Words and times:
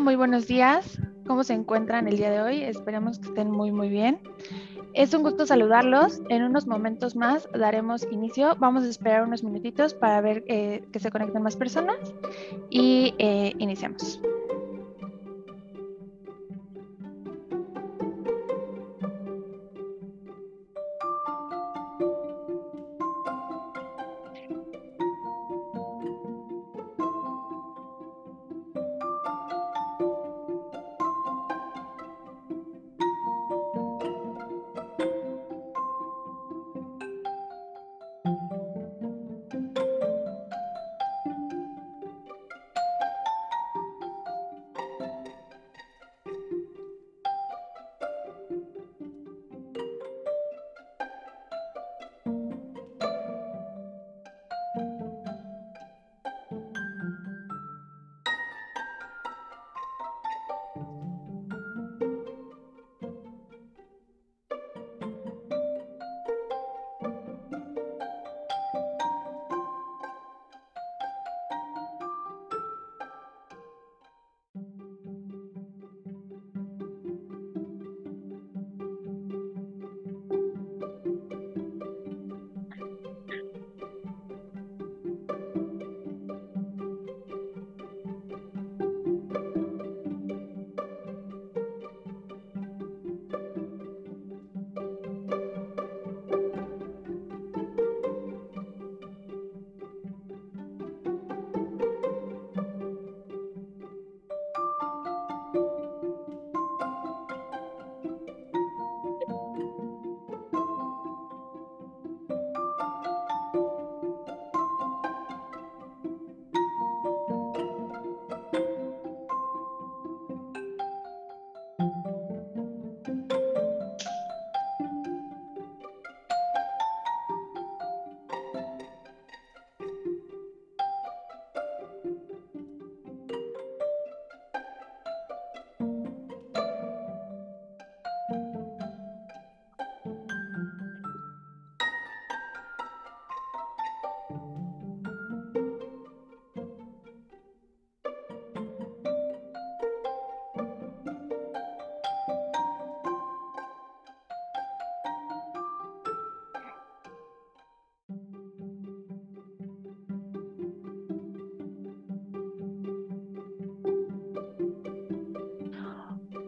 Muy 0.00 0.14
buenos 0.14 0.46
días. 0.46 0.98
¿Cómo 1.26 1.42
se 1.42 1.54
encuentran 1.54 2.06
el 2.06 2.16
día 2.16 2.30
de 2.30 2.40
hoy? 2.40 2.62
Esperemos 2.62 3.18
que 3.18 3.28
estén 3.28 3.50
muy, 3.50 3.72
muy 3.72 3.88
bien. 3.88 4.20
Es 4.94 5.12
un 5.12 5.22
gusto 5.22 5.44
saludarlos. 5.44 6.20
En 6.28 6.44
unos 6.44 6.66
momentos 6.66 7.16
más 7.16 7.48
daremos 7.52 8.06
inicio. 8.12 8.54
Vamos 8.58 8.84
a 8.84 8.88
esperar 8.88 9.24
unos 9.24 9.42
minutitos 9.42 9.94
para 9.94 10.20
ver 10.20 10.44
eh, 10.46 10.84
que 10.92 11.00
se 11.00 11.10
conecten 11.10 11.42
más 11.42 11.56
personas 11.56 11.96
y 12.70 13.14
eh, 13.18 13.54
iniciamos. 13.58 14.20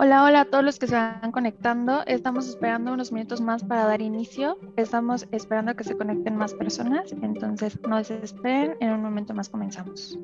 Hola, 0.02 0.24
hola 0.24 0.40
a 0.40 0.44
todos 0.46 0.64
los 0.64 0.78
que 0.78 0.86
se 0.86 0.94
van 0.94 1.30
conectando. 1.30 2.02
Estamos 2.06 2.48
esperando 2.48 2.94
unos 2.94 3.12
minutos 3.12 3.42
más 3.42 3.62
para 3.62 3.84
dar 3.84 4.00
inicio. 4.00 4.56
Estamos 4.76 5.28
esperando 5.30 5.76
que 5.76 5.84
se 5.84 5.94
conecten 5.94 6.36
más 6.36 6.54
personas, 6.54 7.12
entonces 7.20 7.78
no 7.86 7.98
desesperen. 7.98 8.78
En 8.80 8.92
un 8.92 9.02
momento 9.02 9.34
más 9.34 9.50
comenzamos. 9.50 10.18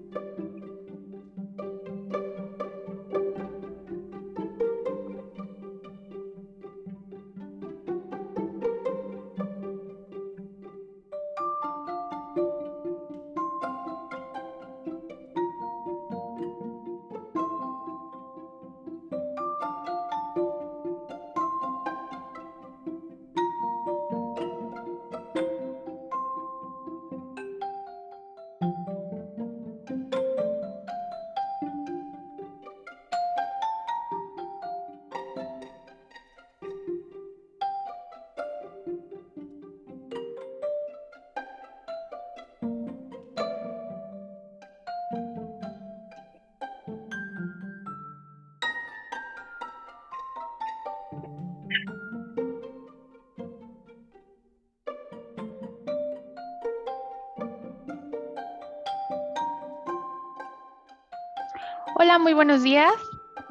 Muy 62.26 62.34
buenos 62.34 62.64
días. 62.64 62.93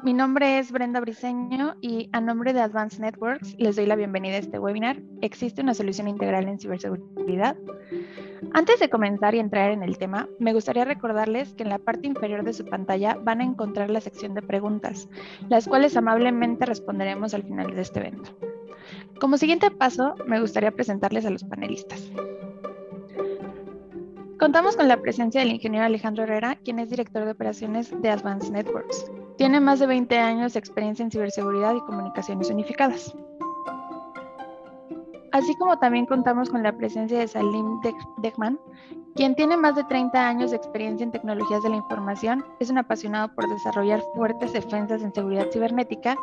Mi 0.02 0.12
nombre 0.12 0.58
es 0.58 0.70
Brenda 0.70 1.00
Briseño 1.00 1.76
y 1.80 2.10
a 2.12 2.20
nombre 2.20 2.52
de 2.52 2.60
Advanced 2.60 3.00
Networks 3.00 3.54
les 3.58 3.74
doy 3.74 3.86
la 3.86 3.96
bienvenida 3.96 4.34
a 4.34 4.40
este 4.40 4.58
webinar. 4.58 5.00
¿Existe 5.22 5.62
una 5.62 5.72
solución 5.72 6.08
integral 6.08 6.46
en 6.46 6.58
ciberseguridad? 6.58 7.56
Antes 8.52 8.78
de 8.78 8.90
comenzar 8.90 9.34
y 9.34 9.38
entrar 9.38 9.70
en 9.70 9.82
el 9.82 9.96
tema, 9.96 10.28
me 10.40 10.52
gustaría 10.52 10.84
recordarles 10.84 11.54
que 11.54 11.62
en 11.62 11.70
la 11.70 11.78
parte 11.78 12.06
inferior 12.06 12.44
de 12.44 12.52
su 12.52 12.66
pantalla 12.66 13.14
van 13.14 13.40
a 13.40 13.44
encontrar 13.44 13.88
la 13.88 14.02
sección 14.02 14.34
de 14.34 14.42
preguntas, 14.42 15.08
las 15.48 15.66
cuales 15.66 15.96
amablemente 15.96 16.66
responderemos 16.66 17.32
al 17.32 17.44
final 17.44 17.74
de 17.74 17.80
este 17.80 18.00
evento. 18.00 18.36
Como 19.18 19.38
siguiente 19.38 19.70
paso, 19.70 20.16
me 20.26 20.38
gustaría 20.38 20.70
presentarles 20.70 21.24
a 21.24 21.30
los 21.30 21.44
panelistas. 21.44 22.12
Contamos 24.46 24.76
con 24.76 24.86
la 24.86 25.02
presencia 25.02 25.40
del 25.40 25.50
ingeniero 25.50 25.84
Alejandro 25.84 26.22
Herrera, 26.22 26.54
quien 26.64 26.78
es 26.78 26.88
director 26.88 27.24
de 27.24 27.32
operaciones 27.32 27.90
de 28.00 28.10
Advanced 28.10 28.52
Networks. 28.52 29.10
Tiene 29.38 29.58
más 29.58 29.80
de 29.80 29.88
20 29.88 30.16
años 30.18 30.52
de 30.52 30.60
experiencia 30.60 31.02
en 31.02 31.10
ciberseguridad 31.10 31.74
y 31.74 31.80
comunicaciones 31.80 32.48
unificadas. 32.48 33.12
Así 35.32 35.52
como 35.56 35.80
también 35.80 36.06
contamos 36.06 36.48
con 36.48 36.62
la 36.62 36.76
presencia 36.76 37.18
de 37.18 37.26
Salim 37.26 37.80
Degman, 38.18 38.56
quien 39.16 39.34
tiene 39.34 39.56
más 39.56 39.74
de 39.74 39.82
30 39.82 40.28
años 40.28 40.52
de 40.52 40.58
experiencia 40.58 41.02
en 41.02 41.10
tecnologías 41.10 41.64
de 41.64 41.70
la 41.70 41.76
información, 41.76 42.44
es 42.60 42.70
un 42.70 42.78
apasionado 42.78 43.34
por 43.34 43.48
desarrollar 43.48 44.00
fuertes 44.14 44.52
defensas 44.52 45.02
en 45.02 45.12
seguridad 45.12 45.50
cibernética 45.52 46.14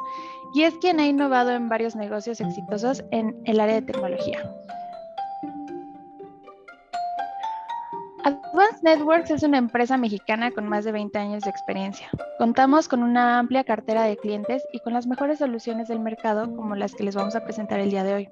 y 0.53 0.63
es 0.63 0.73
quien 0.75 1.01
ha 1.01 1.07
innovado 1.07 1.51
en 1.51 1.67
varios 1.67 1.97
negocios 1.97 2.39
exitosos 2.39 3.03
en 3.11 3.35
el 3.43 3.59
área 3.59 3.75
de 3.75 3.81
tecnología. 3.81 4.49
Advanced 8.63 8.83
Networks 8.83 9.31
es 9.31 9.43
una 9.43 9.57
empresa 9.57 9.97
mexicana 9.97 10.51
con 10.51 10.69
más 10.69 10.85
de 10.85 10.93
20 10.93 11.19
años 11.19 11.43
de 11.43 11.49
experiencia. 11.49 12.09
Contamos 12.37 12.87
con 12.87 13.03
una 13.03 13.37
amplia 13.37 13.65
cartera 13.65 14.03
de 14.03 14.15
clientes 14.15 14.63
y 14.71 14.79
con 14.79 14.93
las 14.93 15.05
mejores 15.05 15.39
soluciones 15.39 15.89
del 15.89 15.99
mercado 15.99 16.55
como 16.55 16.73
las 16.75 16.95
que 16.95 17.03
les 17.03 17.13
vamos 17.13 17.35
a 17.35 17.43
presentar 17.43 17.81
el 17.81 17.89
día 17.89 18.05
de 18.05 18.13
hoy. 18.13 18.29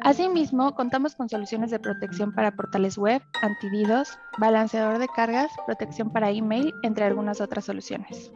Asimismo, 0.00 0.74
contamos 0.74 1.14
con 1.14 1.28
soluciones 1.28 1.70
de 1.70 1.78
protección 1.78 2.34
para 2.34 2.50
portales 2.50 2.98
web, 2.98 3.22
antivirus, 3.42 4.18
balanceador 4.38 4.98
de 4.98 5.06
cargas, 5.06 5.52
protección 5.66 6.10
para 6.10 6.30
email, 6.30 6.74
entre 6.82 7.04
algunas 7.04 7.40
otras 7.40 7.64
soluciones. 7.64 8.32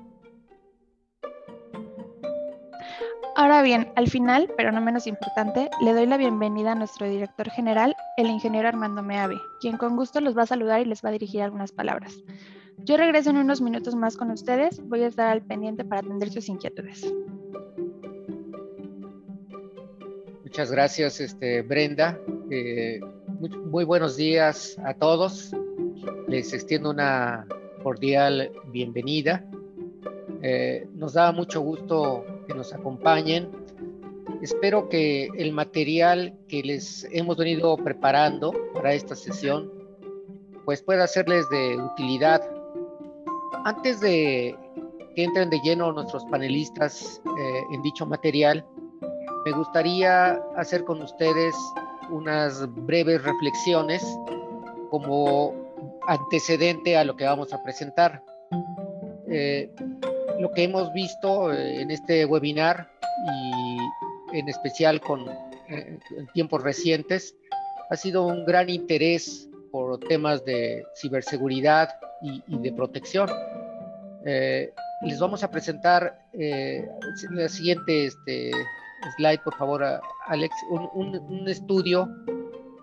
Ahora 3.39 3.63
bien, 3.63 3.93
al 3.95 4.09
final, 4.09 4.51
pero 4.57 4.73
no 4.73 4.81
menos 4.81 5.07
importante, 5.07 5.71
le 5.81 5.93
doy 5.93 6.07
la 6.07 6.17
bienvenida 6.17 6.73
a 6.73 6.75
nuestro 6.75 7.09
director 7.09 7.49
general, 7.51 7.95
el 8.17 8.27
ingeniero 8.27 8.67
Armando 8.67 9.01
Meave, 9.01 9.37
quien 9.61 9.77
con 9.77 9.95
gusto 9.95 10.21
los 10.21 10.37
va 10.37 10.43
a 10.43 10.47
saludar 10.47 10.81
y 10.81 10.87
les 10.87 11.05
va 11.05 11.11
a 11.11 11.13
dirigir 11.13 11.43
algunas 11.43 11.71
palabras. 11.71 12.17
Yo 12.79 12.97
regreso 12.97 13.31
en 13.31 13.37
unos 13.37 13.61
minutos 13.61 13.95
más 13.95 14.17
con 14.17 14.33
ustedes, 14.33 14.81
voy 14.89 15.05
a 15.05 15.07
estar 15.07 15.29
al 15.29 15.43
pendiente 15.43 15.85
para 15.85 16.01
atender 16.01 16.33
sus 16.33 16.49
inquietudes. 16.49 17.15
Muchas 20.43 20.73
gracias, 20.73 21.21
este, 21.21 21.63
Brenda. 21.63 22.19
Eh, 22.51 22.99
muy, 23.67 23.85
buenos 23.85 24.17
días 24.17 24.77
a 24.85 24.95
todos. 24.95 25.53
Les 26.27 26.53
extiendo 26.53 26.91
una 26.91 27.47
cordial 27.85 28.51
bienvenida. 28.73 29.45
Eh, 30.43 30.89
nos 30.97 31.13
da 31.13 31.31
mucho 31.31 31.61
gusto 31.61 32.25
que 32.49 32.55
nos 32.55 32.73
acompañen. 32.73 33.49
Espero 34.43 34.89
que 34.89 35.29
el 35.37 35.53
material 35.53 36.35
que 36.49 36.63
les 36.63 37.07
hemos 37.13 37.37
venido 37.37 37.77
preparando 37.77 38.53
para 38.75 38.95
esta 38.95 39.15
sesión 39.15 39.71
pues 40.65 40.83
pueda 40.83 41.07
serles 41.07 41.49
de 41.49 41.77
utilidad. 41.77 42.43
Antes 43.65 44.01
de 44.01 44.55
que 45.15 45.25
entren 45.25 45.49
de 45.49 45.59
lleno 45.61 45.93
nuestros 45.93 46.25
panelistas 46.27 47.23
eh, 47.39 47.63
en 47.73 47.83
dicho 47.83 48.05
material, 48.05 48.67
me 49.47 49.53
gustaría 49.53 50.33
hacer 50.57 50.85
con 50.85 51.01
ustedes 51.01 51.55
unas 52.11 52.67
breves 52.85 53.23
reflexiones 53.23 54.05
como 54.91 55.55
antecedente 56.07 56.97
a 56.97 57.05
lo 57.05 57.17
que 57.17 57.25
vamos 57.25 57.53
a 57.53 57.63
presentar. 57.63 58.23
Eh, 59.31 59.71
lo 60.39 60.53
que 60.53 60.65
hemos 60.65 60.93
visto 60.93 61.53
eh, 61.53 61.83
en 61.83 61.91
este 61.91 62.25
webinar 62.25 62.89
y 63.27 64.37
en 64.39 64.49
especial 64.49 65.01
con 65.01 65.27
eh, 65.69 65.99
tiempos 66.33 66.63
recientes 66.63 67.35
ha 67.91 67.97
sido 67.97 68.27
un 68.27 68.45
gran 68.45 68.71
interés 68.71 69.49
por 69.73 69.99
temas 69.99 70.45
de 70.45 70.85
ciberseguridad 70.95 71.89
y, 72.23 72.59
de 72.59 72.73
protección. 72.73 73.29
Eh, 74.25 74.73
les 75.03 75.19
vamos 75.19 75.43
a 75.45 75.51
presentar 75.51 76.19
la 76.33 77.49
siguiente 77.49 78.07
este, 78.07 78.51
slide, 79.17 79.41
por 79.45 79.55
favor, 79.57 79.85
Alex, 80.27 80.55
un, 80.71 81.17
un 81.17 81.49
estudio 81.49 82.09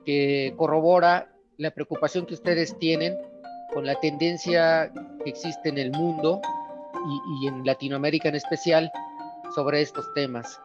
que 0.06 0.54
corrobora 0.58 1.28
la 1.58 1.72
preocupación 1.72 2.26
que 2.26 2.34
ustedes 2.34 2.78
tienen 2.80 3.16
con 3.74 3.86
la 3.86 4.00
tendencia 4.00 4.92
que 5.24 5.30
existe 5.30 5.70
en 5.70 5.78
el 5.78 5.92
mundo 5.92 6.42
y, 7.42 7.48
en 7.48 7.66
Latinoamérica 7.66 8.30
en 8.30 8.36
especial 8.36 8.92
sobre 9.54 9.82
estos 9.82 10.14
temas. 10.14 10.60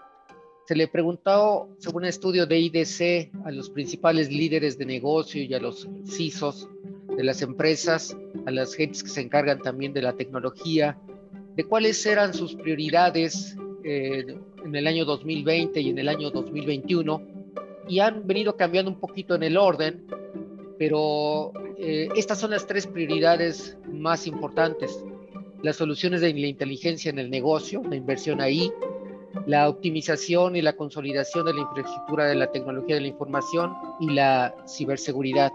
Se 0.66 0.76
le 0.76 0.88
preguntó, 0.88 1.68
según 1.78 2.02
un 2.02 2.08
estudio 2.08 2.46
de 2.46 2.58
IDC, 2.58 3.30
a 3.44 3.50
los 3.50 3.70
principales 3.70 4.30
líderes 4.30 4.78
de 4.78 4.86
negocio 4.86 5.42
y 5.42 5.52
a 5.54 5.58
los 5.58 5.88
CISOs 6.06 6.68
de 7.16 7.24
las 7.24 7.42
empresas, 7.42 8.16
a 8.46 8.50
las 8.50 8.74
gentes 8.74 9.02
que 9.02 9.08
se 9.08 9.20
encargan 9.20 9.60
también 9.60 9.92
de 9.92 10.02
la 10.02 10.12
tecnología, 10.12 10.96
de 11.56 11.64
cuáles 11.64 12.04
eran 12.06 12.32
sus 12.32 12.54
prioridades 12.54 13.56
eh, 13.84 14.38
en 14.64 14.76
el 14.76 14.86
año 14.86 15.04
2020 15.04 15.80
y 15.80 15.90
en 15.90 15.98
el 15.98 16.08
año 16.08 16.30
2021, 16.30 17.22
y 17.88 17.98
han 17.98 18.26
venido 18.26 18.56
cambiando 18.56 18.90
un 18.92 19.00
poquito 19.00 19.34
en 19.34 19.42
el 19.42 19.56
orden, 19.56 20.06
pero 20.78 21.52
eh, 21.78 22.08
estas 22.14 22.38
son 22.38 22.52
las 22.52 22.66
tres 22.66 22.86
prioridades 22.86 23.76
más 23.90 24.26
importantes 24.26 25.04
las 25.62 25.76
soluciones 25.76 26.20
de 26.20 26.32
la 26.32 26.46
inteligencia 26.46 27.10
en 27.10 27.18
el 27.18 27.30
negocio, 27.30 27.82
la 27.88 27.96
inversión 27.96 28.40
ahí, 28.40 28.70
la 29.46 29.68
optimización 29.68 30.56
y 30.56 30.62
la 30.62 30.74
consolidación 30.74 31.46
de 31.46 31.54
la 31.54 31.60
infraestructura 31.60 32.26
de 32.26 32.34
la 32.34 32.50
tecnología 32.50 32.96
de 32.96 33.02
la 33.02 33.08
información 33.08 33.74
y 34.00 34.10
la 34.10 34.54
ciberseguridad. 34.66 35.52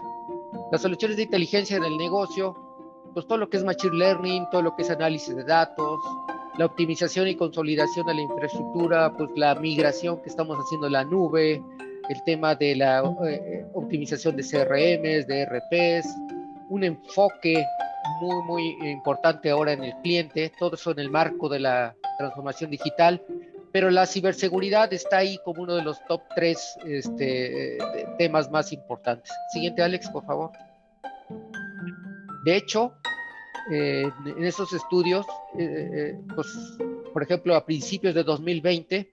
Las 0.72 0.82
soluciones 0.82 1.16
de 1.16 1.24
inteligencia 1.24 1.76
en 1.76 1.84
el 1.84 1.96
negocio, 1.96 2.56
pues 3.14 3.26
todo 3.26 3.38
lo 3.38 3.48
que 3.48 3.58
es 3.58 3.64
machine 3.64 3.96
learning, 3.96 4.46
todo 4.50 4.62
lo 4.62 4.76
que 4.76 4.82
es 4.82 4.90
análisis 4.90 5.34
de 5.34 5.44
datos, 5.44 6.00
la 6.58 6.66
optimización 6.66 7.28
y 7.28 7.34
consolidación 7.34 8.06
de 8.06 8.14
la 8.14 8.20
infraestructura, 8.22 9.12
pues 9.16 9.30
la 9.36 9.54
migración 9.56 10.22
que 10.22 10.30
estamos 10.30 10.56
haciendo 10.58 10.86
en 10.86 10.94
la 10.94 11.04
nube, 11.04 11.62
el 12.08 12.22
tema 12.24 12.54
de 12.54 12.76
la 12.76 13.02
eh, 13.26 13.66
optimización 13.74 14.36
de 14.36 14.42
CRMs, 14.42 15.26
de 15.26 15.44
RPs, 15.44 16.06
un 16.68 16.84
enfoque 16.84 17.64
muy, 18.20 18.42
muy 18.44 18.90
importante 18.90 19.50
ahora 19.50 19.72
en 19.72 19.84
el 19.84 19.94
cliente, 20.02 20.52
todo 20.58 20.74
eso 20.74 20.92
en 20.92 21.00
el 21.00 21.10
marco 21.10 21.48
de 21.48 21.60
la 21.60 21.94
transformación 22.18 22.70
digital, 22.70 23.22
pero 23.72 23.90
la 23.90 24.06
ciberseguridad 24.06 24.92
está 24.92 25.18
ahí 25.18 25.38
como 25.44 25.62
uno 25.62 25.74
de 25.74 25.82
los 25.82 26.02
top 26.06 26.22
tres 26.34 26.78
este, 26.86 27.78
temas 28.18 28.50
más 28.50 28.72
importantes. 28.72 29.30
Siguiente, 29.52 29.82
Alex, 29.82 30.08
por 30.10 30.24
favor. 30.24 30.50
De 32.44 32.56
hecho, 32.56 32.94
eh, 33.70 34.08
en 34.24 34.44
esos 34.44 34.72
estudios, 34.72 35.26
eh, 35.58 35.90
eh, 35.92 36.20
pues, 36.34 36.46
por 37.12 37.22
ejemplo, 37.22 37.54
a 37.54 37.66
principios 37.66 38.14
de 38.14 38.22
2020, 38.22 39.12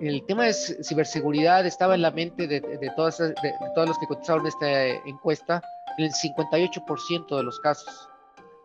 el 0.00 0.24
tema 0.24 0.44
de 0.44 0.54
ciberseguridad 0.54 1.66
estaba 1.66 1.94
en 1.94 2.02
la 2.02 2.10
mente 2.10 2.46
de, 2.46 2.60
de, 2.60 2.92
todas, 2.96 3.18
de, 3.18 3.34
todos 3.74 3.88
los 3.88 3.98
que 3.98 4.06
contestaron 4.06 4.46
esta 4.46 4.86
encuesta 5.04 5.62
en 5.98 6.04
el 6.04 6.12
58% 6.12 7.36
de 7.36 7.42
los 7.42 7.60
casos. 7.60 8.08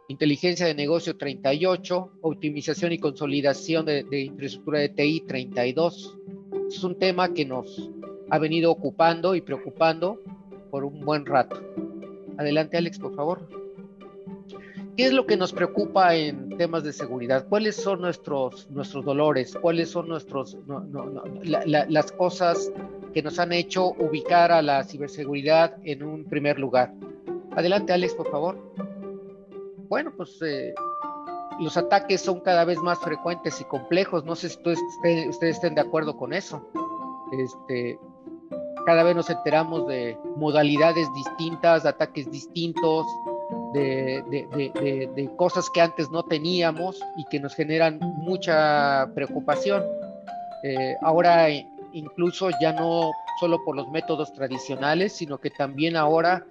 Inteligencia 0.08 0.66
de 0.66 0.74
negocio 0.74 1.18
38, 1.18 2.12
optimización 2.22 2.92
y 2.92 2.98
consolidación 2.98 3.86
de, 3.86 4.06
infraestructura 4.12 4.80
de 4.80 4.90
TI 4.90 5.22
32. 5.28 6.18
Es 6.68 6.84
un 6.84 6.98
tema 6.98 7.32
que 7.34 7.46
nos 7.46 7.92
ha 8.32 8.40
venido 8.40 8.72
ocupando 8.72 9.36
y 9.36 9.42
preocupando 9.42 10.20
por 10.72 10.84
un 10.84 11.02
buen 11.02 11.26
rato. 11.26 11.62
Adelante 12.38 12.78
Alex, 12.78 12.98
por 12.98 13.16
favor. 13.16 13.48
¿Qué 14.98 15.06
es 15.06 15.14
lo 15.14 15.26
que 15.26 15.38
nos 15.38 15.54
preocupa 15.54 16.16
en 16.16 16.58
temas 16.58 16.84
de 16.84 16.92
seguridad? 16.92 17.48
¿Cuáles 17.48 17.76
son 17.76 18.02
nuestros, 18.02 18.70
nuestros 18.70 19.06
dolores? 19.06 19.56
¿Cuáles 19.62 19.92
son 19.92 20.10
nuestros, 20.10 20.58
las 21.44 22.12
cosas 22.12 22.72
que 23.14 23.22
nos 23.22 23.40
han 23.40 23.54
hecho 23.54 23.92
ubicar 23.92 24.52
a 24.52 24.62
la 24.62 24.84
ciberseguridad 24.84 25.78
en 25.84 26.04
un 26.04 26.26
primer 26.26 26.60
lugar? 26.60 26.94
Adelante, 27.56 27.94
Alex, 27.94 28.14
por 28.14 28.30
favor. 28.30 28.58
Bueno, 29.90 30.14
pues 30.16 30.40
eh, 30.42 30.74
los 31.60 31.76
ataques 31.78 32.22
son 32.22 32.40
cada 32.42 32.64
vez 32.64 32.78
más 32.80 33.00
frecuentes 33.00 33.60
y 33.60 33.66
complejos. 33.66 34.24
No 34.24 34.36
sé 34.36 34.50
si 34.50 34.58
ustedes, 34.58 35.42
estén 35.42 35.76
de 35.76 35.82
acuerdo 35.82 36.16
con 36.16 36.32
eso. 36.32 36.64
Este, 37.32 38.00
cada 38.86 39.04
vez 39.04 39.16
nos 39.16 39.30
enteramos 39.30 39.88
de 39.88 40.18
modalidades 40.38 41.08
distintas, 41.14 41.84
de 41.84 41.90
ataques 41.90 42.32
distintos, 42.32 43.06
de, 43.74 45.30
cosas 45.38 45.70
que 45.70 45.82
antes 45.82 46.10
no 46.12 46.24
teníamos 46.24 47.00
y 47.18 47.26
que 47.26 47.40
nos 47.40 47.56
generan 47.56 48.00
mucha 48.00 49.10
preocupación. 49.14 49.84
Eh, 50.64 50.96
ahora 51.02 51.48
incluso 51.94 52.50
ya 52.62 52.74
no 52.74 53.12
solo 53.40 53.64
por 53.64 53.76
los 53.76 53.90
métodos 53.90 54.34
tradicionales, 54.34 55.14
sino 55.14 55.40
que 55.40 55.50
también 55.50 55.96
ahora 55.96 56.46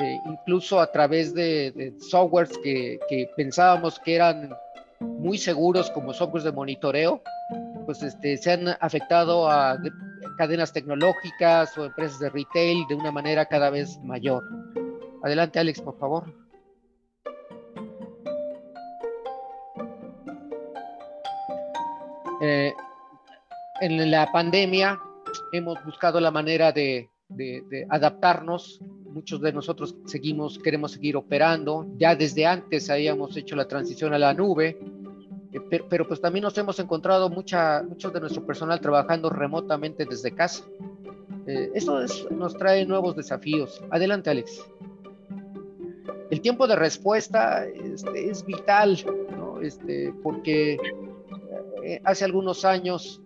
eh, 0.00 0.20
incluso 0.26 0.78
a 0.78 0.92
través 0.92 1.34
de, 1.34 1.92
softwares 1.98 2.56
que, 2.62 3.00
pensábamos 3.36 3.98
que 3.98 4.14
eran 4.14 4.54
muy 5.00 5.38
seguros 5.38 5.90
como 5.90 6.12
softwares 6.12 6.44
de 6.44 6.52
monitoreo, 6.52 7.20
pues 7.84 8.02
este, 8.04 8.36
se 8.36 8.52
han 8.52 8.68
afectado 8.80 9.50
a 9.50 9.76
cadenas 10.36 10.72
tecnológicas 10.72 11.76
o 11.76 11.86
empresas 11.86 12.20
de 12.20 12.30
retail 12.30 12.86
de 12.88 12.94
una 12.94 13.10
manera 13.10 13.46
cada 13.46 13.70
vez 13.70 13.98
mayor. 14.04 14.44
Adelante, 15.24 15.58
Alex, 15.58 15.80
por 15.80 15.98
favor. 15.98 16.32
Eh, 22.40 22.72
en 23.80 24.10
la 24.12 24.30
pandemia 24.30 25.00
hemos 25.52 25.84
buscado 25.84 26.20
la 26.20 26.30
manera 26.30 26.70
de 26.70 27.10
adaptarnos 27.90 28.80
muchos 29.08 29.40
de 29.40 29.52
nosotros 29.52 29.96
seguimos, 30.06 30.58
queremos 30.58 30.92
seguir 30.92 31.16
operando. 31.16 31.86
Ya 31.96 32.14
desde 32.14 32.46
antes 32.46 32.90
habíamos 32.90 33.36
hecho 33.36 33.56
la 33.56 33.66
transición 33.66 34.14
a 34.14 34.18
la 34.18 34.34
nube, 34.34 34.78
eh, 35.52 35.80
pero, 35.88 36.06
pues 36.06 36.20
también 36.20 36.42
nos 36.42 36.56
hemos 36.58 36.78
encontrado 36.78 37.28
mucha, 37.30 37.82
muchos 37.82 38.12
de 38.12 38.20
nuestro 38.20 38.44
personal 38.44 38.80
trabajando 38.80 39.30
remotamente 39.30 40.04
desde 40.04 40.32
casa. 40.32 40.64
Eh, 41.46 41.70
eso 41.74 42.00
nos 42.30 42.56
trae 42.56 42.84
nuevos 42.84 43.16
desafíos. 43.16 43.82
Adelante, 43.90 44.30
Alex. 44.30 44.64
el 46.30 46.40
tiempo 46.42 46.66
de 46.66 46.76
respuesta 46.76 47.66
este, 47.66 48.30
es 48.30 48.44
vital, 48.44 48.98
¿no? 49.36 49.60
este, 49.62 50.12
porque 50.22 50.78
eh, 51.82 52.00
hace 52.04 52.26
algunos 52.26 52.66
años, 52.66 53.22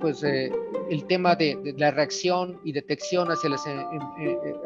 pues 0.00 0.24
el 0.90 1.04
tema 1.06 1.34
de, 1.36 1.74
la 1.76 1.90
reacción 1.90 2.60
y 2.64 2.72
detección 2.72 3.30
hacia 3.30 3.50
las, 3.50 3.64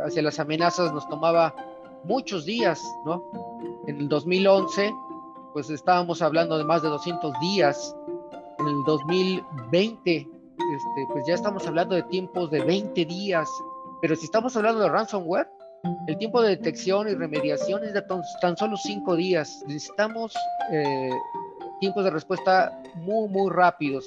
hacia 0.04 0.22
las 0.22 0.38
amenazas 0.38 0.92
nos 0.92 1.08
tomaba 1.08 1.54
muchos 2.04 2.44
días, 2.44 2.82
¿no? 3.04 3.24
En 3.86 3.98
el 3.98 4.08
2011, 4.08 4.92
pues 5.52 5.70
estábamos 5.70 6.22
hablando 6.22 6.58
de 6.58 6.64
más 6.64 6.82
de 6.82 6.88
200 6.88 7.32
días. 7.40 7.96
En 8.58 8.66
el 8.68 8.82
2020, 8.84 10.16
este, 10.16 11.06
pues 11.12 11.24
ya 11.26 11.34
estamos 11.34 11.66
hablando 11.66 11.94
de 11.94 12.02
tiempos 12.04 12.50
de 12.50 12.62
20 12.62 13.04
días. 13.04 13.48
Pero 14.00 14.14
si 14.16 14.24
estamos 14.24 14.56
hablando 14.56 14.80
de 14.80 14.88
ransomware, 14.88 15.48
el 16.06 16.18
tiempo 16.18 16.42
de 16.42 16.50
detección 16.50 17.08
y 17.08 17.14
remediación 17.14 17.84
es 17.84 17.94
de 17.94 18.02
tan, 18.40 18.56
solo 18.56 18.76
5 18.76 19.16
días. 19.16 19.62
Necesitamos 19.66 20.34
tiempos 21.80 22.04
de 22.04 22.10
respuesta 22.10 22.82
muy, 22.96 23.28
muy 23.28 23.50
rápidos. 23.50 24.06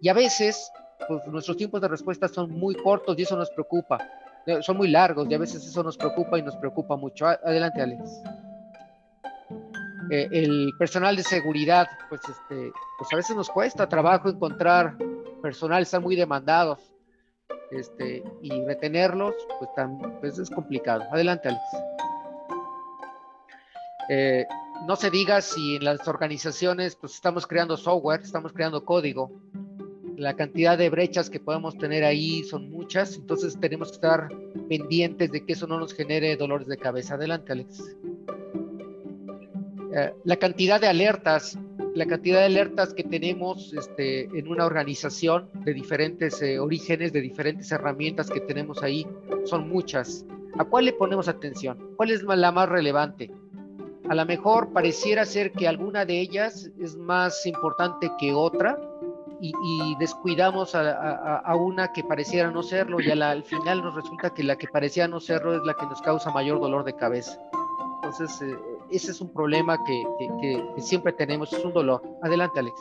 Y 0.00 0.08
a 0.08 0.14
veces, 0.14 0.70
nuestros 1.26 1.56
tiempos 1.56 1.80
de 1.80 1.88
respuesta 1.88 2.28
son 2.28 2.50
muy 2.50 2.74
cortos 2.74 3.18
y 3.18 3.22
eso 3.22 3.36
nos 3.36 3.50
preocupa. 3.50 3.98
Eh, 4.46 4.62
son 4.62 4.76
muy 4.76 4.88
largos 4.88 5.28
y 5.30 5.34
a 5.34 5.38
veces 5.38 5.64
eso 5.66 5.82
nos 5.82 5.96
preocupa 5.96 6.38
y 6.38 6.42
nos 6.42 6.56
preocupa 6.56 6.96
mucho. 6.96 7.26
Adelante, 7.26 7.82
Alex. 7.82 8.22
Eh, 10.10 10.28
el 10.32 10.72
personal 10.78 11.16
de 11.16 11.22
seguridad, 11.22 11.86
pues, 12.08 12.22
este, 12.22 12.72
pues 12.98 13.12
a 13.12 13.16
veces 13.16 13.36
nos 13.36 13.50
cuesta 13.50 13.88
trabajo 13.88 14.28
encontrar 14.28 14.96
personal, 15.42 15.82
están 15.82 16.02
muy 16.02 16.16
demandados. 16.16 16.78
Este, 17.70 18.22
y 18.40 18.64
retenerlos, 18.64 19.34
pues, 19.58 19.74
tan, 19.74 19.98
pues 20.20 20.38
es 20.38 20.48
complicado. 20.48 21.04
Adelante, 21.12 21.48
Alex. 21.48 21.62
Eh, 24.08 24.46
no 24.86 24.96
se 24.96 25.10
diga 25.10 25.40
si 25.42 25.76
en 25.76 25.84
las 25.84 26.06
organizaciones 26.08 26.96
pues 26.96 27.14
estamos 27.14 27.46
creando 27.46 27.76
software, 27.76 28.22
estamos 28.22 28.52
creando 28.52 28.84
código, 28.84 29.30
la 30.18 30.34
cantidad 30.34 30.76
de 30.76 30.90
brechas 30.90 31.30
que 31.30 31.38
podemos 31.38 31.78
tener 31.78 32.04
ahí 32.04 32.42
son 32.42 32.70
muchas, 32.70 33.14
entonces 33.16 33.58
tenemos 33.60 33.88
que 33.90 33.94
estar 33.94 34.28
pendientes 34.68 35.30
de 35.30 35.44
que 35.44 35.52
eso 35.52 35.66
no 35.68 35.78
nos 35.78 35.94
genere 35.94 36.36
dolores 36.36 36.66
de 36.66 36.76
cabeza. 36.76 37.14
Adelante, 37.14 37.52
Alex. 37.52 37.96
Eh, 39.94 40.12
la 40.24 40.36
cantidad 40.36 40.80
de 40.80 40.88
alertas, 40.88 41.56
la 41.94 42.04
cantidad 42.06 42.40
de 42.40 42.46
alertas 42.46 42.92
que 42.94 43.04
tenemos 43.04 43.72
este, 43.72 44.24
en 44.36 44.48
una 44.48 44.66
organización 44.66 45.48
de 45.64 45.72
diferentes 45.72 46.42
eh, 46.42 46.58
orígenes, 46.58 47.12
de 47.12 47.20
diferentes 47.20 47.70
herramientas 47.70 48.28
que 48.28 48.40
tenemos 48.40 48.82
ahí, 48.82 49.06
son 49.44 49.68
muchas. 49.68 50.26
¿A 50.58 50.64
cuál 50.64 50.86
le 50.86 50.92
ponemos 50.94 51.28
atención? 51.28 51.94
¿Cuál 51.96 52.10
es 52.10 52.24
la 52.24 52.50
más 52.50 52.68
relevante? 52.68 53.30
a 54.08 54.14
lo 54.14 54.24
mejor 54.24 54.72
pareciera 54.72 55.26
ser 55.26 55.52
que 55.52 55.68
alguna 55.68 56.06
de 56.06 56.18
ellas 56.18 56.70
es 56.80 56.96
más 56.96 57.44
importante 57.44 58.10
que 58.18 58.32
otra 58.32 58.78
y, 59.40 59.96
descuidamos 59.98 60.74
a, 60.74 61.54
una 61.56 61.92
que 61.92 62.02
pareciera 62.04 62.50
no 62.50 62.62
serlo 62.62 63.00
y 63.00 63.10
al 63.10 63.44
final 63.44 63.82
nos 63.82 63.94
resulta 63.94 64.30
que 64.30 64.42
la 64.42 64.56
que 64.56 64.66
parecía 64.68 65.06
no 65.08 65.20
serlo 65.20 65.56
es 65.56 65.62
la 65.64 65.74
que 65.74 65.86
nos 65.86 66.00
causa 66.02 66.30
mayor 66.30 66.60
dolor 66.60 66.84
de 66.84 66.94
cabeza. 66.94 67.38
Entonces, 67.96 68.42
eh, 68.42 68.56
ese 68.90 69.10
es 69.10 69.20
un 69.20 69.32
problema 69.32 69.76
que, 69.84 70.04
que 70.40 70.80
siempre 70.80 71.12
tenemos, 71.12 71.52
es 71.52 71.64
un 71.64 71.72
dolor. 71.72 72.02
Adelante, 72.22 72.60
Alex. 72.60 72.80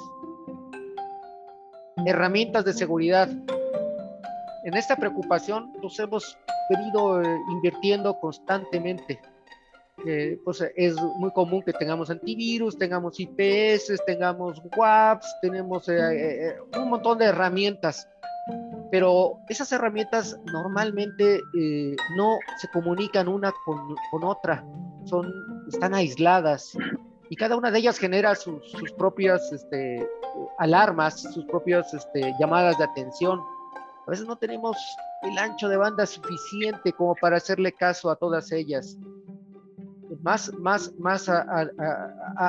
Herramientas 2.06 2.66
de 2.66 2.74
seguridad. 2.74 3.30
En 4.64 4.74
esta 4.76 4.96
preocupación 4.96 5.74
nos 5.82 6.00
hemos 6.00 6.38
venido 6.70 7.22
eh, 7.22 7.40
invirtiendo 7.50 8.20
constantemente 8.20 9.20
pues 10.44 10.63
es 10.75 10.96
muy 11.18 11.32
común 11.32 11.63
que 11.63 11.74
tengamos 11.74 12.10
antivirus, 12.10 12.77
tengamos 12.77 13.20
IPS, 13.20 14.00
tengamos 14.06 14.62
WAPs, 14.75 15.36
tenemos 15.42 15.89
eh, 15.89 15.98
eh, 15.98 16.48
eh, 16.50 16.80
un 16.80 16.89
montón 16.89 17.18
de 17.18 17.25
herramientas, 17.25 18.08
pero 18.92 19.39
esas 19.50 19.72
herramientas 19.72 20.39
normalmente 20.46 21.42
no 22.16 22.38
se 22.60 22.70
comunican 22.70 23.27
una 23.27 23.51
con, 23.66 23.96
con, 24.12 24.24
otra, 24.24 24.63
son, 25.06 25.34
están 25.68 25.94
aisladas. 25.94 26.77
Y 27.30 27.36
cada 27.36 27.58
una 27.58 27.72
de 27.72 27.80
ellas 27.80 27.98
genera 27.98 28.36
sus, 28.36 28.72
sus 28.72 28.92
propias 28.94 29.51
este, 29.51 30.08
alarmas, 30.60 31.22
sus 31.34 31.44
propias 31.46 31.94
este, 31.94 32.34
llamadas 32.39 32.77
de 32.77 32.86
atención. 32.86 33.42
A 34.06 34.12
veces 34.12 34.25
no 34.25 34.38
tenemos 34.38 34.77
el 35.24 35.38
ancho 35.38 35.68
de 35.68 35.75
banda 35.75 36.06
suficiente 36.06 36.94
como 36.94 37.16
para 37.16 37.38
hacerle 37.38 37.74
caso 37.74 38.10
a 38.10 38.16
todas 38.16 38.54
ellas 38.54 38.98
más, 40.22 40.54
más, 40.58 40.94
más 40.98 41.30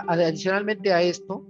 adicionalmente 0.09 0.93
a 0.93 1.03
esto, 1.03 1.45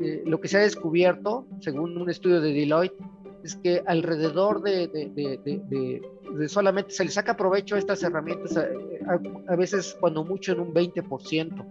eh, 0.00 0.22
lo 0.24 0.40
que 0.40 0.48
se 0.48 0.56
ha 0.56 0.60
descubierto, 0.62 1.46
según 1.60 1.96
un 1.96 2.08
estudio 2.08 2.40
de 2.40 2.52
Deloitte, 2.52 2.96
es 3.44 3.56
que 3.56 3.82
alrededor 3.86 4.62
de, 4.62 4.88
de, 4.88 6.48
solamente 6.48 6.90
se 6.90 7.04
le 7.04 7.10
saca 7.10 7.36
provecho 7.36 7.74
a 7.74 7.78
estas 7.78 8.02
herramientas, 8.02 8.56
a, 8.56 9.56
veces 9.56 9.96
cuando 10.00 10.24
mucho 10.24 10.52
en 10.52 10.60
un 10.60 10.74
20%, 10.74 11.66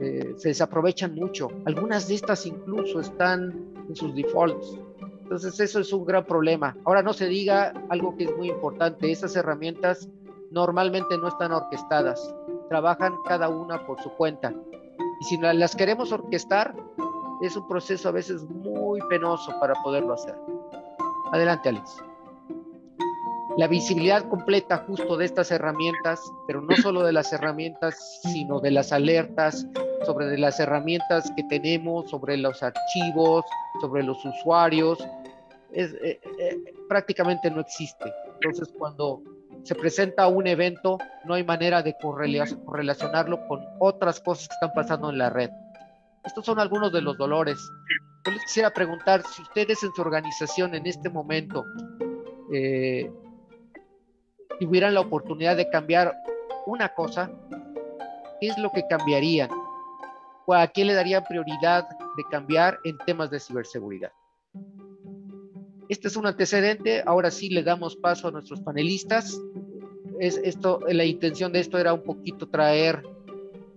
eh, 0.00 0.34
se 0.36 0.48
desaprovechan 0.48 1.14
mucho. 1.14 1.48
Algunas 1.64 2.08
de 2.08 2.14
estas 2.14 2.46
incluso 2.46 3.00
están 3.00 3.52
en 3.88 3.96
sus 3.96 4.14
defaults. 4.14 4.78
Entonces 5.22 5.58
eso 5.60 5.80
es 5.80 5.92
un 5.92 6.04
gran 6.04 6.24
problema. 6.24 6.76
Ahora 6.84 7.02
no 7.02 7.12
se 7.12 7.26
diga 7.28 7.72
algo 7.88 8.16
que 8.16 8.24
es 8.24 8.36
muy 8.36 8.48
importante, 8.48 9.10
esas 9.10 9.36
herramientas 9.36 10.08
normalmente 10.50 11.16
no 11.18 11.28
están 11.28 11.52
orquestadas 11.52 12.34
trabajan 12.70 13.18
cada 13.24 13.48
una 13.48 13.84
por 13.84 14.00
su 14.00 14.10
cuenta. 14.10 14.54
Y 15.20 15.24
si 15.24 15.36
las 15.38 15.74
queremos 15.74 16.12
orquestar, 16.12 16.72
es 17.42 17.56
un 17.56 17.66
proceso 17.66 18.08
a 18.08 18.12
veces 18.12 18.44
muy 18.48 19.00
penoso 19.08 19.52
para 19.58 19.74
poderlo 19.82 20.14
hacer. 20.14 20.36
Adelante, 21.32 21.68
Alex. 21.68 21.96
La 23.56 23.66
visibilidad 23.66 24.28
completa 24.28 24.84
justo 24.86 25.16
de 25.16 25.24
estas 25.24 25.50
herramientas, 25.50 26.20
pero 26.46 26.62
no 26.62 26.76
solo 26.76 27.02
de 27.02 27.12
las 27.12 27.32
herramientas, 27.32 28.20
sino 28.22 28.60
de 28.60 28.70
las 28.70 28.92
alertas, 28.92 29.66
sobre 30.06 30.38
las 30.38 30.60
herramientas 30.60 31.30
que 31.36 31.42
tenemos, 31.44 32.08
sobre 32.08 32.36
los 32.36 32.62
archivos, 32.62 33.44
sobre 33.80 34.04
los 34.04 34.24
usuarios, 34.24 34.98
es, 35.72 35.92
eh, 35.94 36.20
eh, 36.38 36.56
prácticamente 36.88 37.50
no 37.50 37.60
existe. 37.60 38.12
Entonces, 38.34 38.72
cuando 38.78 39.22
se 39.62 39.74
presenta 39.74 40.26
un 40.28 40.46
evento, 40.46 40.98
no 41.24 41.34
hay 41.34 41.44
manera 41.44 41.82
de 41.82 41.96
correlacionarlo 41.98 43.46
con 43.46 43.64
otras 43.78 44.20
cosas 44.20 44.48
que 44.48 44.54
están 44.54 44.72
pasando 44.74 45.10
en 45.10 45.18
la 45.18 45.30
red. 45.30 45.50
Estos 46.24 46.44
son 46.44 46.58
algunos 46.58 46.92
de 46.92 47.02
los 47.02 47.16
dolores. 47.16 47.58
Yo 48.24 48.32
les 48.32 48.44
quisiera 48.44 48.70
preguntar 48.70 49.22
si 49.22 49.42
ustedes 49.42 49.82
en 49.82 49.92
su 49.94 50.02
organización 50.02 50.74
en 50.74 50.86
este 50.86 51.08
momento 51.08 51.64
eh, 52.52 53.10
tuvieran 54.58 54.94
la 54.94 55.00
oportunidad 55.00 55.56
de 55.56 55.68
cambiar 55.70 56.14
una 56.66 56.90
cosa, 56.90 57.30
¿qué 58.40 58.48
es 58.48 58.58
lo 58.58 58.70
que 58.70 58.86
cambiarían? 58.86 59.50
¿O 60.46 60.54
a 60.54 60.66
quién 60.66 60.88
le 60.88 60.94
darían 60.94 61.24
prioridad 61.24 61.88
de 62.16 62.24
cambiar 62.30 62.78
en 62.84 62.98
temas 62.98 63.30
de 63.30 63.40
ciberseguridad? 63.40 64.12
Este 65.90 66.06
es 66.06 66.16
un 66.16 66.24
antecedente, 66.24 67.02
ahora 67.04 67.32
sí 67.32 67.48
le 67.48 67.64
damos 67.64 67.96
paso 67.96 68.28
a 68.28 68.30
nuestros 68.30 68.60
panelistas. 68.60 69.42
Es 70.20 70.40
esto, 70.44 70.78
la 70.88 71.04
intención 71.04 71.50
de 71.50 71.58
esto 71.58 71.78
era 71.78 71.92
un 71.92 72.04
poquito 72.04 72.46
traer 72.46 73.02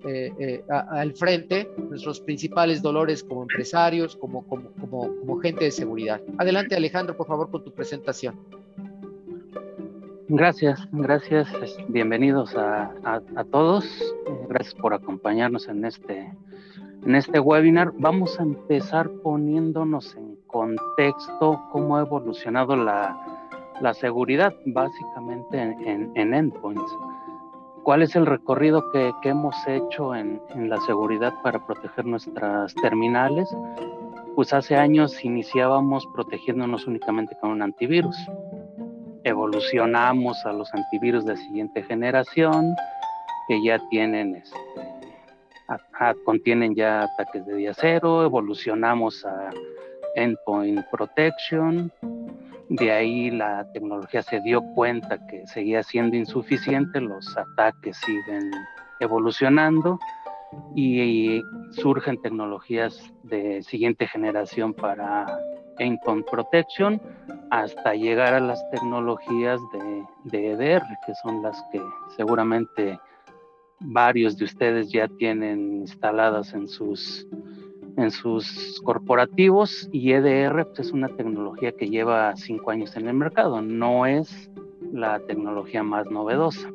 eh, 0.06 0.32
eh, 0.38 0.64
al 0.70 1.14
frente 1.14 1.72
nuestros 1.90 2.22
principales 2.22 2.84
dolores 2.84 3.24
como 3.24 3.42
empresarios, 3.42 4.16
como, 4.16 4.46
como, 4.46 4.70
como, 4.74 5.40
gente 5.40 5.66
de 5.66 5.72
seguridad. 5.72 6.22
Adelante 6.38 6.76
Alejandro, 6.76 7.18
por 7.18 7.26
favor, 7.26 7.50
con 7.50 7.64
tu 7.64 7.72
presentación. 7.72 8.40
Gracias, 10.28 10.88
gracias, 10.92 11.48
bienvenidos 11.88 12.56
a, 12.56 12.94
a, 13.06 13.44
todos, 13.46 13.86
eh, 14.28 14.46
gracias 14.50 14.76
por 14.76 14.94
acompañarnos 14.94 15.68
en 15.68 15.84
este, 15.84 16.32
en 17.04 17.16
este 17.16 17.40
webinar. 17.40 17.92
Vamos 17.98 18.40
a 18.40 18.44
empezar 18.44 19.10
poniéndonos 19.24 20.16
en 20.16 20.33
contexto 20.54 21.60
cómo 21.72 21.98
ha 21.98 22.02
evolucionado 22.02 22.76
la, 22.76 23.18
seguridad 23.96 24.54
básicamente 24.66 25.60
en, 25.60 26.34
endpoints. 26.34 26.98
¿Cuál 27.84 28.04
es 28.04 28.16
el 28.16 28.26
recorrido 28.26 28.82
que, 28.92 29.12
hemos 29.24 29.56
hecho 29.68 30.16
en, 30.16 30.40
la 30.56 30.80
seguridad 30.82 31.34
para 31.44 31.66
proteger 31.66 32.06
nuestras 32.06 32.74
terminales? 32.76 33.54
Pues 34.36 34.54
hace 34.54 34.78
años 34.78 35.26
iniciábamos 35.26 36.08
protegiéndonos 36.14 36.88
únicamente 36.88 37.36
con 37.42 37.52
un 37.52 37.62
antivirus. 37.62 38.16
Evolucionamos 39.26 40.46
a 40.46 40.54
los 40.54 40.74
antivirus 40.74 41.26
de 41.26 41.36
siguiente 41.36 41.84
generación 41.84 42.74
que 43.48 43.62
ya 43.64 43.80
tienen 43.90 44.36
este, 44.36 44.60
contienen 46.24 46.76
ya 46.76 47.04
ataques 47.04 47.46
de 47.46 47.56
día 47.56 47.74
cero, 47.74 48.24
evolucionamos 48.24 49.26
a 49.26 49.50
Endpoint 50.16 50.86
Protection. 50.92 51.92
De 52.70 52.92
ahí 52.92 53.30
la 53.32 53.72
tecnología 53.74 54.22
se 54.22 54.40
dio 54.42 54.62
cuenta 54.76 55.26
que 55.28 55.46
seguía 55.48 55.84
siendo 55.84 56.16
insuficiente, 56.16 57.00
los 57.02 57.38
ataques 57.38 57.98
siguen 57.98 58.52
evolucionando 59.00 60.00
y 60.76 61.42
surgen 61.72 62.22
tecnologías 62.22 63.12
de 63.24 63.62
siguiente 63.64 64.08
generación 64.08 64.74
para 64.74 65.26
endpoint 65.80 66.30
protection 66.30 67.02
hasta 67.50 67.96
llegar 67.96 68.34
a 68.34 68.40
las 68.40 68.64
tecnologías 68.70 69.60
de, 69.72 70.04
de 70.26 70.52
EDR, 70.52 70.84
que 71.06 71.14
son 71.22 71.42
las 71.42 71.62
que 71.72 71.82
seguramente 72.16 73.00
varios 73.80 74.38
de 74.38 74.46
ustedes 74.46 74.92
ya 74.92 75.08
tienen 75.08 75.82
instaladas 75.82 76.54
en 76.54 76.68
sus, 76.68 77.28
en 77.98 78.12
sus 78.12 78.82
corporativos 78.84 79.90
y 79.92 80.12
EDR 80.12 80.66
pues, 80.66 80.88
es 80.88 80.92
una 80.92 81.10
tecnología 81.10 81.72
que 81.72 81.90
lleva 81.90 82.36
cinco 82.36 82.72
años 82.72 82.96
en 82.96 83.08
el 83.08 83.14
mercado, 83.14 83.62
no 83.62 84.06
es 84.06 84.50
la 84.92 85.20
tecnología 85.20 85.84
más 85.84 86.10
novedosa. 86.10 86.72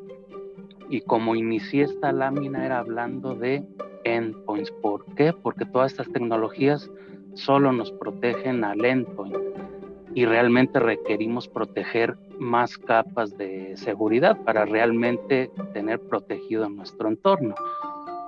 Y 0.91 1.03
como 1.03 1.35
inicié 1.35 1.85
esta 1.85 2.13
lámina 2.13 2.65
era 2.65 2.79
hablando 2.79 3.35
de 3.35 3.65
endpoints. 4.05 4.71
¿Por 4.83 5.05
qué? 5.15 5.33
Porque 5.33 5.67
todas 5.67 5.93
estas 5.93 6.11
tecnologías 6.13 6.91
solo 7.35 7.73
nos 7.73 7.93
protegen 7.93 8.65
al 8.65 8.85
endpoint 8.85 9.37
y 10.15 10.25
realmente 10.25 10.81
requerimos 10.81 11.47
proteger 11.47 12.17
más 12.39 12.79
capas 12.79 13.37
de 13.37 13.77
seguridad 13.77 14.37
para 14.45 14.65
realmente 14.65 15.51
tener 15.73 16.01
protegido 16.01 16.69
nuestro 16.69 17.09
entorno. 17.09 17.55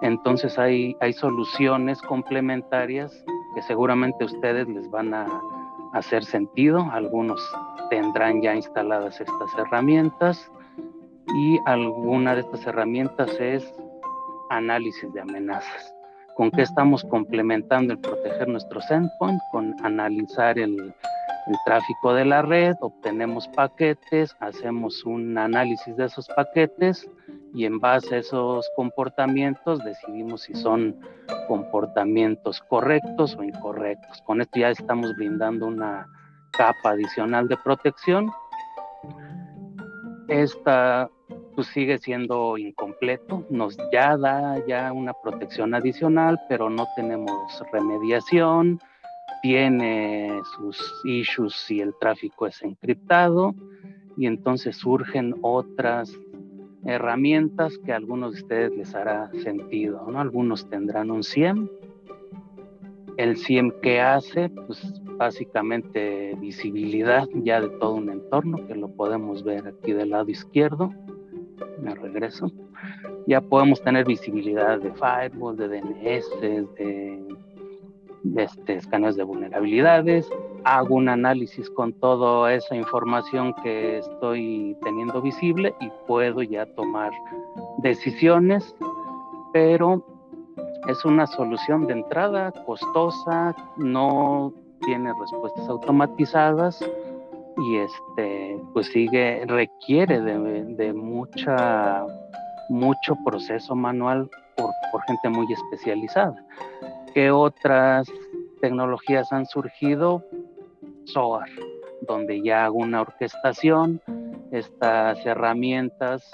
Entonces 0.03 0.59
hay, 0.59 0.97
hay 1.01 1.13
soluciones 1.13 2.01
complementarias 2.03 3.13
que 3.55 3.63
seguramente 3.63 4.25
ustedes 4.25 4.67
les 4.69 4.89
van 4.91 5.13
a 5.13 5.27
hacer 5.93 6.25
sentido. 6.25 6.87
Algunos 6.93 7.41
tendrán 7.91 8.41
ya 8.41 8.55
instaladas 8.55 9.21
estas 9.21 9.51
herramientas 9.59 10.51
y 11.35 11.59
alguna 11.67 12.35
de 12.35 12.41
estas 12.41 12.67
herramientas 12.67 13.31
es 13.39 13.75
análisis 14.51 15.13
de 15.13 15.21
amenazas. 15.21 15.95
¿Con 16.35 16.51
qué 16.51 16.63
estamos 16.63 17.05
complementando 17.05 17.93
el 17.93 17.99
proteger 17.99 18.49
nuestros 18.49 18.91
endpoints? 18.91 19.43
Con 19.53 19.75
analizar 19.85 20.59
el 20.59 20.95
tráfico 21.67 22.15
de 22.15 22.25
la 22.25 22.43
red, 22.43 22.75
obtenemos 22.81 23.49
paquetes, 23.49 24.35
hacemos 24.41 25.05
un 25.05 25.37
análisis 25.37 25.97
de 25.97 26.07
esos 26.07 26.29
paquetes 26.29 27.07
y 27.55 27.65
en 27.65 27.79
base 27.81 28.17
a 28.17 28.19
esos 28.19 28.71
comportamientos 28.77 29.83
decidimos 29.85 30.43
si 30.43 30.55
son 30.55 30.97
comportamientos 31.49 32.61
correctos 32.69 33.37
o 33.37 33.43
incorrectos. 33.43 34.23
Con 34.23 34.41
esto 34.41 34.61
ya 34.61 34.71
estamos 34.71 35.15
brindando 35.17 35.67
una 35.67 36.07
capa 36.53 36.91
adicional 36.91 37.49
de 37.49 37.57
protección. 37.57 38.31
Esta 40.29 41.11
pues, 41.55 41.67
sigue 41.69 41.99
siendo 41.99 42.57
incompleto, 42.57 43.45
nos 43.51 43.77
ya 43.93 44.17
da 44.17 44.65
ya 44.67 44.93
una 44.93 45.13
protección 45.13 45.75
adicional, 45.75 46.41
pero 46.49 46.71
no 46.71 46.87
tenemos 46.95 47.63
remediación, 47.73 48.81
tiene 49.43 50.41
sus 50.57 51.03
issues 51.05 51.55
si 51.55 51.81
el 51.81 51.93
tráfico 51.99 52.47
es 52.47 52.63
encriptado 52.63 53.55
y 54.17 54.27
entonces 54.27 54.77
surgen 54.77 55.35
otras 55.43 56.13
herramientas 56.85 57.79
que 57.85 57.93
a 57.93 57.97
algunos 57.97 58.33
de 58.33 58.41
ustedes 58.43 58.77
les 58.77 58.95
hará 58.95 59.31
sentido, 59.43 60.07
¿no? 60.11 60.21
Algunos 60.21 60.69
tendrán 60.69 61.11
un 61.11 61.23
SIEM. 61.23 61.69
El 63.17 63.37
SIEM 63.37 63.73
que 63.83 64.01
hace, 64.01 64.49
pues 64.49 65.03
básicamente 65.17 66.35
visibilidad 66.41 67.29
ya 67.35 67.61
de 67.61 67.69
todo 67.69 67.95
un 67.95 68.11
entorno, 68.11 68.67
que 68.67 68.75
lo 68.75 68.89
podemos 68.89 69.45
ver 69.45 69.67
aquí 69.67 69.93
del 69.93 70.11
lado 70.11 70.31
izquierdo. 70.31 70.93
Me 71.83 71.95
regreso. 71.95 72.51
Ya 73.27 73.41
podemos 73.41 73.83
tener 73.83 74.07
visibilidad 74.07 74.81
de 74.81 74.91
firewall, 74.93 75.57
de 75.57 75.69
DNS, 75.69 76.41
de 76.41 77.29
este, 78.37 78.77
escaneos 78.77 79.17
de 79.17 79.25
vulnerabilidades, 79.25 80.29
hago 80.65 80.97
un 80.97 81.09
análisis 81.09 81.71
con 81.71 81.93
toda 81.95 82.53
esa 82.53 82.75
información 82.77 83.55
que 83.63 83.99
estoy 83.99 84.77
teniendo 84.83 85.21
visible 85.23 85.75
y 85.81 85.91
puedo 86.07 86.43
ya 86.43 86.67
tomar 86.75 87.13
decisiones, 87.79 88.75
pero 89.53 90.05
es 90.89 91.05
una 91.05 91.27
solución 91.27 91.87
de 91.87 91.95
entrada 91.95 92.53
costosa, 92.67 93.55
no 93.77 94.53
tiene 94.83 95.13
respuestas 95.19 95.69
automatizadas 95.69 96.81
y 97.57 97.77
este 97.77 98.59
pues 98.73 98.87
sigue 98.87 99.45
requiere 99.47 100.21
de, 100.21 100.93
mucha 100.93 102.07
mucho 102.71 103.15
proceso 103.25 103.75
manual 103.75 104.29
por 104.57 105.03
gente 105.03 105.29
muy 105.29 105.47
especializada. 105.53 106.35
¿Qué 107.15 107.31
otras 107.33 108.07
tecnologías 108.61 109.33
han 109.33 109.47
surgido? 109.47 110.25
SOAR, 111.07 111.49
donde 112.07 112.41
ya 112.41 112.67
hago 112.67 112.77
una 112.79 113.01
orquestación, 113.01 114.01
estas 114.53 115.25
herramientas 115.27 116.31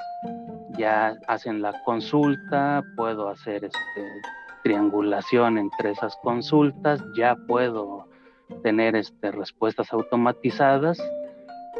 ya 0.77 1.17
hacen 1.29 1.63
la 1.63 1.73
consulta, 1.85 2.85
puedo 2.97 3.29
hacer 3.29 3.65
este, 3.65 4.07
triangulación 4.63 5.57
entre 5.57 5.93
esas 5.93 6.15
consultas, 6.23 7.03
ya 7.17 7.37
puedo 7.47 8.07
tener 8.63 8.97
este, 8.97 9.31
respuestas 9.31 9.93
automatizadas, 9.93 10.99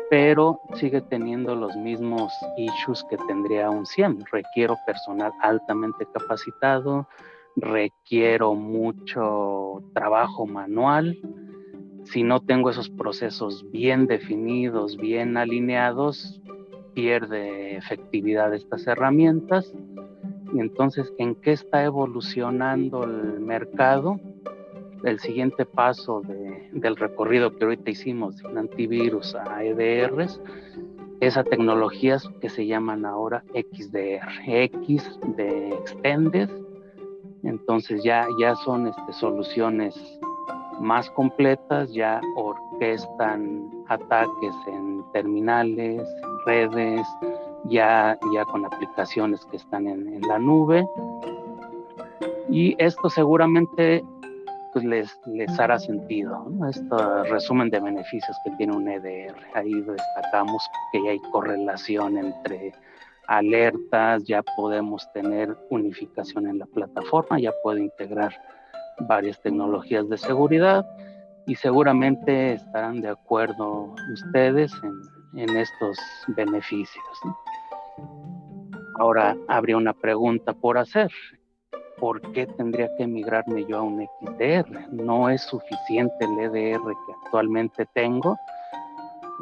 pero 0.09 0.61
sigue 0.75 1.03
teniendo 1.03 1.55
los 1.55 1.77
mismos 1.77 2.33
issues 2.57 3.05
que 3.11 3.19
tendría 3.29 3.69
un 3.69 3.85
CIEM. 3.85 4.25
Requiero 4.33 4.77
personal 4.87 5.33
altamente 5.43 6.07
capacitado, 6.15 7.07
requiero 7.57 8.55
mucho 8.55 9.83
trabajo 9.95 10.47
manual. 10.47 11.19
Si 12.05 12.23
no 12.23 12.41
tengo 12.41 12.71
esos 12.71 12.89
procesos 12.91 13.65
bien 13.73 14.07
definidos, 14.07 14.97
bien 14.97 15.37
alineados, 15.37 16.41
pierde 16.95 17.77
efectividad 17.77 18.55
estas 18.55 18.87
herramientas. 18.87 19.73
Y 20.53 20.61
entonces, 20.61 21.13
¿en 21.19 21.35
qué 21.35 21.53
está 21.53 21.83
evolucionando 21.83 23.05
el 23.05 23.41
mercado? 23.41 24.21
El 25.03 25.19
siguiente 25.19 25.65
paso 25.65 26.23
del 26.73 26.97
recorrido 26.97 27.57
que 27.57 27.65
ahorita 27.65 27.91
hicimos 27.91 28.37
de 28.37 28.59
antivirus 28.59 29.35
a 29.35 29.65
EDRs 29.65 30.41
es 31.21 31.37
a 31.37 31.45
tecnologías 31.45 32.29
que 32.41 32.49
se 32.49 32.67
llaman 32.67 33.05
ahora 33.05 33.43
XDR, 33.55 34.43
X 34.47 35.19
de 35.37 35.71
Extended 35.71 36.66
entonces 37.47 38.03
ya, 38.03 38.27
ya 38.39 38.55
son 38.57 38.89
este, 38.89 39.13
soluciones 39.13 39.95
más 40.81 41.09
completas, 41.11 41.93
ya 41.93 42.21
orquestan 42.37 43.71
ataques 43.89 44.55
en 44.67 45.05
terminales, 45.13 46.03
redes, 46.45 47.07
ya, 47.65 48.19
ya 48.35 48.45
con 48.47 48.65
aplicaciones 48.65 49.45
que 49.47 49.57
están 49.57 49.87
en, 49.87 50.21
la 50.23 50.39
nube. 50.39 50.87
Y 52.49 52.75
esto 52.79 53.09
seguramente 53.09 54.05
pues 54.73 54.85
les, 54.85 55.19
les 55.27 55.59
hará 55.59 55.79
sentido. 55.79 56.47
Este 56.69 57.23
resumen 57.31 57.71
de 57.71 57.81
beneficios 57.81 58.37
que 58.45 58.51
tiene 58.53 58.77
un 58.77 58.89
EDR. 58.89 59.35
Ahí 59.55 59.73
destacamos 59.73 60.63
que 60.93 61.09
hay 61.09 61.19
correlación 61.33 62.19
entre 62.19 62.73
alertas, 63.29 64.25
ya 64.25 64.43
podemos 64.43 65.11
tener 65.13 65.57
unificación 65.71 66.47
en 66.47 66.59
la 66.59 66.67
plataforma, 66.67 67.39
ya 67.39 67.53
puedo 67.63 67.79
integrar 67.79 68.33
varias 69.01 69.41
tecnologías 69.41 70.09
de 70.09 70.17
seguridad 70.17 70.87
y 71.47 71.55
seguramente 71.55 72.55
estarán 72.55 73.01
de 73.01 73.11
acuerdo 73.11 73.95
ustedes 74.13 74.73
en, 75.35 75.57
estos 75.57 75.99
beneficios. 76.29 77.21
Ahora 78.99 79.37
habría 79.49 79.77
una 79.77 79.93
pregunta 79.93 80.55
por 80.55 80.79
hacer. 80.79 81.11
¿Por 81.99 82.21
qué 82.33 82.47
tendría 82.47 82.89
que 82.97 83.07
migrarme 83.07 83.65
yo 83.67 83.79
a 83.79 83.83
un 83.83 84.07
XDR? 84.21 84.93
No 84.93 85.29
es 85.29 85.43
suficiente 85.43 86.25
el 86.25 86.39
EDR 86.39 86.81
que 86.81 87.13
actualmente 87.25 87.87
tengo. 87.95 88.37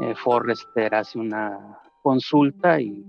Eh, 0.02 0.14
Forrester 0.16 0.94
hace 0.94 1.18
una 1.18 1.78
consulta 2.02 2.80
y 2.80 3.04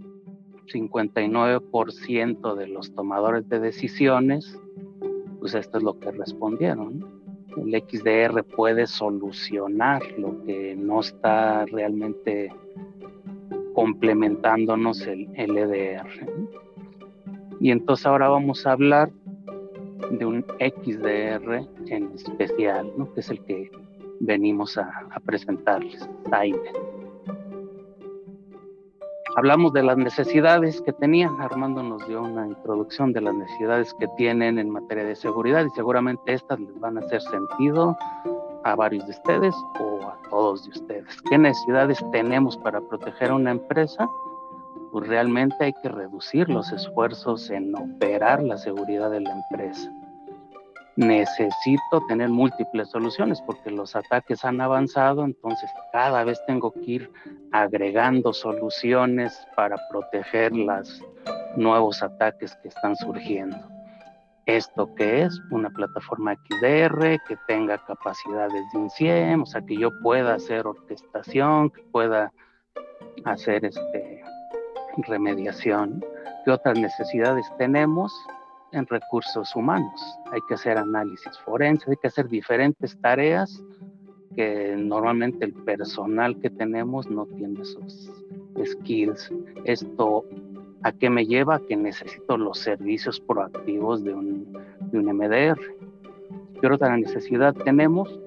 59% 0.67 2.55
de 2.55 2.67
los 2.67 2.93
tomadores 2.93 3.47
de 3.49 3.59
decisiones, 3.59 4.59
pues 5.39 5.53
esto 5.53 5.77
es 5.77 5.83
lo 5.83 5.99
que 5.99 6.11
respondieron. 6.11 7.05
El 7.57 7.71
XDR 7.71 8.43
puede 8.43 8.87
solucionar 8.87 10.01
lo 10.17 10.43
que 10.43 10.75
no 10.75 10.99
está 10.99 11.65
realmente 11.65 12.51
complementándonos 13.73 15.05
el, 15.05 15.29
EDR. 15.35 16.07
Y 17.59 17.71
entonces 17.71 18.05
ahora 18.05 18.29
vamos 18.29 18.65
a 18.65 18.71
hablar 18.71 19.11
de 20.11 20.25
un 20.25 20.45
XDR 20.59 21.67
en 21.87 22.11
especial, 22.13 22.91
¿no? 22.97 23.13
que 23.13 23.19
es 23.19 23.29
el 23.29 23.43
que 23.45 23.71
venimos 24.19 24.77
a, 24.77 24.91
presentarles, 25.25 26.09
Hablamos 29.37 29.73
de 29.73 29.83
las 29.83 29.97
necesidades 29.97 30.81
que 30.81 30.93
tenían. 30.93 31.41
Armando 31.41 31.83
nos 31.83 32.07
dio 32.07 32.21
una 32.21 32.47
introducción 32.47 33.11
de 33.11 33.19
las 33.19 33.33
necesidades 33.33 33.93
que 33.95 34.07
tienen 34.15 34.57
en 34.57 34.69
materia 34.69 35.03
de 35.03 35.15
seguridad 35.15 35.65
y 35.65 35.69
seguramente 35.71 36.33
estas 36.33 36.57
les 36.57 36.79
van 36.79 36.97
a 36.97 37.01
hacer 37.01 37.21
sentido 37.21 37.97
a 38.63 38.75
varios 38.75 39.05
de 39.05 39.11
ustedes 39.11 39.53
o 39.81 40.07
a 40.07 40.17
todos 40.29 40.63
de 40.63 40.69
ustedes. 40.69 41.21
¿Qué 41.29 41.37
necesidades 41.37 41.99
tenemos 42.13 42.55
para 42.55 42.79
proteger 42.79 43.31
a 43.31 43.35
una 43.35 43.51
empresa? 43.51 44.07
Pues 44.93 45.05
realmente 45.05 45.55
hay 45.59 45.73
que 45.83 45.89
reducir 45.89 46.47
los 46.49 46.71
esfuerzos 46.71 47.49
en 47.49 47.75
operar 47.75 48.41
la 48.41 48.57
seguridad 48.57 49.11
de 49.11 49.19
la 49.19 49.31
empresa 49.31 49.91
necesito 50.95 52.01
tener 52.07 52.29
múltiples 52.29 52.89
soluciones 52.89 53.41
porque 53.41 53.69
los 53.69 53.95
ataques 53.95 54.45
han 54.45 54.61
avanzado, 54.61 55.25
entonces 55.25 55.69
cada 55.91 56.23
vez 56.23 56.41
tengo 56.47 56.71
que 56.71 56.91
ir 56.91 57.11
agregando 57.51 58.33
soluciones 58.33 59.45
para 59.55 59.77
proteger 59.89 60.55
los 60.55 61.03
nuevos 61.57 62.01
ataques 62.01 62.55
que 62.61 62.69
están 62.69 62.95
surgiendo. 62.95 63.57
¿Esto 64.45 64.93
que 64.93 65.23
es? 65.23 65.41
Una 65.49 65.71
plataforma 65.71 66.35
XDR 66.35 67.19
que 67.27 67.35
tenga 67.47 67.79
capacidades 67.79 68.63
de 68.73 68.79
INSIEM, 68.79 69.41
o 69.41 69.45
sea, 69.45 69.61
que 69.61 69.75
yo 69.75 69.89
pueda 70.03 70.35
hacer 70.35 70.67
orquestación, 70.67 71.71
que 71.71 71.81
pueda 71.91 72.31
hacer 73.25 73.65
este, 73.65 74.23
remediación. 74.97 76.03
¿Qué 76.43 76.51
otras 76.51 76.77
necesidades 76.77 77.45
tenemos? 77.57 78.13
En 78.75 78.85
recursos 78.87 79.55
humanos. 79.55 80.19
Hay 80.31 80.39
que 80.47 80.53
hacer 80.55 80.77
análisis 80.77 81.37
forense, 81.39 81.89
hay 81.89 81.97
que 81.97 82.07
hacer 82.07 82.27
diferentes 82.27 82.99
tareas 83.01 83.63
que 84.35 84.75
normalmente 84.77 85.45
el 85.45 85.53
personal 85.53 86.37
que 86.39 86.49
tenemos 86.49 87.09
no 87.09 87.25
tiene 87.25 87.61
esos 87.61 88.11
skills. 88.63 89.31
Esto 89.63 90.25
a 90.83 90.91
qué 90.91 91.09
me 91.09 91.25
lleva 91.25 91.59
que 91.67 91.75
necesito 91.75 92.37
los 92.37 92.59
servicios 92.59 93.19
proactivos 93.19 94.03
de 94.03 94.13
un, 94.13 94.53
de 94.91 94.99
un 94.99 95.05
MDR. 95.05 95.59
¿Qué 96.61 96.67
otra 96.67 96.95
necesidad 96.97 97.53
tenemos? 97.53 98.19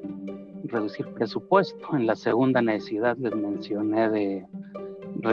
Reducir 0.65 1.07
presupuesto. 1.15 1.95
En 1.95 2.07
la 2.07 2.17
segunda 2.17 2.63
necesidad 2.63 3.17
les 3.19 3.35
mencioné 3.35 4.09
de 4.11 4.47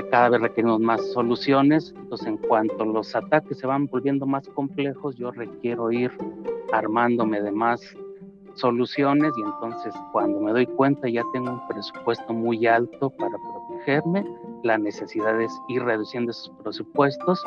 cada 0.09 0.29
vez 0.29 0.41
requerimos 0.41 0.79
más 0.79 1.01
soluciones. 1.11 1.93
Entonces, 1.97 2.27
en 2.27 2.37
cuanto 2.37 2.85
los 2.85 3.15
ataques 3.15 3.59
se 3.59 3.67
van 3.67 3.87
volviendo 3.87 4.25
más 4.25 4.47
complejos, 4.49 5.15
yo 5.15 5.31
requiero 5.31 5.91
ir 5.91 6.11
armándome 6.71 7.41
de 7.41 7.51
más 7.51 7.81
soluciones 8.55 9.33
y 9.37 9.41
entonces 9.41 9.93
cuando 10.13 10.39
me 10.39 10.51
doy 10.51 10.65
cuenta 10.65 11.09
ya 11.09 11.23
tengo 11.33 11.51
un 11.51 11.67
presupuesto 11.67 12.33
muy 12.33 12.65
alto 12.65 13.09
para 13.09 13.35
protegerme. 13.37 14.25
La 14.63 14.77
necesidad 14.77 15.39
es 15.39 15.51
ir 15.67 15.83
reduciendo 15.83 16.31
esos 16.31 16.51
presupuestos, 16.63 17.43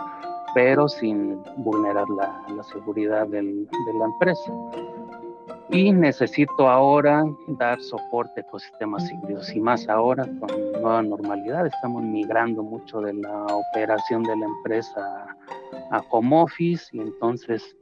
pero 0.54 0.88
sin 0.88 1.40
vulnerar 1.56 2.06
la, 2.10 2.62
seguridad 2.64 3.26
del, 3.26 3.66
de 3.66 3.92
la 3.98 4.04
empresa 4.04 4.52
y 5.70 5.92
necesito 5.92 6.68
ahora 6.68 7.24
dar 7.58 7.80
soporte 7.80 8.40
a 8.40 8.42
ecosistemas 8.42 9.10
híbridos 9.10 9.54
y 9.54 9.60
más 9.60 9.88
ahora 9.88 10.24
con 10.40 10.72
nueva 10.72 11.02
normalidad. 11.02 11.66
Estamos 11.66 12.02
migrando 12.02 12.62
mucho 12.62 13.00
de 13.00 13.12
la 13.14 13.44
operación 13.46 14.22
de 14.22 14.36
la 14.36 14.46
empresa 14.46 15.26
a 15.90 16.02
home 16.10 16.42
office 16.42 16.86
y 16.92 17.00
entonces 17.00 17.76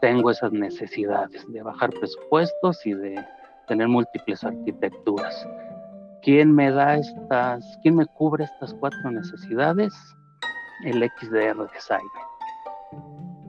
tengo 0.00 0.30
esas 0.30 0.52
necesidades 0.52 1.44
de 1.52 1.62
bajar 1.62 1.90
presupuestos 1.90 2.84
y 2.86 2.94
de 2.94 3.24
tener 3.68 3.88
múltiples 3.88 4.42
arquitecturas. 4.42 5.46
¿Quién 6.22 6.54
me 6.54 6.70
da 6.70 6.96
estas, 6.96 7.78
quién 7.82 7.96
me 7.96 8.06
cubre 8.06 8.44
estas 8.44 8.74
cuatro 8.74 9.10
necesidades? 9.10 9.92
El 10.84 11.08
XDR 11.18 11.70
Design. 11.72 12.31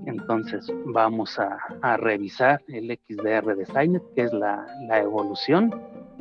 Entonces 0.06 0.72
vamos 0.86 1.40
a, 1.40 1.98
revisar 1.98 2.62
el 2.68 2.98
XDR 3.08 3.56
de 3.56 3.66
Scinet, 3.66 4.04
que 4.16 4.24
es 4.24 4.34
la, 4.34 4.66
evolución. 4.90 5.72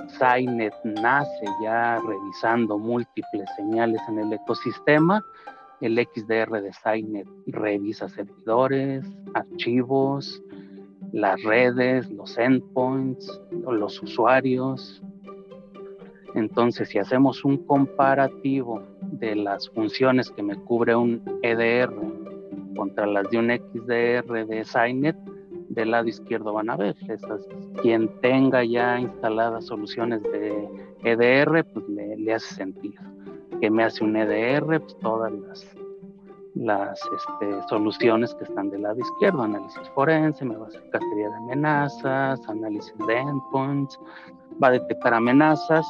Scinet 0.09 0.75
nace 0.85 1.45
ya 1.63 1.99
revisando 1.99 2.79
múltiples 2.79 3.49
señales 3.57 4.01
en 4.09 4.19
el 4.21 4.33
ecosistema. 4.33 5.25
El 5.81 5.99
XDR 5.99 6.63
de 6.63 6.73
Scinet 6.73 7.27
revisa 7.47 8.09
servidores, 8.09 9.05
archivos, 9.35 10.41
las 11.13 11.43
redes, 11.43 12.09
los 12.11 12.39
endpoints, 12.39 13.41
los 13.51 14.01
usuarios. 14.03 15.03
Entonces, 16.35 16.89
si 16.89 16.99
hacemos 16.99 17.45
un 17.45 17.59
comparativo 17.67 18.83
de 19.03 19.35
las 19.37 19.69
funciones 19.71 20.31
que 20.31 20.43
me 20.43 20.57
cubre 20.57 20.95
un 20.95 21.23
EDR 21.43 21.93
contra 22.75 23.07
las 23.07 23.29
de 23.31 23.39
un 23.39 23.51
XDR 23.51 24.47
de 24.47 24.65
Scinet, 24.65 25.17
del 25.69 25.91
lado 25.91 26.09
izquierdo 26.09 26.53
van 26.53 26.71
a 26.71 26.77
ver. 26.77 26.97
Esas, 27.09 27.47
quien 27.81 28.09
tenga 28.21 28.65
ya 28.65 29.01
instaladas 29.01 29.67
soluciones 29.67 30.23
de 30.23 30.69
EDR, 31.05 31.65
pues 31.65 31.89
le, 31.89 32.35
hace 32.35 32.55
sentido. 32.55 33.03
Que 33.61 33.71
me 33.71 33.85
hace 33.85 34.05
un 34.05 34.17
EDR, 34.17 34.81
pues 34.81 34.97
todas 34.99 35.33
las, 35.33 35.77
las 36.55 37.01
este, 37.17 37.69
soluciones 37.69 38.35
que 38.35 38.45
están 38.45 38.71
del 38.71 38.83
lado 38.83 38.99
izquierdo, 39.01 39.43
análisis 39.43 39.89
forense, 39.95 40.45
me 40.45 40.57
va 40.57 40.67
a 40.67 40.69
hacer 40.69 40.83
categoría 40.91 41.29
de 41.29 41.37
amenazas, 41.37 42.49
análisis 42.49 42.95
de 43.07 43.17
endpoints, 43.17 43.99
va 44.63 44.69
a 44.69 44.73
detectar 44.73 45.15
amenazas. 45.15 45.87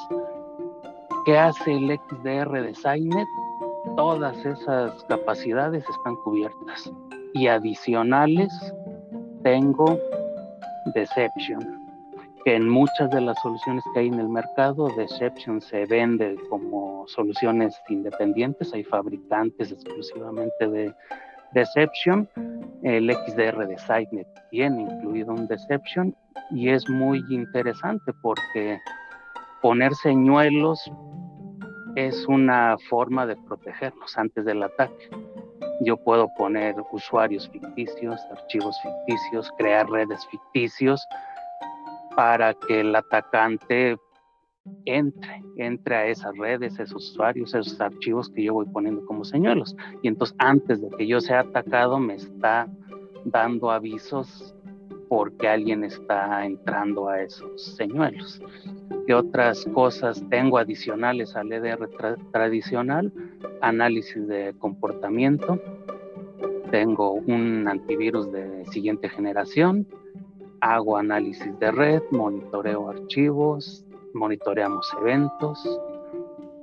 ¿Qué 1.25 1.39
hace 1.39 1.73
el 1.73 1.99
XDR 1.99 2.63
de 2.63 2.75
Scinet? 2.75 3.29
Todas 3.97 4.37
esas 4.45 5.05
capacidades 5.05 5.85
están 5.89 6.17
cubiertas. 6.25 6.93
Y 7.35 7.47
adicionales 7.47 8.53
tengo 9.43 9.99
Deception, 10.95 11.81
que 12.45 12.57
en 12.57 12.69
muchas 12.69 13.11
de 13.11 13.21
las 13.21 13.41
soluciones 13.43 13.85
que 13.93 14.01
hay 14.01 14.09
en 14.09 14.21
el 14.21 14.29
mercado, 14.29 14.89
Deception 14.97 15.61
se 15.61 15.87
vende 15.87 16.37
como 16.51 17.07
soluciones 17.09 17.81
independientes, 17.89 18.73
hay 18.73 18.85
fabricantes 18.85 19.73
exclusivamente 19.73 20.69
de 20.69 20.95
Deception, 21.53 22.29
el 22.83 23.13
XDR 23.13 23.67
de 23.67 23.79
SiteNet 23.79 24.27
tiene 24.51 24.83
incluido 24.83 25.33
un 25.33 25.47
Deception 25.47 26.15
y 26.51 26.71
es 26.71 26.89
muy 26.89 27.23
interesante 27.31 28.13
porque 28.23 28.79
poner 29.61 29.95
señuelos 29.95 30.91
es 31.97 32.27
una 32.27 32.77
forma 32.89 33.27
de 33.27 33.37
protegernos 33.37 34.17
antes 34.17 34.45
del 34.45 34.63
ataque. 34.63 35.11
Yo 35.81 35.97
puedo 35.97 36.29
poner 36.37 36.75
usuarios 36.93 37.49
ficticios, 37.51 38.21
archivos 38.31 38.77
ficticios, 38.83 39.51
crear 39.59 39.89
redes 39.91 40.27
ficticios 40.27 41.05
para 42.15 42.55
que 42.55 42.81
el 42.81 42.95
atacante 42.95 43.99
entre, 44.85 45.43
entre 45.57 45.97
a 45.97 46.07
esas 46.07 46.37
redes, 46.39 46.79
esos 46.79 47.11
usuarios, 47.11 47.55
esos 47.55 47.81
archivos 47.81 48.31
que 48.31 48.45
yo 48.45 48.55
voy 48.55 48.67
poniendo 48.67 49.05
como 49.07 49.25
señuelos. 49.25 49.77
Y 50.03 50.09
entonces 50.09 50.37
antes 50.39 50.81
de 50.81 50.89
que 50.97 51.07
yo 51.07 51.21
sea 51.21 51.41
atacado 51.41 51.99
me 51.99 52.15
está 52.15 52.69
dando 53.25 53.71
avisos 53.71 54.55
porque 55.09 55.49
alguien 55.49 55.85
está 55.85 56.45
entrando 56.47 57.09
a 57.09 57.21
esos 57.23 57.77
señuelos. 57.77 58.41
¿Qué 59.07 59.15
otras 59.15 59.65
cosas 59.75 60.23
tengo 60.31 60.59
adicionales 60.59 61.35
al 61.35 61.53
EDR 61.53 61.89
tradicional? 62.31 63.13
Análisis 63.61 64.29
de 64.29 64.55
comportamiento. 64.59 65.59
Tengo 66.71 67.13
un 67.13 67.67
antivirus 67.67 68.31
de 68.31 68.65
siguiente 68.67 69.09
generación. 69.09 69.89
Hago 70.61 70.97
análisis 70.97 71.59
de 71.59 71.73
red, 71.73 72.03
monitoreo 72.13 72.89
archivos, 72.89 73.85
monitoreamos 74.15 74.89
eventos 75.01 75.59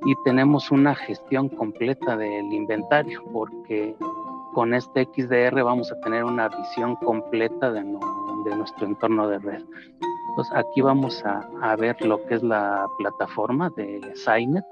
y 0.05 0.13
tenemos 0.23 0.71
una 0.71 0.95
gestión 0.95 1.49
completa 1.49 2.15
del 2.15 2.53
inventario 2.53 3.21
porque 3.33 3.95
con 4.53 4.73
este 4.73 5.05
XDR 5.05 5.61
vamos 5.63 5.91
a 5.91 5.99
tener 5.99 6.23
una 6.23 6.47
visión 6.47 6.95
completa 6.95 7.71
de, 7.71 7.81
de 7.81 8.55
nuestro 8.55 8.87
entorno 8.87 9.27
de 9.27 9.39
red. 9.39 9.63
Entonces 10.39 10.57
aquí 10.57 10.79
vamos 10.79 11.21
a, 11.25 11.75
ver 11.75 12.01
lo 12.05 12.25
que 12.25 12.35
es 12.35 12.43
la 12.43 12.87
plataforma 12.97 13.69
de 13.75 13.99
Signet. 14.15 14.63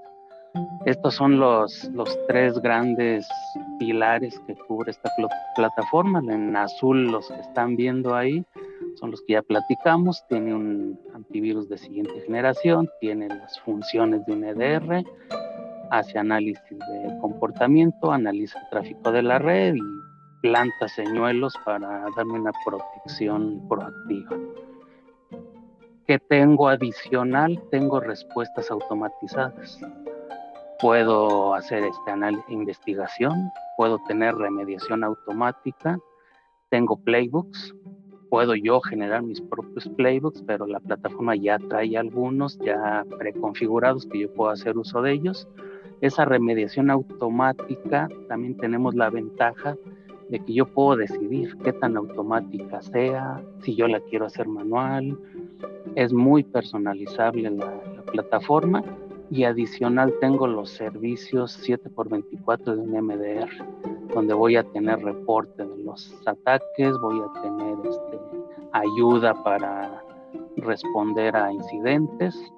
Estos 0.86 1.16
son 1.16 1.42
los, 1.42 1.84
los 1.92 2.18
tres 2.26 2.58
grandes 2.62 3.28
pilares 3.78 4.40
que 4.48 4.56
cubre 4.56 4.92
esta 4.92 5.12
plataforma. 5.58 6.20
En 6.20 6.56
azul 6.56 7.12
los 7.12 7.28
que 7.28 7.42
están 7.42 7.76
viendo 7.76 8.16
ahí 8.16 8.46
son 8.96 9.12
los 9.12 9.22
que 9.24 9.34
ya 9.34 9.42
platicamos. 9.42 10.24
Tiene 10.30 10.56
un 10.56 10.98
antivirus 11.14 11.68
de 11.68 11.78
siguiente 11.78 12.18
generación, 12.22 12.88
tiene 13.02 13.28
las 13.28 13.60
funciones 13.60 14.26
de 14.26 14.32
un 14.32 14.46
EDR, 14.46 15.04
hace 15.92 16.18
análisis 16.18 16.80
de 16.80 17.20
comportamiento, 17.20 18.14
analiza 18.14 18.58
el 18.58 18.70
tráfico 18.70 19.12
de 19.12 19.22
la 19.22 19.38
red 19.38 19.76
y 19.76 19.82
planta 20.42 20.88
señuelos 20.88 21.56
para 21.66 22.06
darme 22.16 22.40
una 22.40 22.52
protección 22.66 23.68
proactiva. 23.68 24.38
¿Qué 26.08 26.20
tengo 26.20 26.70
adicional? 26.70 27.62
Tengo 27.70 28.00
respuestas 28.00 28.72
automatizadas. 28.72 29.78
puedo 30.80 31.54
hacer 31.54 31.84
este 31.84 32.54
investigación, 32.54 33.52
puedo 33.76 34.00
tener 34.08 34.34
remediación 34.36 35.04
automática, 35.04 36.00
tengo 36.70 36.96
playbooks, 36.96 37.76
puedo 38.30 38.56
yo 38.56 38.80
generar 38.80 39.22
mis 39.22 39.42
propios 39.42 39.90
playbooks, 39.98 40.44
pero 40.44 40.66
la 40.66 40.80
plataforma 40.80 41.36
ya 41.36 41.60
trae 41.60 41.98
algunos 41.98 42.58
ya 42.60 43.04
preconfigurados 43.20 44.06
que 44.06 44.20
yo 44.20 44.34
puedo 44.34 44.52
hacer 44.52 44.78
uso 44.78 45.02
de 45.02 45.12
ellos. 45.12 45.46
Esa 46.00 46.24
remediación 46.24 46.90
automática 46.90 48.08
también 48.30 48.56
tenemos 48.56 48.96
la 48.96 49.10
ventaja 49.10 49.76
de 50.30 50.40
que 50.40 50.54
yo 50.54 50.66
puedo 50.66 50.98
decidir 50.98 51.58
qué 51.64 51.74
tan 51.74 51.98
automática 51.98 52.82
sea, 52.82 53.42
si 53.62 53.76
yo 53.76 53.88
la 53.88 54.00
quiero 54.02 54.26
hacer 54.26 54.48
manual. 54.48 55.18
Es 55.96 56.14
muy 56.14 56.44
personalizable 56.44 57.50
la, 57.50 57.82
la 57.96 58.02
plataforma 58.04 58.84
y 59.30 59.44
adicional 59.44 60.14
tengo 60.22 60.48
los 60.48 60.70
servicios 60.70 61.60
7x24 61.68 62.76
de 62.76 62.82
un 62.82 62.92
MDR, 63.06 63.50
donde 64.14 64.34
voy 64.34 64.56
a 64.56 64.64
tener 64.64 65.00
reporte 65.00 65.66
de 65.66 65.78
los 65.84 66.16
ataques, 66.26 66.98
voy 67.00 67.22
a 67.22 67.42
tener 67.42 67.78
este, 67.86 68.20
ayuda 68.72 69.34
para 69.44 70.02
responder 70.56 71.36
a 71.36 71.52
incidentes, 71.52 72.54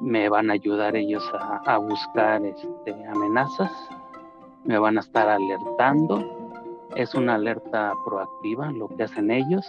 me 0.00 0.28
van 0.28 0.50
a 0.50 0.52
ayudar 0.52 0.94
ellos 0.94 1.28
a, 1.34 1.76
buscar 1.78 2.44
este, 2.44 2.94
amenazas, 3.06 3.72
me 4.64 4.78
van 4.78 4.96
a 4.96 5.00
estar 5.00 5.28
alertando, 5.28 6.37
es 6.96 7.14
una 7.14 7.34
alerta 7.34 7.92
proactiva 8.04 8.70
lo 8.72 8.88
que 8.88 9.04
hacen 9.04 9.30
ellos. 9.30 9.66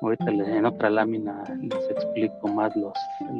Ahorita 0.00 0.30
en 0.30 0.64
otra 0.64 0.90
lámina 0.90 1.42
les 1.60 1.90
explico 1.90 2.48
más 2.48 2.74
los, 2.76 2.92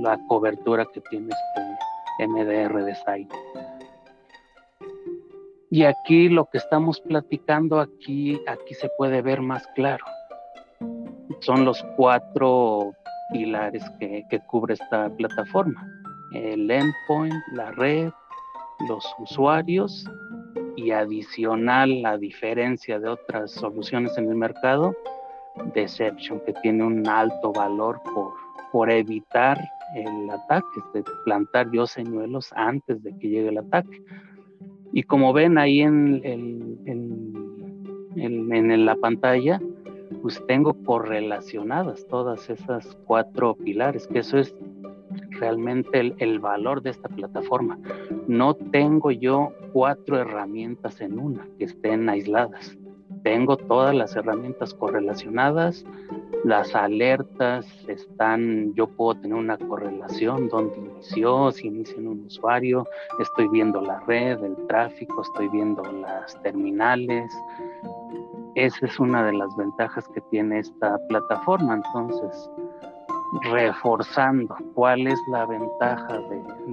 la 0.03 0.19
cobertura 0.29 0.85
que 0.93 1.01
tiene 1.03 1.29
este 1.29 2.27
MDR 2.27 2.85
de 2.85 2.95
site. 2.95 3.37
Y 5.71 5.85
aquí 5.85 6.29
lo 6.29 6.47
que 6.47 6.59
estamos 6.59 7.01
platicando 7.01 7.79
aquí, 7.79 8.41
aquí 8.49 8.75
se 8.75 8.88
puede 8.97 9.23
ver 9.23 9.41
más 9.41 9.67
claro. 9.75 10.05
Son 11.41 11.64
los 11.64 11.85
cuatro 11.97 12.93
pilares 13.33 13.85
que, 14.01 14.25
que 14.31 14.41
cubre 14.41 14.75
esta 14.75 15.11
plataforma. 15.11 15.87
El 16.33 16.71
endpoint, 16.71 17.35
la 17.53 17.71
red, 17.73 18.11
los 18.88 19.05
usuarios 19.19 20.09
y 20.79 20.93
adicional, 20.93 22.03
la 22.03 22.17
diferencia 22.17 23.01
de 23.01 23.09
otras 23.09 23.51
soluciones 23.51 24.17
en 24.17 24.29
el 24.29 24.37
mercado, 24.37 24.95
Deception, 25.75 26.41
que 26.47 26.53
tiene 26.62 26.85
un 26.85 27.07
alto 27.09 27.53
valor 27.53 28.01
por, 28.14 28.33
por 28.71 28.88
evitar 28.88 29.59
el 29.97 30.31
ataque, 30.31 30.81
de 30.95 31.03
plantar 31.25 31.69
yo 31.73 31.85
señuelos 31.85 32.53
antes 32.55 33.03
de 33.03 33.11
que 33.19 33.29
llegue 33.29 33.49
el 33.49 33.59
ataque. 33.59 34.01
Y 34.93 35.03
como 35.03 35.33
ven 35.33 35.59
ahí 35.59 35.81
en, 35.81 36.23
en, 38.14 38.87
la 38.87 38.95
pantalla, 38.95 39.61
pues 40.23 40.41
tengo 40.47 40.75
correlacionadas 40.85 42.07
todas 42.07 42.49
esas 42.49 42.97
cuatro 43.05 43.57
pilares, 43.57 44.07
que 44.07 44.21
eso 44.21 44.38
es 44.38 44.55
realmente 45.40 46.14
el, 46.18 46.38
valor 46.38 46.83
de 46.83 46.90
esta 46.90 47.09
plataforma. 47.09 47.79
No 48.27 48.55
tengo 48.55 49.11
yo 49.11 49.53
cuatro 49.72 50.18
herramientas 50.18 51.01
en 51.01 51.18
una 51.18 51.46
que 51.59 51.64
estén 51.64 52.09
aisladas 52.09 52.77
tengo 53.22 53.57
todas 53.57 53.94
las 53.94 54.14
herramientas 54.16 54.74
correlacionadas, 54.74 55.85
las 56.44 56.74
alertas 56.74 57.66
están, 57.88 58.72
yo 58.74 58.87
puedo 58.87 59.20
tener 59.20 59.37
una 59.37 59.59
correlación 59.59 60.48
donde 60.48 60.77
inició, 60.79 61.51
si 61.51 61.66
inicia 61.66 61.96
en 61.98 62.09
un 62.09 62.27
usuario, 62.27 62.87
estoy 63.18 63.48
viendo 63.48 63.81
la 63.81 64.01
red, 64.01 64.42
el 64.42 64.57
tráfico, 64.66 65.22
estoy 65.22 65.48
viendo 65.48 65.83
las 65.83 66.40
terminales. 66.42 67.31
Esa 68.55 68.87
es 68.87 68.98
una 68.98 69.24
de 69.24 69.33
las 69.33 69.55
ventajas 69.57 70.09
que 70.09 70.20
tiene 70.31 70.61
esta 70.61 70.98
plataforma. 71.09 71.74
Entonces, 71.74 72.51
reforzando 73.43 74.57
cuál 74.75 75.07
es 75.07 75.19
la 75.29 75.47
ventaja 75.47 76.19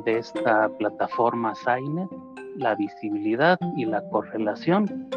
de, 0.06 0.18
esta 0.18 0.70
plataforma 0.78 1.54
Signet, 1.56 2.10
la 2.58 2.76
visibilidad 2.76 3.58
y 3.76 3.86
la 3.86 4.02
correlación 4.10 5.10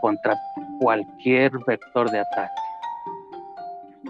contra 0.00 0.36
cualquier 0.80 1.52
vector 1.66 2.10
de 2.10 2.20
ataque. 2.20 2.52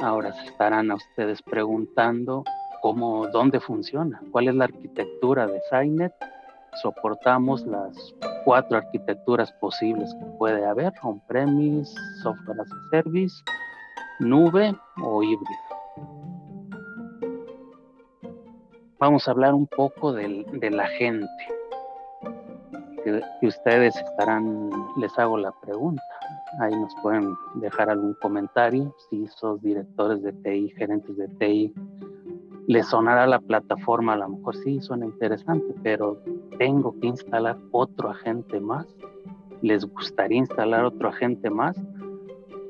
Ahora 0.01 0.33
se 0.33 0.47
estarán 0.47 0.91
a 0.91 0.95
ustedes 0.95 1.43
preguntando 1.43 2.45
cómo, 2.81 3.27
dónde 3.29 3.61
funciona, 3.61 4.21
cuál 4.31 4.49
es 4.49 4.55
la 4.55 4.65
arquitectura 4.65 5.47
de 5.47 5.61
Signet. 5.71 6.13
Soportamos 6.83 7.67
las 7.67 8.15
cuatro 8.45 8.79
arquitecturas 8.79 9.53
posibles 9.61 10.15
que 10.15 10.25
puede 10.39 10.65
haber, 10.65 10.93
on-premise, 11.03 11.93
software 12.23 12.61
as 12.61 12.71
a 12.73 12.91
service, 12.91 13.35
nube 14.21 14.75
o 15.03 15.23
híbrido. 15.23 15.80
Vamos 19.01 19.27
a 19.27 19.31
hablar 19.31 19.55
un 19.55 19.67
poco 19.67 20.13
del, 20.13 20.45
de 20.61 20.71
la 20.71 20.87
gente 20.87 21.27
que, 23.03 23.23
ustedes 23.47 23.97
estarán, 23.97 24.71
les 24.99 25.19
hago 25.19 25.39
la 25.39 25.53
pregunta. 25.53 26.03
Ahí 26.61 26.75
nos 26.77 26.95
pueden 27.03 27.33
dejar 27.55 27.89
algún 27.89 28.13
comentario. 28.21 28.95
Si 29.09 29.27
sos 29.29 29.63
directores 29.63 30.23
de 30.23 30.35
TI, 30.35 30.69
gerentes 30.77 31.17
de 31.17 31.29
TI, 31.29 31.73
les 32.67 32.89
sonará 32.89 33.27
la 33.27 33.41
plataforma, 33.41 34.13
a 34.13 34.17
lo 34.19 34.29
mejor 34.29 34.55
sí 34.57 34.83
suena 34.83 35.07
interesante, 35.07 35.75
pero 35.83 36.21
tengo 36.59 36.95
que 37.01 37.07
instalar 37.07 37.57
otro 37.73 38.11
agente 38.11 38.61
más. 38.61 38.87
¿Les 39.63 39.83
gustaría 39.87 40.39
instalar 40.39 40.85
otro 40.85 41.09
agente 41.09 41.49
más? 41.49 41.75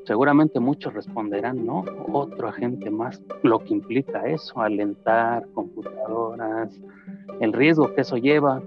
Seguramente 0.05 0.59
muchos 0.59 0.93
responderán, 0.93 1.65
no, 1.65 1.83
otro 2.11 2.47
agente 2.47 2.89
más, 2.89 3.21
lo 3.43 3.59
que 3.59 3.73
implica 3.73 4.27
eso, 4.27 4.59
alentar 4.59 5.47
computadoras, 5.53 6.79
el 7.39 7.53
riesgo 7.53 7.93
que 7.93 8.01
eso 8.01 8.17
lleva, 8.17 8.61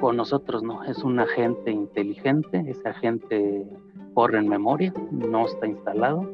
con 0.00 0.16
nosotros 0.16 0.62
no, 0.62 0.82
es 0.84 1.04
un 1.04 1.20
agente 1.20 1.70
inteligente, 1.70 2.64
ese 2.66 2.88
agente 2.88 3.66
corre 4.14 4.38
en 4.38 4.48
memoria, 4.48 4.92
no 5.10 5.46
está 5.46 5.66
instalado. 5.66 6.26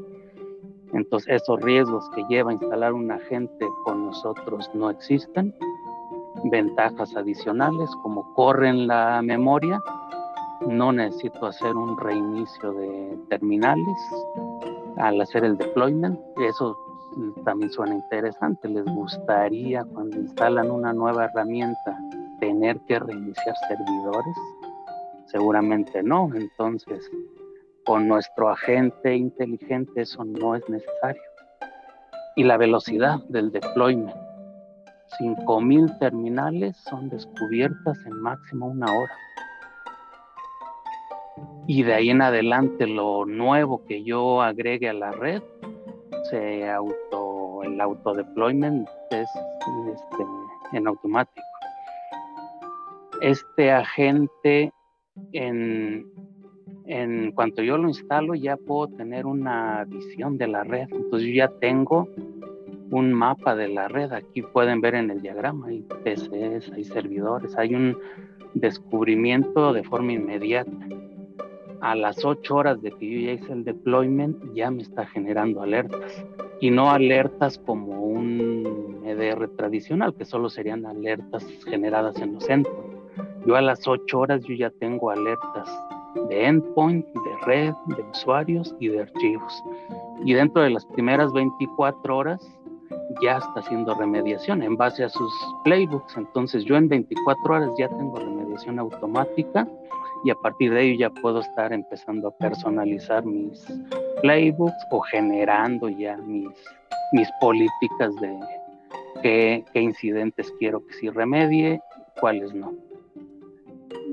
Entonces 0.92 1.42
esos 1.42 1.60
riesgos 1.60 2.08
que 2.14 2.24
lleva 2.28 2.52
instalar 2.52 2.92
un 2.92 3.10
agente 3.10 3.66
con 3.84 4.06
nosotros 4.06 4.70
no 4.72 4.88
existen. 4.88 5.54
Ventajas 6.44 7.16
adicionales 7.16 7.90
como 8.02 8.32
corre 8.34 8.68
en 8.68 8.86
la 8.86 9.20
memoria, 9.22 9.82
no 10.66 10.92
necesito 10.92 11.46
hacer 11.46 11.74
un 11.74 11.96
reinicio 11.98 12.72
de 12.72 13.18
terminales 13.28 13.98
al 14.96 15.20
hacer 15.20 15.44
el 15.44 15.56
deployment. 15.56 16.18
Eso 16.48 16.76
también 17.44 17.70
suena 17.70 17.94
interesante. 17.94 18.68
Les 18.68 18.84
gustaría 18.84 19.84
cuando 19.84 20.18
instalan 20.18 20.70
una 20.70 20.92
nueva 20.92 21.26
herramienta 21.26 21.98
tener 22.40 22.78
que 22.86 22.98
reiniciar 22.98 23.54
servidores? 23.68 24.36
Seguramente 25.26 26.02
no. 26.02 26.30
Entonces, 26.34 27.10
con 27.84 28.08
nuestro 28.08 28.48
agente 28.50 29.14
inteligente 29.14 30.02
eso 30.02 30.24
no 30.24 30.54
es 30.54 30.68
necesario. 30.68 31.22
Y 32.36 32.44
la 32.44 32.56
velocidad 32.56 33.20
del 33.28 33.50
deployment. 33.50 34.14
5.000 35.20 35.98
terminales 35.98 36.76
son 36.76 37.08
descubiertas 37.08 37.96
en 38.04 38.20
máximo 38.20 38.66
una 38.66 38.86
hora. 38.92 39.12
Y 41.66 41.82
de 41.82 41.94
ahí 41.94 42.10
en 42.10 42.22
adelante 42.22 42.86
lo 42.86 43.26
nuevo 43.26 43.84
que 43.86 44.02
yo 44.04 44.40
agregue 44.42 44.88
a 44.88 44.92
la 44.92 45.10
red, 45.12 45.42
se 46.30 46.68
auto, 46.68 47.62
el 47.64 47.80
autodeployment 47.80 48.88
es 49.10 49.28
este, 49.92 50.24
en 50.72 50.86
automático 50.86 51.42
este 53.20 53.70
agente, 53.70 54.72
en, 55.32 56.06
en 56.86 57.32
cuanto 57.32 57.62
yo 57.62 57.78
lo 57.78 57.88
instalo, 57.88 58.34
ya 58.34 58.56
puedo 58.56 58.88
tener 58.88 59.26
una 59.26 59.84
visión 59.84 60.38
de 60.38 60.48
la 60.48 60.64
red. 60.64 60.88
Entonces 60.90 61.28
yo 61.28 61.34
ya 61.34 61.48
tengo 61.48 62.08
un 62.90 63.12
mapa 63.12 63.56
de 63.56 63.68
la 63.68 63.88
red. 63.88 64.12
Aquí 64.12 64.42
pueden 64.42 64.80
ver 64.80 64.94
en 64.94 65.10
el 65.10 65.22
diagrama, 65.22 65.68
hay 65.68 65.82
PCs, 66.04 66.72
hay 66.72 66.84
servidores, 66.84 67.56
hay 67.56 67.74
un 67.74 67.96
descubrimiento 68.54 69.72
de 69.72 69.82
forma 69.82 70.12
inmediata. 70.12 70.70
A 71.80 71.94
las 71.94 72.24
8 72.24 72.54
horas 72.54 72.82
de 72.82 72.90
que 72.92 73.08
yo 73.08 73.26
ya 73.26 73.32
hice 73.32 73.52
el 73.52 73.64
deployment, 73.64 74.54
ya 74.54 74.70
me 74.70 74.82
está 74.82 75.06
generando 75.06 75.62
alertas. 75.62 76.24
Y 76.60 76.70
no 76.70 76.90
alertas 76.90 77.58
como 77.58 78.02
un 78.02 79.02
EDR 79.04 79.48
tradicional, 79.56 80.14
que 80.14 80.24
solo 80.24 80.48
serían 80.48 80.86
alertas 80.86 81.46
generadas 81.66 82.18
en 82.20 82.34
los 82.34 82.48
endpoints 82.48 82.96
yo 83.46 83.54
a 83.54 83.62
las 83.62 83.86
8 83.86 84.18
horas 84.18 84.42
yo 84.44 84.54
ya 84.56 84.70
tengo 84.70 85.08
alertas 85.10 85.68
de 86.28 86.46
endpoint, 86.46 87.06
de 87.06 87.46
red, 87.46 87.74
de 87.96 88.02
usuarios 88.10 88.74
y 88.80 88.88
de 88.88 89.02
archivos. 89.02 89.62
Y 90.24 90.34
dentro 90.34 90.62
de 90.62 90.70
las 90.70 90.84
primeras 90.86 91.32
24 91.32 92.16
horas 92.16 92.40
ya 93.22 93.36
está 93.36 93.60
haciendo 93.60 93.94
remediación 93.94 94.64
en 94.64 94.76
base 94.76 95.04
a 95.04 95.08
sus 95.08 95.32
playbooks. 95.62 96.16
Entonces 96.16 96.64
yo 96.64 96.76
en 96.76 96.88
24 96.88 97.54
horas 97.54 97.70
ya 97.78 97.88
tengo 97.88 98.16
remediación 98.16 98.80
automática 98.80 99.68
y 100.26 100.30
a 100.30 100.34
partir 100.34 100.74
de 100.74 100.82
ello 100.82 100.98
ya 100.98 101.10
puedo 101.22 101.38
estar 101.38 101.72
empezando 101.72 102.26
a 102.26 102.36
personalizar 102.36 103.24
mis 103.24 103.64
playbooks 104.22 104.86
o 104.90 105.00
generando 105.02 105.88
ya 105.88 106.16
mis, 106.16 106.50
mis 107.12 107.28
políticas 107.40 108.12
de 108.20 108.36
qué, 109.22 109.64
qué 109.72 109.80
incidentes 109.80 110.52
quiero 110.58 110.84
que 110.84 110.94
sí 110.94 111.10
remedie, 111.10 111.80
cuáles 112.20 112.52
no. 112.52 112.74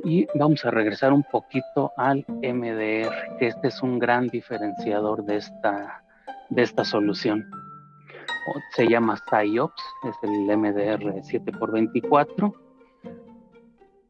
Y 0.04 0.28
vamos 0.36 0.64
a 0.66 0.70
regresar 0.70 1.12
un 1.14 1.24
poquito 1.24 1.92
al 1.98 2.24
MDR, 2.28 3.38
que 3.40 3.48
este 3.48 3.70
es 3.70 3.82
un 3.82 3.98
gran 3.98 4.28
diferenciador 4.28 5.26
de 5.26 5.38
esta, 5.38 6.04
de 6.50 6.62
esta 6.62 6.84
solución. 6.84 7.50
Se 8.76 8.88
llama 8.88 9.18
SciOps, 9.18 9.82
es 10.04 10.16
el 10.22 10.58
MDR 10.58 11.24
7x24. 11.24 12.54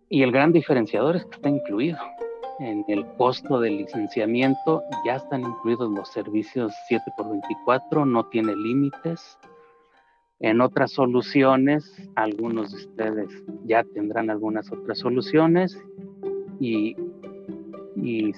Y 0.09 0.23
el 0.23 0.31
gran 0.31 0.51
diferenciador 0.51 1.15
es 1.15 1.25
que 1.25 1.35
está 1.35 1.49
incluido. 1.49 1.97
En 2.59 2.85
el 2.87 3.05
costo 3.17 3.59
del 3.59 3.77
licenciamiento 3.77 4.83
ya 5.05 5.15
están 5.15 5.41
incluidos 5.41 5.89
los 5.91 6.07
servicios 6.09 6.71
7x24, 6.89 8.05
no 8.05 8.25
tiene 8.27 8.55
límites, 8.55 9.37
en 10.43 10.59
otras 10.59 10.91
soluciones, 10.91 11.95
algunos 12.15 12.71
de 12.71 12.77
ustedes 12.77 13.29
ya 13.63 13.85
tendrán 13.85 14.29
algunas 14.29 14.69
otras 14.73 14.99
soluciones 14.99 15.81
y, 16.59 16.97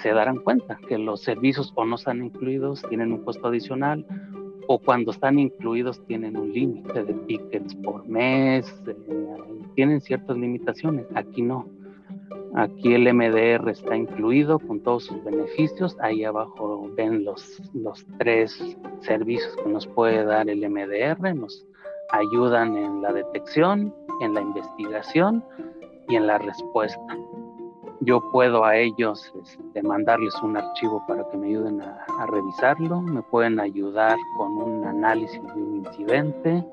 se 0.04 0.12
darán 0.12 0.38
cuenta 0.38 0.78
que 0.88 0.99
los 0.99 1.21
servicios 1.21 1.73
o 1.75 1.84
no 1.84 1.95
están 1.95 2.23
incluidos, 2.23 2.84
tienen 2.89 3.12
un 3.12 3.23
costo 3.23 3.47
adicional, 3.47 4.06
o 4.67 4.80
cuando 4.80 5.12
están 5.12 5.39
incluidos 5.39 6.04
tienen 6.06 6.38
un 6.38 6.51
límite 6.51 7.04
de 7.04 7.13
tickets 7.13 7.75
por 7.75 8.08
mes, 8.08 8.65
eh, 8.88 8.95
tienen 9.75 10.01
ciertas 10.01 10.38
limitaciones. 10.38 11.06
Aquí 11.15 11.41
no. 11.41 11.67
Aquí 12.56 12.93
el 12.93 13.13
MDR 13.13 13.69
está 13.69 13.97
incluido 13.97 14.60
con 14.60 14.80
todos 14.80 15.06
sus 15.06 15.23
beneficios. 15.23 15.97
Ahí 15.99 16.23
abajo 16.23 16.89
ven 16.95 17.25
los, 17.25 17.62
los 17.73 18.06
tres 18.17 18.78
servicios 19.01 19.56
que 19.58 19.69
nos 19.69 19.86
puede 19.88 20.23
dar 20.23 20.49
el 20.49 20.67
MDR. 20.69 21.36
Nos 21.36 21.65
ayudan 22.12 22.78
en 22.78 23.01
la 23.01 23.12
detección, 23.12 23.93
en 24.21 24.34
la 24.34 24.41
investigación 24.41 25.43
y 26.08 26.15
en 26.15 26.28
la 26.28 26.38
respuesta. 26.38 27.17
Yo 28.06 28.22
puedo 28.32 28.63
a 28.63 28.76
ellos 28.76 29.34
este, 29.41 29.82
mandarles 29.82 30.36
un 30.44 30.56
archivo 30.58 31.04
para 31.08 31.28
que 31.30 31.38
me 31.38 31.48
ayuden 31.48 31.82
a, 31.82 32.26
revisarlo, 32.28 33.02
me 33.02 33.22
pueden 33.24 33.60
ayudar 33.60 34.15
con 34.38 34.58
un 34.58 34.86
análisis 34.86 35.41
de 35.41 35.62
un 35.62 35.78
incidente, 35.78 36.63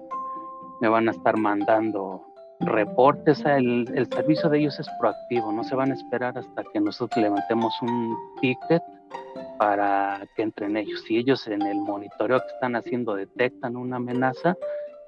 me 0.80 0.88
van 0.88 1.08
a 1.08 1.12
estar 1.12 1.36
mandando 1.38 2.22
reportes, 2.60 3.42
el, 3.46 3.90
el, 3.94 4.06
servicio 4.12 4.48
de 4.50 4.58
ellos 4.58 4.78
es 4.78 4.86
proactivo, 5.00 5.52
no 5.52 5.64
se 5.64 5.74
van 5.74 5.90
a 5.90 5.94
esperar 5.94 6.36
hasta 6.36 6.62
que 6.64 6.80
nosotros 6.80 7.22
levantemos 7.22 7.74
un 7.80 8.16
ticket 8.40 8.82
para 9.58 10.20
que 10.36 10.42
entren 10.42 10.76
ellos. 10.76 11.02
Si 11.06 11.16
ellos 11.16 11.46
en 11.48 11.62
el 11.62 11.80
monitoreo 11.80 12.40
que 12.40 12.54
están 12.54 12.76
haciendo 12.76 13.14
detectan 13.14 13.76
una 13.76 13.96
amenaza, 13.96 14.54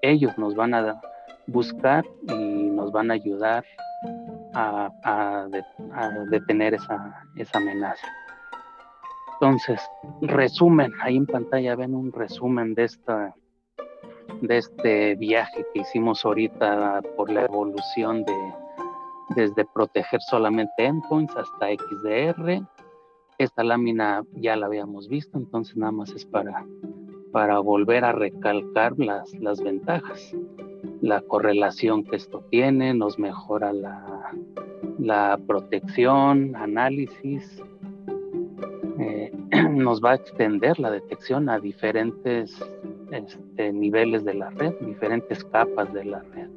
ellos 0.00 0.36
nos 0.38 0.54
van 0.54 0.74
a 0.74 1.00
buscar 1.46 2.04
y 2.22 2.70
nos 2.70 2.92
van 2.92 3.10
a 3.10 3.14
ayudar 3.14 3.64
a, 4.54 5.48
detener 6.30 6.74
esa, 6.74 7.24
esa 7.36 7.58
amenaza. 7.58 8.06
Entonces, 9.34 9.80
resumen, 10.22 10.92
ahí 11.00 11.16
en 11.16 11.26
pantalla 11.26 11.74
ven 11.76 11.94
un 11.94 12.12
resumen 12.12 12.74
de 12.74 12.84
esta 12.84 13.34
de 14.40 14.58
este 14.58 15.14
viaje 15.16 15.64
que 15.72 15.80
hicimos 15.80 16.24
ahorita 16.24 17.02
por 17.16 17.30
la 17.30 17.44
evolución 17.44 18.24
de 18.24 18.54
desde 19.36 19.64
proteger 19.64 20.20
solamente 20.22 20.84
endpoints 20.84 21.34
hasta 21.36 21.68
XDR. 21.68 22.62
Esta 23.38 23.64
lámina 23.64 24.22
ya 24.34 24.56
la 24.56 24.66
habíamos 24.66 25.08
visto, 25.08 25.38
entonces 25.38 25.76
nada 25.76 25.92
más 25.92 26.10
es 26.10 26.24
para 26.24 26.64
para 27.34 27.58
volver 27.58 28.04
a 28.04 28.12
recalcar 28.12 28.96
las, 28.96 29.34
las 29.40 29.60
ventajas. 29.60 30.36
La 31.00 31.20
correlación 31.20 32.04
que 32.04 32.14
esto 32.14 32.44
tiene 32.48 32.94
nos 32.94 33.18
mejora 33.18 33.72
la, 33.72 34.13
la 34.98 35.38
protección, 35.46 36.54
análisis, 36.56 37.62
eh, 38.98 39.32
nos 39.70 40.00
va 40.00 40.12
a 40.12 40.14
extender 40.14 40.78
la 40.78 40.90
detección 40.90 41.48
a 41.48 41.58
diferentes 41.58 42.54
este, 43.10 43.72
niveles 43.72 44.24
de 44.24 44.34
la 44.34 44.50
red, 44.50 44.74
diferentes 44.80 45.44
capas 45.44 45.92
de 45.92 46.04
la 46.04 46.22
red. 46.34 46.48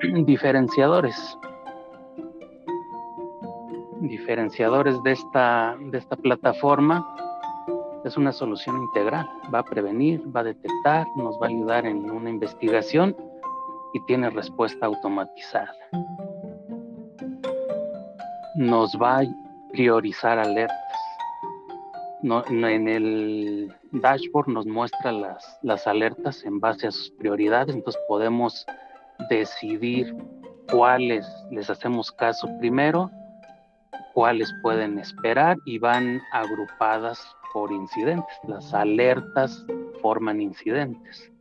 Diferenciadores 0.24 1.36
diferenciadores 4.00 5.02
de 5.02 5.12
esta, 5.12 5.76
de 5.78 5.98
esta 5.98 6.16
plataforma 6.16 7.06
es 8.04 8.16
una 8.16 8.32
solución 8.32 8.76
integral. 8.82 9.28
Va 9.52 9.60
a 9.60 9.64
prevenir, 9.64 10.22
va 10.34 10.40
a 10.40 10.44
detectar, 10.44 11.06
nos 11.16 11.36
va 11.40 11.46
a 11.46 11.48
ayudar 11.50 11.86
en 11.86 12.10
una 12.10 12.30
investigación 12.30 13.16
y 13.92 14.00
tiene 14.06 14.30
respuesta 14.30 14.86
automatizada. 14.86 15.74
Nos 18.56 18.96
va 19.00 19.20
a 19.20 19.24
priorizar 19.72 20.38
alertas. 20.38 20.76
en 22.22 22.88
el 22.88 23.74
dashboard 23.92 24.48
nos 24.48 24.66
muestra 24.66 25.12
las, 25.12 25.58
las 25.62 25.86
alertas 25.86 26.44
en 26.44 26.60
base 26.60 26.86
a 26.86 26.90
sus 26.90 27.10
prioridades, 27.12 27.74
entonces 27.74 28.00
podemos 28.08 28.66
decidir 29.28 30.14
cuáles 30.70 31.26
les 31.50 31.68
hacemos 31.70 32.12
caso 32.12 32.48
primero 32.58 33.10
cuáles 34.14 34.52
pueden 34.62 34.98
esperar 34.98 35.56
y 35.64 35.78
van 35.78 36.20
agrupadas 36.32 37.18
por 37.52 37.72
incidentes. 37.72 38.34
Las 38.46 38.72
alertas 38.74 39.64
forman 40.00 40.40
incidentes. 40.40 41.32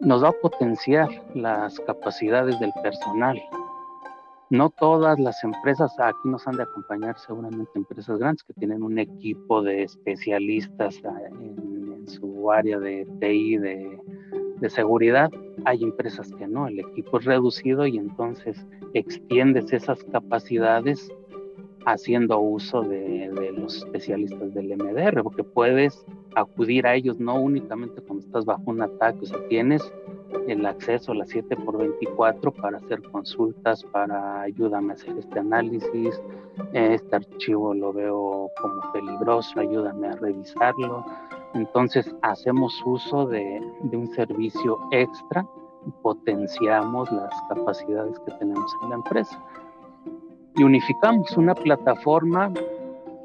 Nos 0.00 0.22
va 0.22 0.28
a 0.28 0.32
potenciar 0.32 1.08
las 1.34 1.80
capacidades 1.80 2.58
del 2.60 2.72
personal. 2.82 3.40
No 4.50 4.68
todas 4.70 5.18
las 5.18 5.42
empresas, 5.42 5.98
aquí 5.98 6.28
nos 6.28 6.46
han 6.46 6.56
de 6.56 6.64
acompañar 6.64 7.18
seguramente 7.18 7.72
empresas 7.74 8.18
grandes 8.18 8.44
que 8.44 8.52
tienen 8.52 8.82
un 8.82 8.98
equipo 8.98 9.62
de 9.62 9.82
especialistas 9.84 11.00
en, 11.30 12.06
su 12.06 12.52
área 12.52 12.78
de 12.78 13.06
TI, 13.18 13.56
de, 13.56 13.98
de 14.60 14.70
seguridad, 14.70 15.30
hay 15.64 15.82
empresas 15.82 16.30
que 16.34 16.46
no, 16.46 16.66
el 16.66 16.80
equipo 16.80 17.18
es 17.18 17.24
reducido 17.24 17.86
y 17.86 17.96
entonces 17.96 18.66
extiendes 18.92 19.72
esas 19.72 20.02
capacidades 20.04 21.10
haciendo 21.86 22.38
uso 22.38 22.82
de, 22.82 23.30
los 23.56 23.76
especialistas 23.76 24.52
del 24.54 24.76
MDR, 24.76 25.22
porque 25.22 25.44
puedes 25.44 26.04
acudir 26.34 26.86
a 26.86 26.94
ellos 26.94 27.20
no 27.20 27.36
únicamente 27.36 28.00
cuando 28.00 28.24
estás 28.24 28.44
bajo 28.44 28.62
un 28.66 28.82
ataque, 28.82 29.18
o 29.22 29.26
sea, 29.26 29.38
tienes 29.48 29.92
el 30.48 30.66
acceso 30.66 31.12
a 31.12 31.14
las 31.14 31.28
7 31.30 31.56
por 31.56 31.78
24 31.78 32.52
para 32.52 32.78
hacer 32.78 33.02
consultas, 33.02 33.84
para 33.84 34.42
ayúdame 34.42 34.92
a 34.92 34.94
hacer 34.94 35.16
este 35.18 35.38
análisis, 35.38 36.20
este 36.72 37.16
archivo 37.16 37.74
lo 37.74 37.92
veo 37.92 38.50
como 38.60 38.92
peligroso, 38.92 39.60
ayúdame 39.60 40.08
a 40.08 40.16
revisarlo, 40.16 41.04
entonces 41.54 42.14
hacemos 42.22 42.82
uso 42.84 43.26
de, 43.26 43.60
un 43.92 44.08
servicio 44.14 44.78
extra 44.90 45.46
y 45.86 45.90
potenciamos 46.02 47.10
las 47.12 47.32
capacidades 47.48 48.18
que 48.20 48.32
tenemos 48.32 48.74
en 48.82 48.90
la 48.90 48.94
empresa. 48.96 49.42
Y 50.56 50.62
unificamos 50.62 51.36
una 51.36 51.54
plataforma 51.54 52.52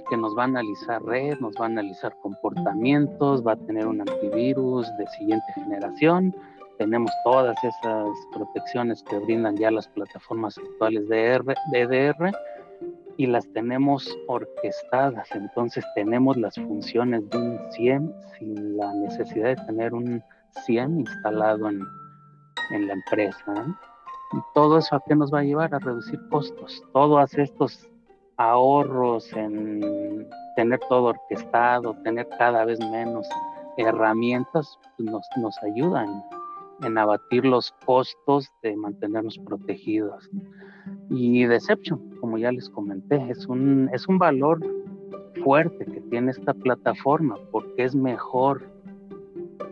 que 0.09 0.17
nos 0.17 0.35
va 0.35 0.43
a 0.43 0.45
analizar 0.45 1.03
red, 1.03 1.37
nos 1.39 1.53
va 1.55 1.65
a 1.65 1.67
analizar 1.67 2.15
comportamientos, 2.21 3.45
va 3.45 3.53
a 3.53 3.55
tener 3.55 3.85
un 3.85 4.01
antivirus 4.01 4.87
de 4.97 5.05
siguiente 5.17 5.45
generación. 5.53 6.35
Tenemos 6.79 7.11
todas 7.23 7.55
esas 7.63 8.09
protecciones 8.33 9.03
que 9.03 9.19
brindan 9.19 9.55
ya 9.57 9.69
las 9.69 9.87
plataformas 9.89 10.57
actuales 10.57 11.07
de, 11.07 11.39
EDR 11.73 12.31
y 13.17 13.27
las 13.27 13.47
tenemos 13.51 14.17
orquestadas, 14.27 15.29
entonces 15.35 15.85
tenemos 15.93 16.37
las 16.37 16.55
funciones 16.55 17.29
de 17.29 17.37
un 17.37 17.59
CIEM 17.73 18.11
sin 18.37 18.77
la 18.77 18.93
necesidad 18.93 19.49
de 19.49 19.65
tener 19.67 19.93
un 19.93 20.23
CIEM 20.65 21.01
instalado 21.01 21.69
en, 21.69 21.81
la 22.87 22.93
empresa. 22.93 23.77
Todo 24.53 24.77
eso 24.77 24.95
a 24.95 25.03
qué 25.07 25.15
nos 25.15 25.33
va 25.33 25.39
a 25.39 25.43
llevar 25.43 25.73
a 25.73 25.79
reducir 25.79 26.19
costos. 26.29 26.83
Todos 26.93 27.33
estos 27.33 27.89
ahorros 28.37 29.31
en 29.33 30.27
tener 30.55 30.79
todo 30.87 31.05
orquestado, 31.05 31.95
tener 32.03 32.27
cada 32.37 32.65
vez 32.65 32.79
menos 32.91 33.27
herramientas, 33.77 34.77
pues 34.97 35.09
nos, 35.09 35.25
nos 35.37 35.57
ayudan 35.63 36.23
en 36.83 36.97
abatir 36.97 37.45
los 37.45 37.71
costos 37.85 38.49
de 38.61 38.75
mantenernos 38.75 39.37
protegidos. 39.39 40.29
Y 41.09 41.45
Deception, 41.45 41.99
como 41.99 42.19
como 42.21 42.37
ya 42.37 42.51
les 42.51 42.69
comenté, 42.69 43.29
es 43.29 43.47
un, 43.47 43.89
es 43.91 44.07
un 44.07 44.19
valor 44.19 44.59
fuerte 45.43 45.85
que 45.85 46.01
tiene 46.01 46.31
esta 46.31 46.53
plataforma 46.53 47.35
porque 47.51 47.83
es 47.83 47.95
mejor 47.95 48.61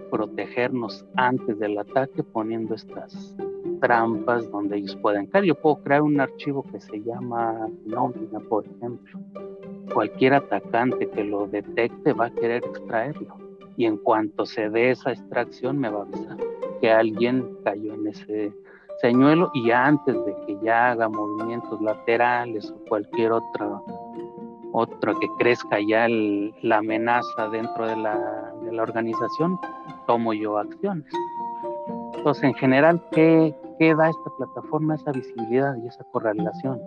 protegernos 0.09 1.05
antes 1.15 1.59
del 1.59 1.77
ataque 1.77 2.23
poniendo 2.23 2.73
estas 2.73 3.35
trampas 3.79 4.49
donde 4.51 4.77
ellos 4.77 4.95
pueden 4.97 5.27
caer. 5.27 5.45
Yo 5.45 5.55
puedo 5.55 5.77
crear 5.77 6.01
un 6.01 6.19
archivo 6.19 6.63
que 6.63 6.79
se 6.79 7.01
llama 7.01 7.67
nómina, 7.85 8.39
por 8.39 8.65
ejemplo. 8.65 9.19
Cualquier 9.93 10.33
atacante 10.35 11.09
que 11.09 11.23
lo 11.23 11.47
detecte 11.47 12.13
va 12.13 12.25
a 12.25 12.31
querer 12.31 12.63
extraerlo. 12.65 13.37
Y 13.75 13.85
en 13.85 13.97
cuanto 13.97 14.45
se 14.45 14.69
dé 14.69 14.91
esa 14.91 15.11
extracción, 15.11 15.77
me 15.77 15.89
va 15.89 15.99
a 15.99 16.03
avisar 16.03 16.37
que 16.81 16.91
alguien 16.91 17.57
cayó 17.63 17.93
en 17.93 18.07
ese 18.07 18.53
señuelo 19.01 19.51
y 19.53 19.71
antes 19.71 20.15
de 20.25 20.35
que 20.45 20.57
ya 20.63 20.91
haga 20.91 21.07
movimientos 21.07 21.81
laterales 21.81 22.71
o 22.71 22.89
cualquier 22.89 23.31
otra 23.31 23.81
otro 24.71 25.19
que 25.19 25.27
crezca 25.39 25.79
ya 25.79 26.07
la 26.07 26.77
amenaza 26.77 27.49
dentro 27.49 27.87
de 27.87 27.95
la, 27.95 28.53
de 28.63 28.71
la 28.71 28.83
organización, 28.83 29.59
tomo 30.05 30.33
yo 30.33 30.57
acciones. 30.57 31.11
Entonces, 32.15 32.43
en 32.43 32.53
general, 32.55 33.01
¿qué, 33.11 33.55
¿qué 33.79 33.95
da 33.95 34.09
esta 34.09 34.29
plataforma? 34.37 34.95
Esa 34.95 35.11
visibilidad 35.11 35.75
y 35.83 35.87
esa 35.87 36.03
correlación. 36.11 36.81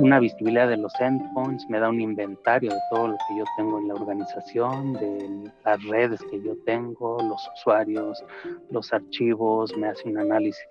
Una 0.00 0.20
visibilidad 0.20 0.68
de 0.68 0.76
los 0.76 0.92
endpoints, 1.00 1.68
me 1.68 1.80
da 1.80 1.88
un 1.88 2.00
inventario 2.00 2.70
de 2.70 2.80
todo 2.90 3.08
lo 3.08 3.16
que 3.26 3.36
yo 3.36 3.44
tengo 3.56 3.78
en 3.78 3.88
la 3.88 3.94
organización, 3.94 4.92
de 4.92 5.50
las 5.64 5.82
redes 5.84 6.20
que 6.30 6.40
yo 6.40 6.54
tengo, 6.64 7.18
los 7.20 7.50
usuarios, 7.56 8.24
los 8.70 8.92
archivos, 8.92 9.76
me 9.76 9.88
hace 9.88 10.08
un 10.08 10.18
análisis 10.18 10.68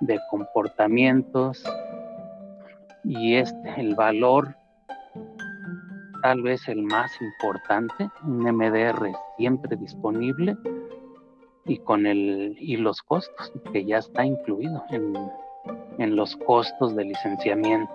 de 0.00 0.18
comportamientos 0.30 1.64
y 3.04 3.36
este, 3.36 3.80
el 3.80 3.94
valor 3.94 4.54
tal 6.22 6.42
vez 6.42 6.68
el 6.68 6.82
más 6.82 7.10
importante, 7.20 8.10
un 8.24 8.40
MDR 8.40 9.12
siempre 9.38 9.76
disponible 9.76 10.56
y 11.68 11.78
con 11.78 12.06
el 12.06 12.56
y 12.58 12.76
los 12.76 13.02
costos 13.02 13.52
que 13.72 13.84
ya 13.84 13.98
está 13.98 14.24
incluido 14.24 14.82
en, 14.90 15.14
en 15.98 16.16
los 16.16 16.34
costos 16.36 16.96
de 16.96 17.04
licenciamiento. 17.04 17.92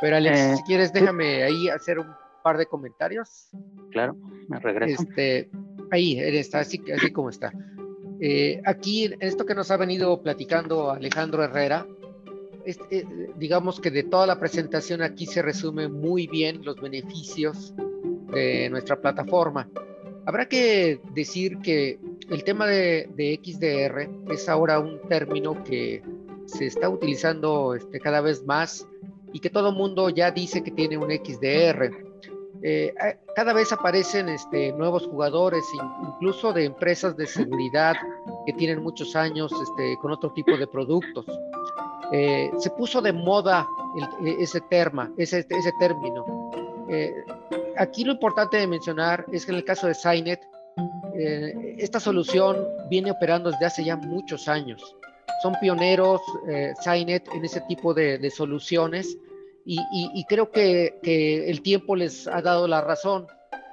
Pero 0.00 0.16
Alex, 0.16 0.38
eh, 0.38 0.56
si 0.56 0.62
quieres 0.64 0.92
déjame 0.92 1.44
ahí 1.44 1.68
hacer 1.68 2.00
un 2.00 2.08
par 2.42 2.58
de 2.58 2.66
comentarios. 2.66 3.50
Claro, 3.92 4.16
me 4.48 4.58
regreso. 4.58 5.02
Este, 5.02 5.48
ahí 5.92 6.18
está, 6.18 6.60
así, 6.60 6.82
así 6.92 7.12
como 7.12 7.30
está. 7.30 7.52
Eh, 8.20 8.60
aquí, 8.64 9.12
esto 9.20 9.46
que 9.46 9.54
nos 9.54 9.70
ha 9.70 9.76
venido 9.76 10.20
platicando 10.20 10.90
Alejandro 10.90 11.44
Herrera, 11.44 11.86
eh, 12.64 13.04
digamos 13.36 13.80
que 13.80 13.90
de 13.90 14.02
toda 14.02 14.26
la 14.26 14.38
presentación 14.38 15.02
aquí 15.02 15.26
se 15.26 15.42
resume 15.42 15.88
muy 15.88 16.26
bien 16.26 16.64
los 16.64 16.80
beneficios 16.80 17.74
de 18.32 18.68
nuestra 18.70 19.00
plataforma. 19.00 19.68
Habrá 20.24 20.46
que 20.46 21.00
decir 21.14 21.58
que 21.58 21.98
el 22.30 22.44
tema 22.44 22.66
de, 22.66 23.40
XDR 23.42 24.32
es 24.32 24.48
ahora 24.48 24.78
un 24.78 25.00
término 25.08 25.62
que 25.64 26.02
se 26.46 26.66
está 26.66 26.88
utilizando 26.88 27.74
este, 27.74 27.98
cada 27.98 28.20
vez 28.20 28.44
más 28.44 28.86
y 29.32 29.40
que 29.40 29.50
todo 29.50 29.70
el 29.70 29.74
mundo 29.74 30.10
ya 30.10 30.30
dice 30.30 30.62
que 30.62 30.70
tiene 30.70 30.96
un 30.96 31.10
XDR. 31.10 31.90
Eh, 32.64 32.94
cada 33.34 33.52
vez 33.52 33.72
aparecen 33.72 34.28
este, 34.28 34.72
nuevos 34.72 35.06
jugadores, 35.08 35.64
incluso 36.06 36.52
de 36.52 36.66
empresas 36.66 37.16
de 37.16 37.26
seguridad 37.26 37.96
que 38.46 38.52
tienen 38.52 38.82
muchos 38.82 39.16
años 39.16 39.52
este, 39.60 39.96
con 40.00 40.12
otro 40.12 40.32
tipo 40.32 40.56
de 40.56 40.68
productos. 40.68 41.26
Eh, 42.12 42.52
se 42.58 42.70
puso 42.70 43.00
de 43.02 43.12
moda 43.12 43.66
e, 44.24 44.36
ese, 44.42 44.60
terma, 44.60 45.10
ese, 45.16 45.44
ese 45.48 45.72
término. 45.80 46.24
Eh, 46.88 47.24
aquí 47.76 48.04
lo 48.04 48.12
importante 48.12 48.56
de 48.56 48.66
mencionar 48.66 49.24
es 49.32 49.44
que 49.44 49.52
en 49.52 49.58
el 49.58 49.64
caso 49.64 49.86
de 49.86 49.94
Signet, 49.94 50.40
eh, 51.14 51.76
esta 51.78 52.00
solución 52.00 52.66
viene 52.88 53.10
operando 53.10 53.50
desde 53.50 53.66
hace 53.66 53.84
ya 53.84 53.96
muchos 53.96 54.48
años. 54.48 54.96
Son 55.42 55.54
pioneros 55.60 56.20
eh, 56.48 56.72
Signet 56.80 57.28
en 57.34 57.44
ese 57.44 57.60
tipo 57.62 57.92
de, 57.94 58.30
soluciones 58.30 59.16
y, 59.64 60.24
creo 60.28 60.50
que, 60.50 60.98
que, 61.02 61.48
el 61.48 61.62
tiempo 61.62 61.94
les 61.94 62.26
ha 62.26 62.42
dado 62.42 62.66
la 62.66 62.80
razón. 62.80 63.26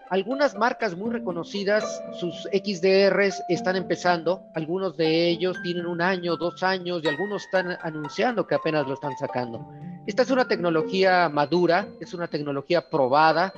Algunas 0.10 0.56
marcas 0.56 0.96
muy 0.98 1.12
reconocidas, 1.12 2.04
sus 2.14 2.48
XDRs 2.52 3.44
están 3.48 3.76
empezando, 3.76 4.44
algunos 4.56 4.98
de 4.98 5.30
ellos 5.30 5.58
tienen 5.62 5.86
un 5.86 6.02
año, 6.02 6.36
dos 6.36 6.64
años 6.64 7.02
y 7.04 7.08
algunos 7.08 7.44
están 7.44 7.78
anunciando 7.82 8.48
que 8.48 8.56
apenas 8.56 8.88
lo 8.88 8.96
están 8.96 9.16
sacando. 9.20 9.68
Esta 10.10 10.24
es 10.24 10.32
una 10.32 10.48
tecnología 10.48 11.30
madura, 11.30 11.88
es 12.00 12.16
una 12.16 12.28
tecnología 12.28 12.90
probada, 12.90 13.54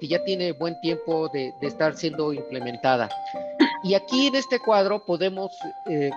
que 0.00 0.06
ya 0.06 0.22
tiene 0.22 0.52
buen 0.52 0.80
tiempo 0.80 1.28
de, 1.30 1.52
estar 1.62 1.96
siendo 1.96 2.32
implementada. 2.32 3.08
Y 3.82 3.94
aquí 3.94 4.28
en 4.28 4.36
este 4.36 4.60
cuadro 4.60 5.04
podemos 5.04 5.50
eh, 5.88 6.12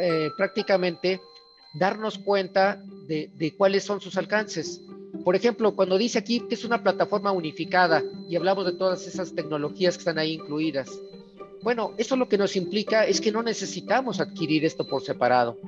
eh, 0.00 0.28
prácticamente 0.38 1.20
darnos 1.74 2.16
cuenta 2.16 2.80
de, 3.06 3.30
de 3.34 3.54
cuáles 3.54 3.84
son 3.84 4.00
sus 4.00 4.16
alcances. 4.16 4.80
Por 5.22 5.36
ejemplo, 5.36 5.76
cuando 5.76 5.98
dice 5.98 6.18
aquí 6.18 6.40
que 6.48 6.54
es 6.54 6.64
una 6.64 6.82
plataforma 6.82 7.30
unificada 7.30 8.02
y 8.26 8.36
hablamos 8.36 8.64
de 8.64 8.72
todas 8.72 9.06
esas 9.06 9.34
tecnologías 9.34 9.96
que 9.96 10.00
están 10.00 10.18
ahí 10.18 10.32
incluidas, 10.32 10.88
bueno, 11.62 11.92
eso 11.98 12.16
lo 12.16 12.26
que 12.26 12.38
nos 12.38 12.56
implica 12.56 13.04
es 13.04 13.20
que 13.20 13.32
no 13.32 13.42
necesitamos 13.42 14.18
adquirir 14.18 14.64
esto 14.64 14.86
por 14.86 15.02
separado. 15.02 15.58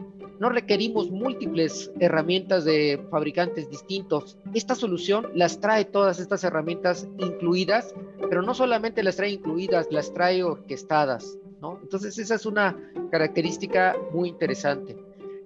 No 0.41 0.49
requerimos 0.49 1.11
múltiples 1.11 1.93
herramientas 2.01 2.65
de 2.65 2.99
fabricantes 3.11 3.69
distintos. 3.69 4.39
Esta 4.55 4.75
solución 4.75 5.27
las 5.35 5.61
trae 5.61 5.85
todas 5.85 6.19
estas 6.19 6.43
herramientas 6.45 7.07
incluidas, 7.19 7.95
pero 8.23 8.41
no 8.41 8.55
solamente 8.55 9.03
las 9.03 9.17
trae 9.17 9.33
incluidas, 9.33 9.89
las 9.91 10.15
trae 10.15 10.43
orquestadas, 10.43 11.37
¿no? 11.61 11.79
Entonces 11.83 12.17
esa 12.17 12.37
es 12.37 12.47
una 12.47 12.75
característica 13.11 13.95
muy 14.15 14.31
interesante. 14.31 14.97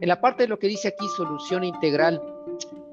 En 0.01 0.09
la 0.09 0.21
parte 0.21 0.45
de 0.45 0.49
lo 0.49 0.61
que 0.61 0.69
dice 0.69 0.87
aquí 0.87 1.09
solución 1.17 1.65
integral, 1.65 2.23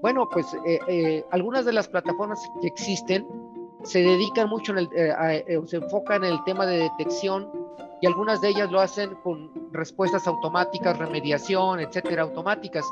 bueno, 0.02 0.28
pues 0.28 0.48
eh, 0.66 0.80
eh, 0.88 1.24
algunas 1.30 1.66
de 1.66 1.74
las 1.74 1.88
plataformas 1.88 2.40
que 2.62 2.68
existen 2.68 3.28
se 3.84 4.00
dedican 4.00 4.50
mucho, 4.50 4.74
eh, 4.76 5.62
se 5.68 5.78
enfocan 5.78 6.24
en 6.24 6.34
el 6.34 6.44
tema 6.46 6.66
de 6.66 6.78
detección 6.80 7.48
y 8.02 8.08
algunas 8.08 8.42
de 8.42 8.50
ellas 8.50 8.72
lo 8.72 8.80
hacen 8.80 9.16
con 9.24 9.52
respuestas 9.72 10.28
automáticas, 10.28 10.98
remediación, 10.98 11.80
etcétera, 11.80 12.24
automáticas. 12.24 12.84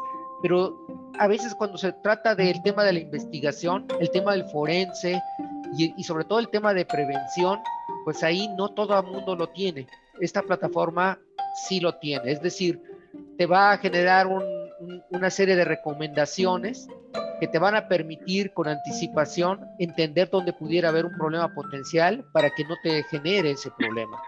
Pero 0.42 0.86
a 1.18 1.28
veces 1.28 1.56
cuando 1.56 1.78
se 1.78 1.92
trata 1.92 2.36
del 2.36 2.62
tema 2.62 2.84
de 2.84 2.94
la 2.94 3.00
investigación, 3.00 3.86
el 4.00 4.10
tema 4.12 4.34
del 4.34 4.46
forense 4.46 5.22
y, 5.78 5.94
y 6.00 6.04
sobre 6.04 6.26
todo 6.26 6.40
el 6.40 6.50
tema 6.50 6.74
de 6.74 6.86
prevención, 6.86 7.60
pues 8.06 8.24
ahí 8.24 8.48
no 8.56 8.70
todo 8.70 8.98
el 9.00 9.06
mundo 9.06 9.36
lo 9.36 9.48
tiene. 9.50 9.88
Esta 10.22 10.42
plataforma 10.42 11.20
sí 11.68 11.80
lo 11.80 11.96
tiene. 11.96 12.32
Es 12.32 12.42
decir, 12.42 12.82
te 13.38 13.46
va 13.46 13.72
a 13.72 13.78
generar 13.78 14.28
un 14.28 14.44
una 15.10 15.30
serie 15.30 15.56
de 15.56 15.66
recomendaciones 15.66 16.88
que 17.40 17.48
te 17.48 17.60
van 17.60 17.76
a 17.76 17.88
permitir 17.88 18.54
con 18.54 18.68
anticipación 18.68 19.66
entender 19.78 20.30
dónde 20.30 20.54
pudiera 20.54 20.90
haber 20.90 21.06
un 21.06 21.18
problema 21.18 21.54
potencial 21.54 22.26
para 22.34 22.50
que 22.50 22.64
no 22.66 22.76
te 22.84 23.04
genere 23.04 23.52
ese 23.52 23.72
problema. 23.72 24.22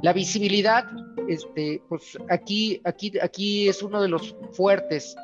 La 0.00 0.12
visibilidad, 0.12 0.84
este, 1.28 1.82
pues 1.88 2.18
aquí, 2.30 2.80
aquí, 2.84 3.12
aquí 3.20 3.68
es 3.68 3.82
uno 3.82 4.00
de 4.00 4.08
los 4.08 4.34
fuertes, 4.52 5.14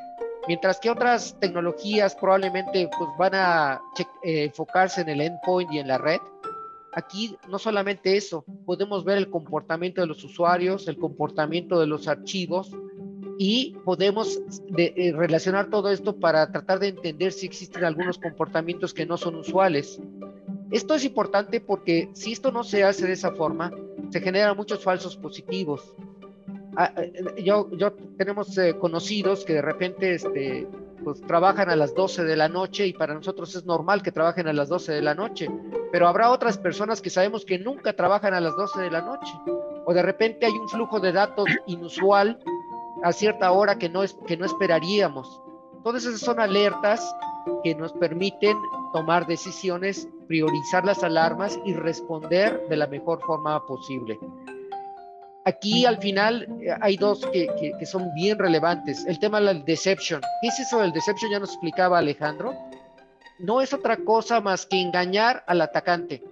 mientras 0.47 0.79
que 0.79 0.91
otras 0.91 1.39
tecnologías 1.41 2.14
probablemente 2.14 2.89
pues 2.97 3.11
van 3.19 3.35
a 3.35 3.81
eh, 4.23 4.45
enfocarse 4.45 5.01
en 5.01 5.09
el 5.09 5.21
endpoint 5.21 5.73
y 5.73 5.79
en 5.79 5.89
la 5.89 5.99
red. 5.99 6.21
Aquí 6.93 7.37
no 7.49 7.59
solamente 7.59 8.16
eso, 8.16 8.45
podemos 8.66 9.05
ver 9.05 9.19
el 9.19 9.31
comportamiento 9.31 10.01
de 10.01 10.07
los 10.07 10.23
usuarios, 10.25 10.89
el 10.89 10.99
comportamiento 10.99 11.81
de 11.81 11.87
los 11.87 12.09
archivos, 12.09 12.71
y 13.39 13.77
podemos 13.85 14.41
eh, 14.77 15.12
relacionar 15.14 15.71
todo 15.71 15.91
esto 15.91 16.19
para 16.19 16.51
tratar 16.51 16.81
de 16.81 16.89
entender 16.89 17.33
si 17.33 17.47
existen 17.47 17.85
algunos 17.85 18.19
comportamientos 18.19 18.93
que 18.93 19.07
no 19.07 19.16
son 19.16 19.37
usuales. 19.37 20.01
Esto 20.73 20.97
es 20.97 21.05
importante 21.05 21.61
porque 21.61 22.11
si 22.14 22.33
esto 22.33 22.51
no 22.51 22.64
se 22.64 22.83
hace 22.83 23.07
de 23.07 23.12
esa 23.12 23.31
forma, 23.31 23.71
se 24.11 24.21
generan 24.21 24.57
muchos 24.57 24.83
falsos 24.83 25.17
positivos. 25.17 25.95
Ah, 26.77 26.93
eh, 26.97 27.43
yo, 27.43 27.71
yo 27.73 27.93
tenemos 28.17 28.57
eh, 28.59 28.77
conocidos 28.79 29.45
que 29.45 29.55
de 29.55 29.63
repente 29.63 30.15
este, 30.15 30.69
pues, 31.03 31.21
trabajan 31.23 31.71
a 31.71 31.77
las 31.77 31.95
12 31.95 32.25
de 32.25 32.37
la 32.37 32.49
noche 32.49 32.87
y 32.87 32.93
para 32.93 33.15
nosotros 33.15 33.55
es 33.57 33.65
normal 33.65 34.03
que 34.03 34.13
trabajen 34.13 34.47
a 34.49 34.53
las 34.53 34.69
12 34.69 34.93
de 34.93 35.03
la 35.03 35.15
noche, 35.15 35.49
pero 35.91 36.07
habrá 36.07 36.31
otras 36.31 36.59
personas 36.59 37.01
que 37.01 37.11
sabemos 37.11 37.45
que 37.45 37.59
nunca 37.59 37.95
trabajan 37.95 38.35
a 38.35 38.41
las 38.41 38.55
12 38.57 38.81
de 38.81 38.91
la 38.91 39.03
noche 39.03 39.33
o 39.89 39.95
de 39.95 40.03
repente 40.03 40.45
hay 40.45 40.53
un 40.53 40.69
flujo 40.69 41.01
de 41.01 41.13
datos 41.13 41.49
inusual 41.67 42.39
a 43.03 43.11
cierta 43.11 43.51
hora 43.53 43.79
que 43.79 43.89
no, 43.89 44.03
es, 44.03 44.19
que 44.27 44.37
no 44.37 44.45
esperaríamos. 44.45 45.41
Todas 45.83 46.05
esas 46.05 46.21
son 46.21 46.39
alertas 46.41 47.11
que 47.65 47.75
nos 47.75 47.95
permiten 47.95 48.55
tomar 48.93 49.27
decisiones, 49.27 50.07
priorizar 50.29 50.85
las 50.85 51.03
alarmas 51.03 51.59
y 51.64 51.72
responder 51.72 52.61
de 52.68 52.76
la 52.76 52.87
mejor 52.87 53.20
forma 53.22 53.66
posible. 53.66 54.18
aquí 55.45 55.87
al 55.87 55.99
final 55.99 56.47
eh, 56.61 56.68
hay 56.81 56.97
dos 56.97 57.26
que, 57.33 57.49
que, 57.79 57.87
son 57.87 58.12
bien 58.14 58.39
relevantes. 58.39 59.05
El 59.07 59.18
tema 59.18 59.41
del 59.41 59.64
deception. 59.64 60.20
¿Qué 60.43 60.49
es 60.49 60.61
eso 60.61 60.81
del 60.81 60.93
deception? 60.93 61.31
Ya 61.33 61.41
nos 61.41 61.53
explicaba 61.53 61.99
Alejandro. 61.99 62.55
No 63.39 63.62
es 63.62 63.72
otra 63.72 63.97
cosa 63.97 64.41
más 64.41 64.66
que 64.66 64.81
engañar 64.81 65.43
al 65.47 65.62
atacante. 65.62 66.22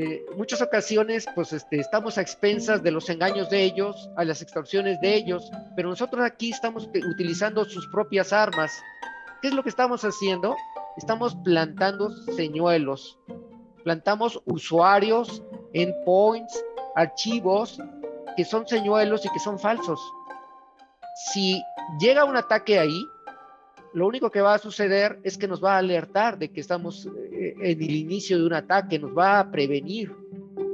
Eh, 0.00 0.24
muchas 0.36 0.62
ocasiones, 0.62 1.26
pues 1.34 1.52
este, 1.52 1.80
estamos 1.80 2.18
a 2.18 2.20
expensas 2.20 2.84
de 2.84 2.92
los 2.92 3.08
engaños 3.10 3.50
de 3.50 3.64
ellos, 3.64 4.08
a 4.16 4.24
las 4.24 4.42
extorsiones 4.42 5.00
de 5.00 5.14
ellos, 5.14 5.50
pero 5.74 5.88
nosotros 5.88 6.24
aquí 6.24 6.50
estamos 6.50 6.88
utilizando 7.10 7.64
sus 7.64 7.88
propias 7.88 8.32
armas. 8.32 8.70
¿Qué 9.42 9.48
es 9.48 9.54
lo 9.54 9.64
que 9.64 9.70
estamos 9.70 10.04
haciendo? 10.04 10.54
Estamos 10.98 11.36
plantando 11.36 12.10
señuelos, 12.10 13.20
plantamos 13.84 14.42
usuarios, 14.46 15.44
endpoints, 15.72 16.64
archivos 16.96 17.80
que 18.36 18.44
son 18.44 18.66
señuelos 18.66 19.24
y 19.24 19.30
que 19.30 19.38
son 19.38 19.60
falsos. 19.60 20.00
Si 21.30 21.62
llega 22.00 22.24
un 22.24 22.36
ataque 22.36 22.80
ahí, 22.80 23.00
lo 23.94 24.08
único 24.08 24.28
que 24.28 24.40
va 24.40 24.54
a 24.54 24.58
suceder 24.58 25.20
es 25.22 25.38
que 25.38 25.46
nos 25.46 25.62
va 25.62 25.76
a 25.76 25.78
alertar 25.78 26.36
de 26.36 26.50
que 26.50 26.60
estamos 26.60 27.06
eh, 27.06 27.54
en 27.60 27.80
el 27.80 27.94
inicio 27.94 28.36
de 28.36 28.46
un 28.46 28.54
ataque, 28.54 28.98
nos 28.98 29.16
va 29.16 29.38
a 29.38 29.50
prevenir 29.52 30.12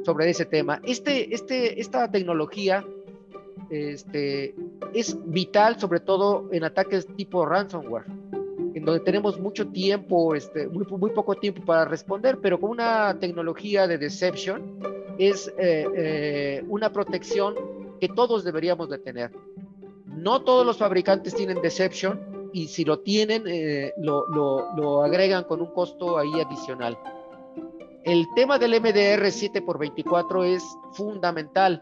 sobre 0.06 0.30
ese 0.30 0.46
tema. 0.46 0.80
Este, 0.84 1.34
este, 1.34 1.78
esta 1.78 2.10
tecnología 2.10 2.82
este, 3.68 4.54
es 4.94 5.18
vital, 5.26 5.78
sobre 5.78 6.00
todo 6.00 6.48
en 6.50 6.64
ataques 6.64 7.06
tipo 7.14 7.44
ransomware, 7.44 8.06
en 8.74 8.84
donde 8.84 9.00
tenemos 9.00 9.38
mucho 9.38 9.68
tiempo, 9.68 10.34
este, 10.34 10.66
muy, 10.68 10.84
muy 10.84 11.10
poco 11.10 11.36
tiempo 11.36 11.64
para 11.64 11.84
responder, 11.84 12.38
pero 12.42 12.58
con 12.58 12.70
una 12.70 13.16
tecnología 13.20 13.86
de 13.86 13.98
deception 13.98 14.78
es 15.16 15.48
eh, 15.58 15.86
eh, 15.96 16.64
una 16.68 16.90
protección 16.90 17.54
que 18.00 18.08
todos 18.08 18.42
deberíamos 18.42 18.88
de 18.88 18.98
tener. 18.98 19.30
No 20.06 20.42
todos 20.42 20.66
los 20.66 20.76
fabricantes 20.76 21.34
tienen 21.34 21.62
deception, 21.62 22.50
y 22.52 22.68
si 22.68 22.84
lo 22.84 23.00
tienen, 23.00 23.44
eh, 23.46 23.92
lo, 23.98 24.28
lo, 24.28 25.02
agregan 25.02 25.44
con 25.44 25.60
un 25.60 25.68
costo 25.68 26.18
ahí 26.18 26.40
adicional. 26.40 26.96
El 28.04 28.26
tema 28.36 28.58
del 28.58 28.80
MDR 28.80 29.26
7x24 29.26 30.44
es 30.44 30.62
fundamental. 30.92 31.80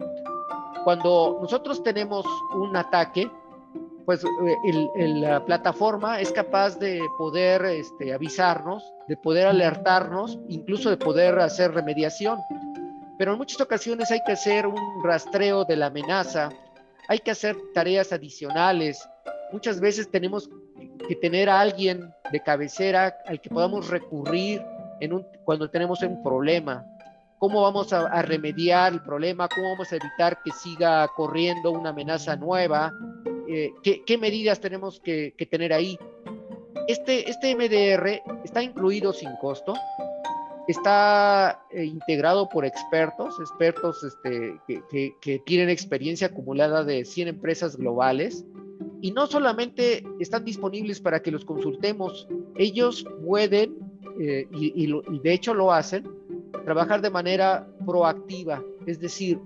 Cuando 0.85 1.39
nosotros 1.43 1.83
tenemos 1.83 2.25
un 2.55 2.75
ataque, 2.75 3.31
pues 4.05 4.25
eh, 4.25 5.09
la 5.21 5.45
plataforma 5.45 6.21
es 6.21 6.33
capaz 6.33 6.79
de 6.79 7.01
poder 7.19 7.65
este, 7.65 8.13
avisarnos, 8.13 8.83
de 9.09 9.17
poder 9.17 9.47
alertarnos, 9.47 10.39
incluso 10.49 10.91
de 10.91 10.97
poder 10.97 11.39
hacer 11.39 11.73
remediación. 11.73 12.39
Pero 13.19 13.33
en 13.33 13.39
muchas 13.39 13.61
ocasiones 13.61 14.11
hay 14.11 14.21
que 14.25 14.33
hacer 14.33 14.67
un 14.67 15.03
rastreo 15.05 15.65
de 15.65 15.77
la 15.77 15.87
amenaza, 15.87 16.51
hay 17.09 17.19
que 17.19 17.31
hacer 17.31 17.57
tareas 17.75 18.13
adicionales, 18.13 19.09
muchas 19.53 19.81
veces 19.81 20.11
tenemos 20.11 20.49
que 21.09 21.17
tener 21.17 21.49
a 21.49 21.61
alguien 21.61 22.13
de 22.31 22.43
cabecera 22.43 23.17
al 23.27 23.41
que 23.41 23.51
podamos 23.51 23.89
recurrir 23.89 24.63
en 25.01 25.13
un, 25.13 25.27
cuando 25.45 25.69
tenemos 25.69 26.03
un 26.03 26.23
problema. 26.23 26.85
¿Cómo 27.39 27.61
vamos 27.63 27.93
a, 27.93 28.23
remediar 28.23 28.93
el 28.93 29.03
problema? 29.03 29.49
¿Cómo 29.49 29.71
vamos 29.73 29.93
a 29.93 29.97
evitar 29.97 30.41
que 30.45 30.53
siga 30.53 31.09
corriendo 31.09 31.73
una 31.73 31.91
amenaza 31.91 32.37
nueva? 32.37 32.93
Eh, 33.49 33.73
¿qué, 33.83 34.19
medidas 34.19 34.61
tenemos 34.61 35.01
que, 35.01 35.35
tener 35.51 35.73
ahí? 35.73 35.99
Este, 36.89 37.31
este 37.31 37.55
MDR 37.55 38.23
está 38.45 38.63
incluido 38.63 39.13
sin 39.13 39.31
costo, 39.41 39.75
está 40.69 41.65
eh, 41.71 41.85
integrado 41.85 42.49
por 42.49 42.65
expertos, 42.65 43.39
expertos 43.41 44.03
este, 44.05 44.59
que, 45.21 45.43
tienen 45.45 45.69
experiencia 45.69 46.29
acumulada 46.29 46.85
de 46.85 47.05
100 47.05 47.29
empresas 47.29 47.77
globales 47.77 48.45
y 49.01 49.11
no 49.13 49.27
solamente 49.27 50.05
están 50.21 50.45
disponibles 50.45 51.01
para 51.01 51.21
que 51.21 51.31
los 51.31 51.45
consultemos, 51.45 52.29
ellos 52.57 53.05
pueden, 53.25 53.77
eh, 54.21 54.47
y, 54.53 55.19
de 55.19 55.33
hecho 55.33 55.55
lo 55.55 55.73
hacen, 55.73 56.09
trabajar 56.65 57.01
de 57.01 57.11
manera 57.11 57.69
proactiva, 57.85 58.63
es 58.87 59.01
decir, 59.01 59.41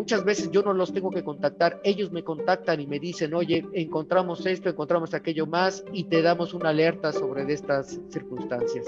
muchas 0.00 0.24
veces 0.24 0.50
yo 0.50 0.62
no 0.62 0.72
los 0.72 0.94
tengo 0.94 1.10
que 1.10 1.22
contactar, 1.22 1.78
ellos 1.84 2.10
me 2.10 2.24
contactan 2.24 2.80
y 2.80 2.86
me 2.86 2.98
dicen, 2.98 3.34
oye, 3.34 3.66
encontramos 3.74 4.46
esto, 4.46 4.70
encontramos 4.70 5.12
aquello 5.12 5.44
más 5.44 5.84
y 5.92 6.04
te 6.04 6.22
damos 6.22 6.54
una 6.54 6.70
alerta 6.70 7.12
sobre 7.12 7.52
estas 7.52 8.00
circunstancias. 8.08 8.86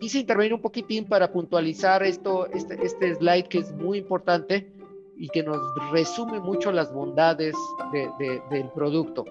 Quise 0.00 0.20
intervenir 0.20 0.54
un 0.54 0.62
poquitín 0.62 1.04
para 1.04 1.30
puntualizar 1.30 2.02
esto, 2.02 2.46
este, 2.46 2.82
este 2.82 3.14
slide 3.14 3.46
que 3.46 3.58
es 3.58 3.72
muy 3.72 3.98
importante 3.98 4.72
y 5.18 5.28
que 5.28 5.42
nos 5.42 5.58
resume 5.92 6.40
mucho 6.40 6.72
las 6.72 6.90
bondades 6.94 7.54
del 7.92 8.70
producto. 8.74 9.26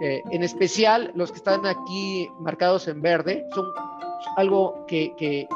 Eh, 0.00 0.22
en 0.30 0.44
especial, 0.44 1.10
los 1.16 1.32
que 1.32 1.38
están 1.38 1.66
aquí 1.66 2.28
marcados 2.38 2.86
en 2.86 3.02
verde 3.02 3.44
son 3.52 3.66
algo 4.36 4.86
que, 4.86 5.12
que, 5.18 5.48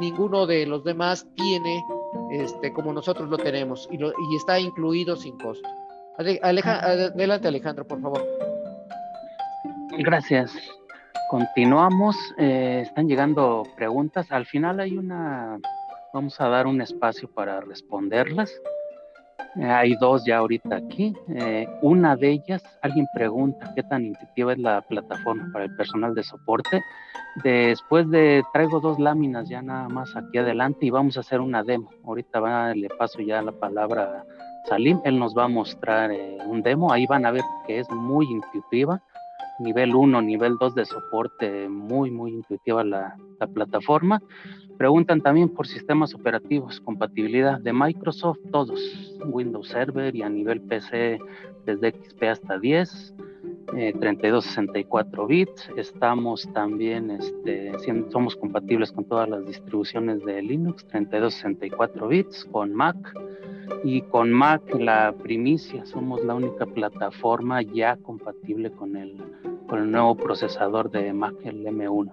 ninguno 0.00 0.44
de 0.44 0.66
los 0.66 0.82
demás 0.82 1.24
tiene 1.36 1.84
este, 2.30 2.72
como 2.72 2.92
nosotros 2.92 3.28
lo 3.28 3.38
tenemos 3.38 3.88
y, 3.90 3.96
y 4.02 4.36
está 4.36 4.58
incluido 4.58 5.16
sin 5.16 5.36
costo. 5.38 5.68
adelante 6.18 7.48
Alejandro, 7.48 7.86
por 7.86 8.00
favor. 8.00 8.26
Gracias. 9.98 10.52
Continuamos. 11.30 12.16
Eh, 12.38 12.82
están 12.82 13.08
llegando 13.08 13.62
preguntas. 13.76 14.30
Al 14.30 14.46
final 14.46 14.80
hay 14.80 14.96
una, 14.96 15.58
vamos 16.12 16.40
a 16.40 16.48
dar 16.48 16.66
un 16.66 16.80
espacio 16.82 17.30
para 17.30 17.60
responderlas. 17.60 18.52
Hay 19.56 19.94
dos 19.96 20.24
ya 20.24 20.38
ahorita 20.38 20.76
aquí. 20.76 21.14
Eh, 21.28 21.66
una 21.82 22.16
de 22.16 22.30
ellas, 22.30 22.62
alguien 22.80 23.06
pregunta 23.14 23.72
qué 23.74 23.82
tan 23.82 24.06
intuitiva 24.06 24.52
es 24.52 24.58
la 24.58 24.80
plataforma 24.82 25.50
para 25.52 25.66
el 25.66 25.76
personal 25.76 26.14
de 26.14 26.22
soporte. 26.22 26.82
Después 27.42 28.10
de, 28.10 28.42
traigo 28.52 28.80
dos 28.80 28.98
láminas 28.98 29.48
ya 29.48 29.62
nada 29.62 29.88
más 29.88 30.14
aquí 30.16 30.38
adelante 30.38 30.86
y 30.86 30.90
vamos 30.90 31.16
a 31.16 31.20
hacer 31.20 31.40
una 31.40 31.62
demo. 31.62 31.90
Ahorita 32.04 32.40
va, 32.40 32.74
le 32.74 32.88
paso 32.88 33.20
ya 33.20 33.42
la 33.42 33.52
palabra 33.52 34.02
a 34.04 34.68
Salim. 34.68 35.00
Él 35.04 35.18
nos 35.18 35.36
va 35.36 35.44
a 35.44 35.48
mostrar 35.48 36.10
eh, 36.12 36.38
un 36.46 36.62
demo. 36.62 36.92
Ahí 36.92 37.06
van 37.06 37.26
a 37.26 37.30
ver 37.30 37.42
que 37.66 37.78
es 37.78 37.90
muy 37.90 38.26
intuitiva. 38.26 39.02
Nivel 39.62 39.94
1, 39.94 40.22
nivel 40.22 40.56
2 40.58 40.74
de 40.74 40.84
soporte, 40.84 41.68
muy, 41.68 42.10
muy 42.10 42.32
intuitiva 42.32 42.82
la, 42.84 43.16
la 43.38 43.46
plataforma. 43.46 44.20
Preguntan 44.78 45.20
también 45.20 45.48
por 45.48 45.66
sistemas 45.66 46.14
operativos, 46.14 46.80
compatibilidad 46.80 47.60
de 47.60 47.72
Microsoft, 47.72 48.38
todos, 48.50 48.80
Windows 49.24 49.68
Server 49.68 50.14
y 50.14 50.22
a 50.22 50.28
nivel 50.28 50.60
PC 50.60 51.18
desde 51.64 51.92
XP 51.92 52.22
hasta 52.24 52.58
10, 52.58 53.14
eh, 53.76 53.92
3264 53.98 55.26
bits. 55.26 55.70
Estamos 55.76 56.48
también, 56.52 57.10
este, 57.10 57.72
somos 58.10 58.36
compatibles 58.36 58.92
con 58.92 59.04
todas 59.04 59.28
las 59.28 59.46
distribuciones 59.46 60.24
de 60.24 60.42
Linux, 60.42 60.84
3264 60.88 62.08
bits, 62.08 62.44
con 62.50 62.74
Mac. 62.74 62.96
Y 63.84 64.02
con 64.02 64.32
Mac, 64.32 64.62
la 64.74 65.12
primicia, 65.12 65.84
somos 65.86 66.24
la 66.24 66.34
única 66.34 66.66
plataforma 66.66 67.62
ya 67.62 67.96
compatible 67.96 68.70
con 68.70 68.96
el, 68.96 69.16
con 69.68 69.80
el 69.80 69.90
nuevo 69.90 70.14
procesador 70.14 70.90
de 70.90 71.12
Mac, 71.12 71.34
el 71.44 71.64
M1. 71.64 72.12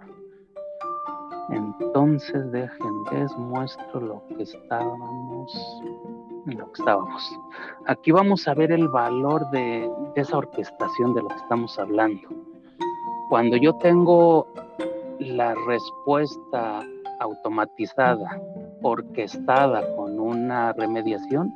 Entonces 1.50 2.52
dejen, 2.52 3.04
les 3.12 3.36
muestro 3.38 4.00
lo 4.00 4.24
que 4.28 4.44
estábamos, 4.44 5.52
lo 6.46 6.72
que 6.72 6.80
estábamos. 6.80 7.40
Aquí 7.88 8.12
vamos 8.12 8.48
a 8.48 8.54
ver 8.54 8.72
el 8.72 8.88
valor 8.88 9.50
de, 9.50 9.90
esa 10.16 10.38
orquestación 10.38 11.16
de 11.16 11.24
lo 11.24 11.28
que 11.28 11.36
estamos 11.36 11.80
hablando. 11.80 12.30
Cuando 13.30 13.58
yo 13.58 13.74
tengo 13.78 14.48
la 15.20 15.56
respuesta 15.68 16.84
automatizada, 17.20 18.42
orquestada 18.84 19.84
con 19.96 20.09
una 20.24 20.74
remediación, 20.74 21.54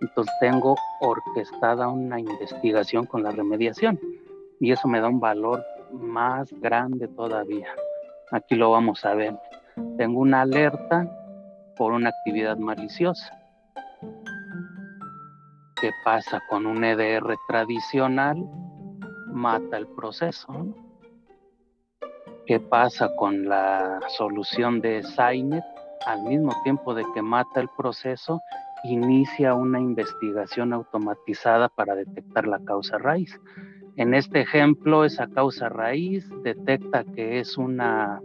entonces 0.00 0.34
tengo 0.40 0.76
orquestada 1.00 1.88
una 1.88 2.18
investigación 2.18 3.06
con 3.06 3.22
la 3.22 3.30
remediación 3.30 3.98
y 4.58 4.72
eso 4.72 4.88
me 4.88 5.00
da 5.00 5.08
un 5.08 5.20
valor 5.20 5.64
más 5.92 6.52
grande 6.60 7.08
todavía. 7.08 7.68
Aquí 8.30 8.54
lo 8.54 8.70
vamos 8.70 9.04
a 9.04 9.14
ver. 9.14 9.36
Tengo 9.96 10.20
una 10.20 10.42
alerta 10.42 11.08
por 11.76 11.92
una 11.92 12.10
actividad 12.10 12.56
maliciosa. 12.58 13.36
¿Qué 15.80 15.90
pasa 16.04 16.42
con 16.48 16.66
un 16.66 16.84
EDR 16.84 17.36
tradicional? 17.48 18.36
Mata 19.28 19.78
el 19.78 19.86
proceso. 19.86 20.74
¿Qué 22.46 22.60
pasa 22.60 23.14
con 23.16 23.48
la 23.48 24.00
solución 24.08 24.80
de 24.80 25.02
SINET? 25.02 25.64
Al 26.06 26.22
mismo 26.22 26.52
tiempo 26.64 26.94
de 26.94 27.04
que 27.14 27.22
mata 27.22 27.60
el 27.60 27.68
proceso, 27.76 28.40
inicia 28.84 29.54
una 29.54 29.78
investigación 29.78 30.72
automatizada 30.72 31.68
para 31.68 31.94
detectar 31.94 32.46
la 32.46 32.58
causa 32.60 32.98
raíz. 32.98 33.38
En 33.96 34.14
este 34.14 34.40
ejemplo, 34.40 35.04
esa 35.04 35.26
causa 35.26 35.68
raíz 35.68 36.28
detecta 36.42 37.04
que 37.04 37.38
es 37.38 37.58
una, 37.58 38.22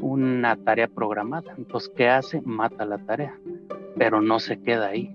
una 0.00 0.56
tarea 0.56 0.88
programada. 0.88 1.54
Entonces, 1.56 1.92
¿qué 1.96 2.08
hace? 2.08 2.40
Mata 2.42 2.84
la 2.84 2.98
tarea, 2.98 3.38
pero 3.96 4.20
no 4.20 4.40
se 4.40 4.60
queda 4.60 4.88
ahí. 4.88 5.14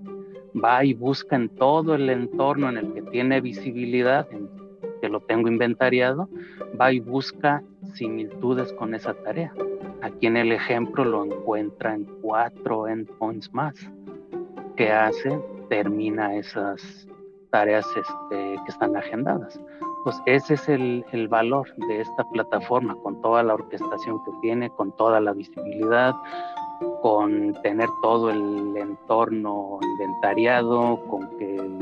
va 0.54 0.84
y 0.84 0.94
busca 0.94 1.36
en 1.36 1.50
todo 1.50 1.94
el 1.94 2.08
entorno 2.08 2.70
en 2.70 2.78
el 2.78 2.94
que 2.94 3.02
tiene 3.02 3.42
visibilidad, 3.42 4.26
que 5.02 5.08
lo 5.08 5.20
tengo 5.20 5.48
inventariado, 5.48 6.30
va 6.80 6.92
y 6.92 7.00
busca 7.00 7.62
similitudes 7.96 8.72
con 8.74 8.94
esa 8.94 9.14
tarea. 9.14 9.52
Aquí 10.02 10.26
en 10.26 10.36
el 10.36 10.52
ejemplo 10.52 11.04
lo 11.04 11.24
encuentra 11.24 11.94
en 11.94 12.04
cuatro 12.22 12.86
endpoints 12.86 13.52
más. 13.52 13.74
¿Qué 14.76 14.92
hace? 14.92 15.40
Termina 15.68 16.36
esas 16.36 17.08
tareas 17.50 17.86
este, 17.96 18.56
que 18.64 18.68
están 18.70 18.96
agendadas. 18.96 19.58
Pues 20.04 20.20
ese 20.26 20.54
es 20.54 20.68
el, 20.68 21.04
el, 21.12 21.26
valor 21.26 21.66
de 21.88 22.00
esta 22.02 22.22
plataforma, 22.30 22.94
con 23.02 23.20
toda 23.22 23.42
la 23.42 23.54
orquestación 23.54 24.22
que 24.24 24.30
tiene, 24.40 24.70
con 24.70 24.92
toda 24.96 25.20
la 25.20 25.32
visibilidad, 25.32 26.14
con 27.02 27.54
tener 27.62 27.88
todo 28.02 28.30
el 28.30 28.76
entorno 28.76 29.80
inventariado, 29.82 31.00
con 31.08 31.28
que 31.38 31.56
el, 31.56 31.78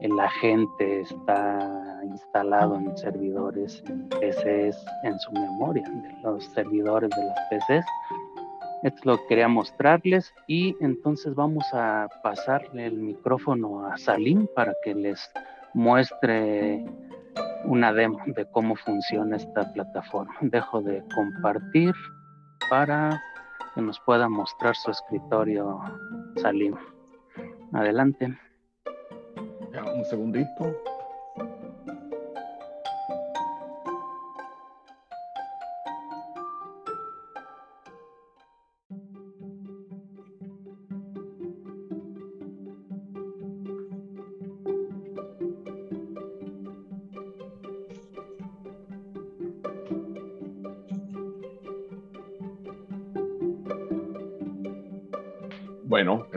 el 0.00 0.20
agente 0.20 1.02
está 1.02 1.89
instalado 2.04 2.76
en 2.76 2.96
servidores 2.96 3.82
en 3.88 4.08
PCs 4.08 4.84
en 5.04 5.18
su 5.18 5.32
memoria, 5.32 5.88
de 5.88 6.22
los 6.22 6.44
servidores 6.46 7.10
de 7.10 7.24
los 7.24 7.34
PCs. 7.50 7.86
Esto 8.82 9.00
lo 9.04 9.26
quería 9.26 9.48
mostrarles 9.48 10.32
y 10.46 10.74
entonces 10.80 11.34
vamos 11.34 11.64
a 11.72 12.08
pasarle 12.22 12.86
el 12.86 12.96
micrófono 12.96 13.86
a 13.86 13.98
Salim 13.98 14.46
para 14.54 14.74
que 14.82 14.94
les 14.94 15.30
muestre 15.74 16.84
una 17.64 17.92
demo 17.92 18.18
de 18.26 18.46
cómo 18.50 18.74
funciona 18.76 19.36
esta 19.36 19.70
plataforma. 19.72 20.34
Dejo 20.40 20.80
de 20.80 21.04
compartir 21.14 21.92
para 22.70 23.20
que 23.74 23.82
nos 23.82 24.00
pueda 24.00 24.28
mostrar 24.28 24.74
su 24.74 24.90
escritorio 24.90 25.80
Salim. 26.36 26.74
Adelante. 27.72 28.36
Ya, 29.72 29.84
un 29.92 30.04
segundito. 30.04 30.74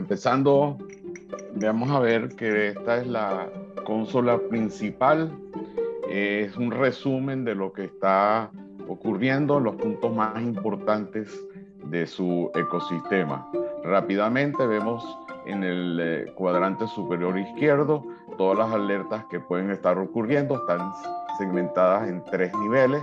Empezando, 0.04 0.76
vamos 1.54 1.90
a 1.90 1.98
ver 1.98 2.28
que 2.36 2.68
esta 2.68 2.98
es 2.98 3.06
la 3.06 3.48
consola 3.86 4.38
principal. 4.50 5.34
Es 6.10 6.54
un 6.58 6.70
resumen 6.70 7.42
de 7.46 7.54
lo 7.54 7.72
que 7.72 7.84
está 7.84 8.50
ocurriendo, 8.86 9.58
los 9.60 9.76
puntos 9.76 10.14
más 10.14 10.38
importantes 10.42 11.30
de 11.86 12.06
su 12.06 12.50
ecosistema. 12.54 13.50
Rápidamente 13.82 14.66
vemos 14.66 15.02
en 15.46 15.64
el 15.64 15.98
eh, 15.98 16.32
cuadrante 16.34 16.86
superior 16.88 17.38
izquierdo 17.38 18.04
todas 18.36 18.58
las 18.58 18.72
alertas 18.74 19.24
que 19.30 19.40
pueden 19.40 19.70
estar 19.70 19.96
ocurriendo. 19.96 20.56
Están 20.56 20.92
segmentadas 21.38 22.10
en 22.10 22.22
tres 22.24 22.52
niveles. 22.60 23.02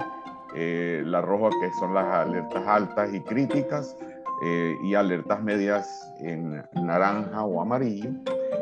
Eh, 0.54 1.02
la 1.04 1.22
roja 1.22 1.49
que 1.60 1.72
son 1.80 1.95
las 1.95 2.06
alertas 2.06 2.68
altas 2.68 3.12
y 3.12 3.22
críticas, 3.22 3.97
eh, 4.44 4.76
y 4.84 4.96
alertas 4.96 5.42
medias 5.44 6.14
en 6.20 6.64
naranja 6.74 7.44
o 7.44 7.62
amarillo 7.62 8.10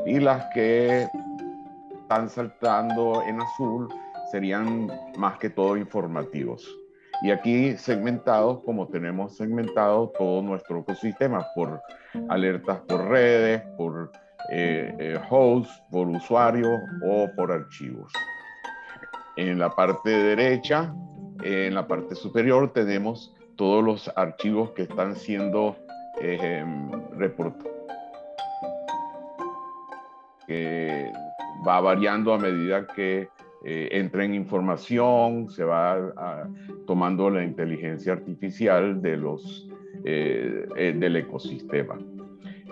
y 0.06 0.20
las 0.20 0.46
que 0.54 1.08
están 2.02 2.30
saltando 2.30 3.22
en 3.24 3.42
azul 3.42 3.88
serían 4.32 4.92
más 5.18 5.38
que 5.38 5.50
todo 5.50 5.78
informativos. 5.78 6.68
Y 7.22 7.32
aquí 7.32 7.78
segmentados 7.78 8.62
como 8.64 8.88
tenemos 8.88 9.36
segmentado 9.36 10.12
todo 10.18 10.42
nuestro 10.42 10.80
ecosistema 10.80 11.46
por 11.54 11.82
alertas 12.30 12.80
por 12.88 13.08
redes, 13.08 13.62
por 13.78 14.12
eh, 14.52 14.96
eh, 15.00 15.20
hosts, 15.30 15.84
por 15.92 16.08
usuarios 16.08 16.80
o 17.06 17.28
por 17.36 17.52
archivos. 17.52 18.12
En 19.36 19.60
la 19.60 19.70
parte 19.70 20.10
derecha, 20.10 20.94
en 21.44 21.76
la 21.76 21.88
parte 21.88 22.16
superior 22.16 22.74
tenemos 22.74 23.36
todos 23.60 23.84
los 23.84 24.10
archivos 24.16 24.72
que 24.72 24.84
están 24.84 25.18
siendo 25.18 25.76
eh, 26.22 26.64
reportados. 27.18 27.68
Va 31.68 31.82
variando 31.82 32.34
a 32.34 32.38
medida 32.40 32.88
que 32.88 33.28
eh, 33.66 33.90
entra 33.92 34.24
en 34.24 34.34
información, 34.34 35.50
se 35.50 35.66
va 35.66 36.48
tomando 36.88 37.30
la 37.30 37.44
inteligencia 37.44 38.14
artificial 38.14 39.02
de 39.02 39.18
los, 39.18 39.68
eh, 40.06 40.66
eh, 40.78 40.96
del 40.98 41.18
ecosistema. 41.18 42.00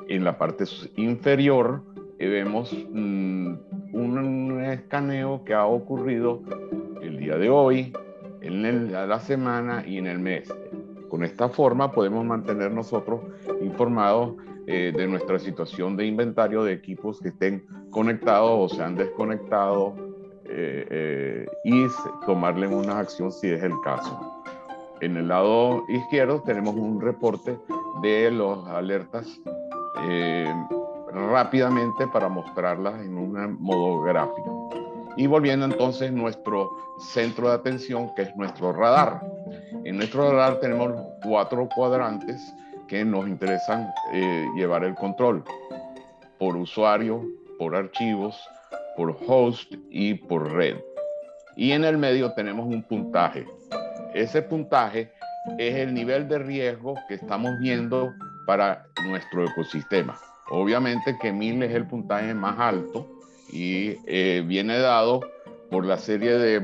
En 0.07 0.23
la 0.23 0.37
parte 0.37 0.63
inferior 0.95 1.83
vemos 2.17 2.73
mm, 2.73 3.53
un, 3.91 4.63
escaneo 4.63 5.43
que 5.43 5.53
ha 5.53 5.65
ocurrido 5.65 6.41
el 7.01 7.17
día 7.17 7.37
de 7.37 7.49
hoy, 7.49 7.91
en 8.41 8.91
la 8.93 9.19
semana 9.19 9.83
y 9.85 9.97
en 9.97 10.07
el 10.07 10.19
mes. 10.19 10.49
Con 11.09 11.23
esta 11.23 11.49
forma 11.49 11.91
podemos 11.91 12.25
mantener 12.25 12.71
nosotros 12.71 13.21
informados 13.61 14.35
eh, 14.69 14.91
de 14.95 15.07
nuestra 15.07 15.39
situación 15.39 15.95
de 15.95 16.05
inventario 16.05 16.61
de 16.63 16.73
equipos 16.73 17.21
que 17.21 17.29
estén 17.29 17.65
conectados 17.89 18.51
o 18.53 18.75
se 18.75 18.83
han 18.83 18.95
desconectado 18.95 19.95
eh, 20.43 20.85
eh, 20.89 21.45
y 21.63 21.85
tomarle 22.25 22.67
una 22.67 22.99
acción 22.99 23.31
si 23.31 23.47
es 23.47 23.63
el 23.63 23.71
caso. 23.81 24.43
En 24.99 25.15
el 25.15 25.29
lado 25.29 25.85
izquierdo 25.87 26.41
tenemos 26.41 26.75
un 26.75 26.99
reporte 26.99 27.57
de 28.01 28.29
las 28.29 28.65
alertas 28.67 29.39
rápidamente 31.13 32.05
para 32.07 32.27
mostrarlas 32.27 33.01
en 33.01 33.17
un 33.17 33.57
modo 33.61 34.01
gráfico. 34.01 34.69
Y 35.15 35.27
volviendo 35.27 35.65
entonces 35.65 36.11
nuestro 36.11 36.71
centro 36.99 37.47
de 37.49 37.55
atención, 37.55 38.13
que 38.15 38.23
es 38.23 38.35
nuestro 38.35 38.73
radar. 38.73 39.21
En 39.87 39.95
nuestro 39.95 40.29
radar 40.29 40.59
tenemos 40.59 40.91
cuatro 41.23 41.69
cuadrantes 41.73 42.53
que 42.89 43.05
nos 43.05 43.25
interesan 43.25 43.89
eh, 44.11 44.45
llevar 44.57 44.83
el 44.83 44.93
control. 44.95 45.45
Por 46.37 46.57
usuario, 46.57 47.23
por 47.57 47.73
archivos, 47.73 48.37
por 48.97 49.17
host 49.25 49.73
y 49.89 50.15
por 50.15 50.51
red. 50.51 50.75
Y 51.55 51.71
en 51.71 51.85
el 51.85 51.97
medio 51.97 52.33
tenemos 52.33 52.65
un 52.65 52.83
puntaje. 52.83 53.45
Ese 54.13 54.41
puntaje 54.41 55.13
es 55.57 55.75
el 55.75 55.93
nivel 55.93 56.27
de 56.27 56.39
riesgo 56.39 56.95
que 57.07 57.13
estamos 57.13 57.57
viendo 57.57 58.13
para 58.45 58.87
nuestro 59.05 59.45
ecosistema. 59.45 60.19
Obviamente 60.49 61.17
que 61.21 61.31
1000 61.31 61.63
es 61.63 61.73
el 61.73 61.87
puntaje 61.87 62.33
más 62.33 62.59
alto 62.59 63.07
y 63.53 63.95
eh, 64.05 64.43
viene 64.45 64.79
dado 64.79 65.21
por 65.71 65.85
la 65.85 65.97
serie 65.97 66.37
de 66.37 66.59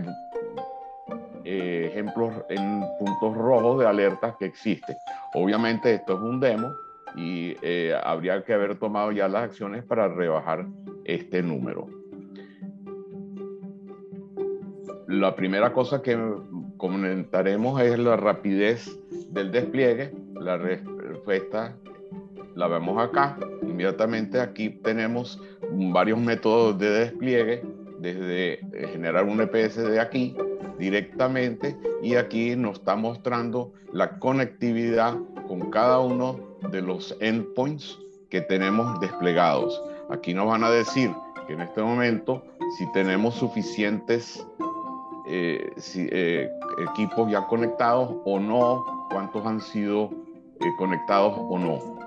eh, 1.45 1.89
ejemplos 1.91 2.33
en 2.49 2.83
puntos 2.99 3.35
rojos 3.35 3.79
de 3.79 3.87
alertas 3.87 4.35
que 4.39 4.45
existen. 4.45 4.95
Obviamente 5.33 5.93
esto 5.93 6.13
es 6.13 6.19
un 6.21 6.39
demo 6.39 6.73
y 7.15 7.55
eh, 7.61 7.93
habría 8.03 8.43
que 8.43 8.53
haber 8.53 8.77
tomado 8.79 9.11
ya 9.11 9.27
las 9.27 9.43
acciones 9.43 9.83
para 9.83 10.07
rebajar 10.07 10.65
este 11.03 11.43
número. 11.43 11.87
La 15.07 15.35
primera 15.35 15.73
cosa 15.73 16.01
que 16.01 16.17
comentaremos 16.77 17.81
es 17.81 17.99
la 17.99 18.15
rapidez 18.15 18.99
del 19.29 19.51
despliegue. 19.51 20.13
La 20.35 20.57
respuesta 20.57 21.75
la 22.55 22.67
vemos 22.67 23.01
acá. 23.01 23.37
Inmediatamente 23.61 24.39
aquí 24.39 24.69
tenemos 24.69 25.41
varios 25.71 26.19
métodos 26.19 26.79
de 26.79 26.89
despliegue, 26.89 27.63
desde 27.99 28.59
generar 28.91 29.25
un 29.25 29.41
EPS 29.41 29.75
de 29.75 29.99
aquí 29.99 30.35
directamente 30.77 31.77
y 32.01 32.15
aquí 32.15 32.55
nos 32.55 32.79
está 32.79 32.95
mostrando 32.95 33.73
la 33.91 34.19
conectividad 34.19 35.15
con 35.47 35.69
cada 35.71 35.99
uno 35.99 36.39
de 36.71 36.81
los 36.81 37.15
endpoints 37.19 37.99
que 38.29 38.41
tenemos 38.41 38.99
desplegados. 38.99 39.81
Aquí 40.09 40.33
nos 40.33 40.47
van 40.47 40.63
a 40.63 40.71
decir 40.71 41.11
que 41.47 41.53
en 41.53 41.61
este 41.61 41.81
momento 41.81 42.43
si 42.77 42.91
tenemos 42.91 43.35
suficientes 43.35 44.45
eh, 45.27 45.71
eh, 45.95 46.49
equipos 46.89 47.31
ya 47.31 47.45
conectados 47.47 48.15
o 48.25 48.39
no, 48.39 49.07
cuántos 49.09 49.45
han 49.45 49.61
sido 49.61 50.09
conectados 50.77 51.35
o 51.37 51.59
no 51.59 52.03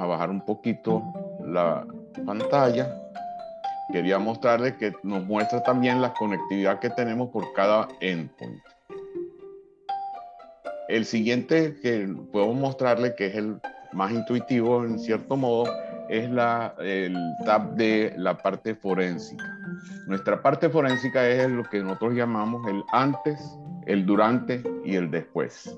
a 0.00 0.06
bajar 0.06 0.30
un 0.30 0.40
poquito 0.40 1.02
la 1.40 1.86
pantalla. 2.24 3.02
Quería 3.92 4.18
mostrarles 4.18 4.74
que 4.74 4.92
nos 5.02 5.24
muestra 5.24 5.62
también 5.62 6.02
la 6.02 6.12
conectividad 6.12 6.80
que 6.80 6.90
tenemos 6.90 7.30
por 7.30 7.52
cada 7.52 7.88
endpoint. 8.00 8.60
El 10.88 11.04
siguiente 11.04 11.76
que 11.80 12.06
puedo 12.32 12.52
mostrarle, 12.52 13.14
que 13.14 13.26
es 13.26 13.34
el 13.36 13.60
más 13.92 14.12
intuitivo 14.12 14.84
en 14.84 14.98
cierto 14.98 15.36
modo, 15.36 15.66
es 16.08 16.30
la, 16.30 16.74
el 16.78 17.16
tab 17.44 17.74
de 17.74 18.12
la 18.16 18.36
parte 18.36 18.74
forénsica. 18.74 19.44
Nuestra 20.06 20.40
parte 20.42 20.68
forénsica 20.68 21.26
es 21.26 21.50
lo 21.50 21.64
que 21.64 21.82
nosotros 21.82 22.14
llamamos 22.14 22.66
el 22.68 22.82
antes, 22.92 23.40
el 23.86 24.06
durante 24.06 24.62
y 24.84 24.94
el 24.94 25.10
después. 25.10 25.76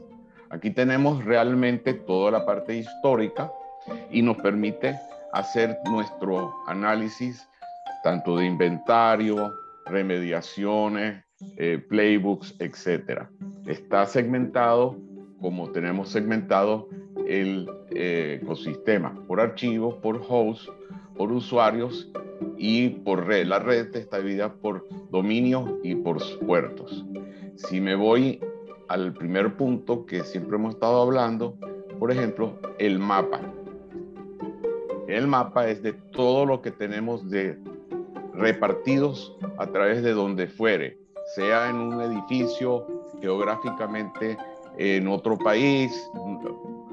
Aquí 0.50 0.70
tenemos 0.70 1.24
realmente 1.24 1.94
toda 1.94 2.30
la 2.30 2.44
parte 2.44 2.76
histórica 2.76 3.50
y 4.10 4.22
nos 4.22 4.36
permite 4.38 4.98
hacer 5.32 5.78
nuestro 5.90 6.54
análisis 6.66 7.47
tanto 8.08 8.38
de 8.38 8.46
inventario, 8.46 9.52
remediaciones, 9.84 11.22
eh, 11.58 11.76
playbooks, 11.90 12.54
etc. 12.58 13.24
Está 13.66 14.06
segmentado 14.06 14.96
como 15.42 15.70
tenemos 15.72 16.08
segmentado 16.08 16.88
el 17.26 17.68
eh, 17.90 18.40
ecosistema 18.42 19.14
por 19.26 19.42
archivos, 19.42 19.96
por 19.96 20.22
hosts, 20.26 20.72
por 21.18 21.30
usuarios 21.30 22.10
y 22.56 22.88
por 22.88 23.26
red. 23.26 23.46
La 23.46 23.58
red 23.58 23.94
está 23.94 24.20
dividida 24.20 24.54
por 24.54 24.88
dominios 25.10 25.70
y 25.82 25.94
por 25.94 26.16
puertos. 26.46 27.04
Si 27.56 27.78
me 27.78 27.94
voy 27.94 28.40
al 28.88 29.12
primer 29.12 29.54
punto 29.54 30.06
que 30.06 30.24
siempre 30.24 30.56
hemos 30.56 30.76
estado 30.76 31.02
hablando, 31.02 31.58
por 31.98 32.10
ejemplo, 32.10 32.58
el 32.78 32.98
mapa. 32.98 33.42
El 35.08 35.26
mapa 35.26 35.68
es 35.68 35.82
de 35.82 35.92
todo 35.92 36.46
lo 36.46 36.62
que 36.62 36.70
tenemos 36.70 37.28
de 37.28 37.58
repartidos 38.38 39.36
a 39.58 39.66
través 39.66 40.02
de 40.02 40.12
donde 40.12 40.46
fuere, 40.46 40.98
sea 41.34 41.68
en 41.68 41.76
un 41.76 42.00
edificio 42.00 42.86
geográficamente 43.20 44.38
en 44.78 45.08
otro 45.08 45.36
país, 45.36 45.92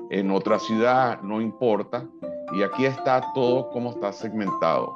en 0.09 0.31
otra 0.31 0.59
ciudad, 0.59 1.21
no 1.21 1.39
importa. 1.41 2.05
Y 2.53 2.63
aquí 2.63 2.85
está 2.85 3.21
todo 3.33 3.69
como 3.69 3.91
está 3.91 4.11
segmentado. 4.11 4.93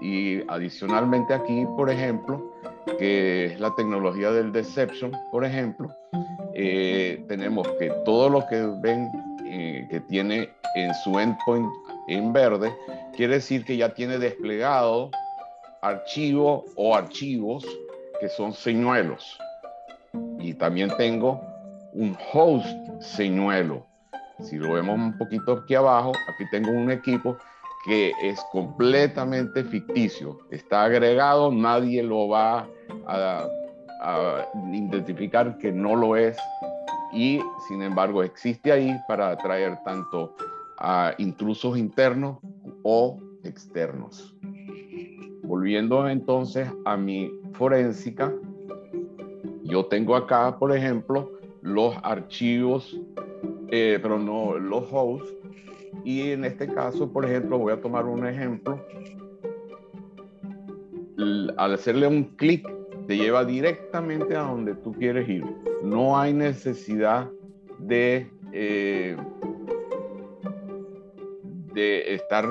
Y 0.00 0.42
adicionalmente 0.48 1.34
aquí, 1.34 1.66
por 1.76 1.90
ejemplo, 1.90 2.52
que 2.98 3.46
es 3.46 3.60
la 3.60 3.74
tecnología 3.74 4.30
del 4.30 4.52
deception, 4.52 5.12
por 5.30 5.44
ejemplo, 5.44 5.88
eh, 6.54 7.24
tenemos 7.28 7.66
que 7.78 7.90
todo 8.04 8.28
lo 8.28 8.46
que 8.46 8.66
ven 8.80 9.10
eh, 9.46 9.86
que 9.90 10.00
tiene 10.00 10.50
en 10.74 10.94
su 10.94 11.18
endpoint 11.18 11.68
en 12.08 12.32
verde, 12.32 12.72
quiere 13.14 13.34
decir 13.34 13.64
que 13.64 13.76
ya 13.76 13.94
tiene 13.94 14.18
desplegado 14.18 15.10
archivo 15.82 16.64
o 16.76 16.94
archivos 16.94 17.64
que 18.20 18.28
son 18.28 18.52
señuelos. 18.52 19.38
Y 20.38 20.54
también 20.54 20.90
tengo 20.96 21.40
un 21.92 22.16
host 22.32 22.66
señuelo. 23.00 23.86
Si 24.40 24.56
lo 24.56 24.74
vemos 24.74 24.96
un 24.96 25.16
poquito 25.16 25.52
aquí 25.52 25.74
abajo, 25.74 26.12
aquí 26.28 26.44
tengo 26.50 26.70
un 26.70 26.90
equipo 26.90 27.36
que 27.86 28.12
es 28.20 28.44
completamente 28.50 29.64
ficticio. 29.64 30.40
Está 30.50 30.84
agregado, 30.84 31.52
nadie 31.52 32.02
lo 32.02 32.28
va 32.28 32.68
a, 33.06 33.48
identificar 34.72 35.56
que 35.58 35.72
no 35.72 35.96
lo 35.96 36.16
es 36.16 36.36
y 37.12 37.40
sin 37.66 37.82
embargo 37.82 38.22
existe 38.22 38.70
ahí 38.70 38.94
para 39.08 39.30
atraer 39.30 39.78
tanto 39.84 40.36
a 40.78 41.14
intrusos 41.18 41.78
internos 41.78 42.38
o 42.82 43.18
externos. 43.42 44.36
Volviendo 45.46 46.08
entonces 46.08 46.68
a 46.84 46.96
mi 46.96 47.30
forénsica, 47.52 48.34
yo 49.62 49.86
tengo 49.86 50.16
acá, 50.16 50.58
por 50.58 50.76
ejemplo, 50.76 51.32
los 51.62 51.96
archivos, 52.02 53.00
eh, 53.68 53.98
pero 54.02 54.18
no 54.18 54.58
los 54.58 54.84
hosts. 54.90 55.32
Y 56.04 56.30
en 56.30 56.44
este 56.44 56.66
caso, 56.66 57.12
por 57.12 57.24
ejemplo, 57.24 57.58
voy 57.58 57.72
a 57.72 57.80
tomar 57.80 58.06
un 58.06 58.26
ejemplo. 58.26 58.84
Al 61.18 61.74
hacerle 61.74 62.06
un 62.06 62.24
clic, 62.36 62.68
te 63.06 63.16
lleva 63.16 63.44
directamente 63.44 64.36
a 64.36 64.42
donde 64.42 64.74
tú 64.74 64.92
quieres 64.92 65.28
ir. 65.28 65.44
No 65.82 66.18
hay 66.18 66.32
necesidad 66.32 67.30
de, 67.78 68.28
eh, 68.52 69.16
de 71.72 72.14
estar 72.14 72.46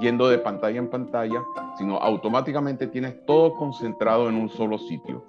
yendo 0.00 0.28
de 0.28 0.38
pantalla 0.38 0.78
en 0.78 0.88
pantalla, 0.88 1.42
sino 1.78 1.98
automáticamente 1.98 2.86
tienes 2.86 3.24
todo 3.26 3.54
concentrado 3.54 4.28
en 4.28 4.36
un 4.36 4.48
solo 4.48 4.78
sitio. 4.78 5.24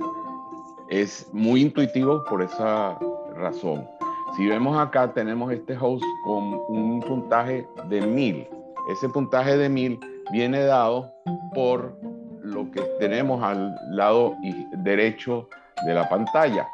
Es 0.90 1.28
muy 1.34 1.62
intuitivo 1.62 2.24
por 2.30 2.42
esa 2.42 2.98
razón. 3.36 3.88
Si 4.36 4.48
vemos 4.48 4.78
acá, 4.78 5.14
tenemos 5.14 5.52
este 5.52 5.78
host 5.80 6.04
con 6.24 6.60
un 6.68 7.00
puntaje 7.00 7.68
de 7.90 8.02
1000. 8.02 8.48
Ese 8.92 9.10
puntaje 9.10 9.58
de 9.58 9.70
1000 9.70 10.00
viene 10.32 10.64
dado 10.64 11.12
por 11.54 11.98
lo 12.44 12.70
que 12.72 12.82
tenemos 13.00 13.42
al 13.42 13.74
lado 13.92 14.36
derecho 14.84 15.48
de 15.86 15.94
la 15.94 16.08
pantalla. 16.08 16.68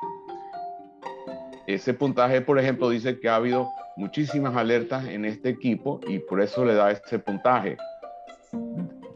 Ese 1.67 1.93
puntaje, 1.93 2.41
por 2.41 2.59
ejemplo, 2.59 2.89
dice 2.89 3.19
que 3.19 3.29
ha 3.29 3.35
habido 3.35 3.69
muchísimas 3.95 4.55
alertas 4.55 5.05
en 5.05 5.25
este 5.25 5.49
equipo 5.49 5.99
y 6.07 6.19
por 6.19 6.41
eso 6.41 6.65
le 6.65 6.73
da 6.73 6.91
ese 6.91 7.19
puntaje. 7.19 7.77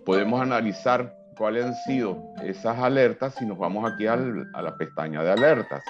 Podemos 0.06 0.42
analizar 0.42 1.16
cuáles 1.38 1.66
han 1.66 1.76
sido 1.76 2.18
esas 2.44 2.78
alertas 2.80 3.36
si 3.36 3.46
nos 3.46 3.58
vamos 3.58 3.92
aquí 3.92 4.08
a 4.08 4.16
la 4.16 4.76
pestaña 4.78 5.24
de 5.24 5.32
alertas. 5.32 5.84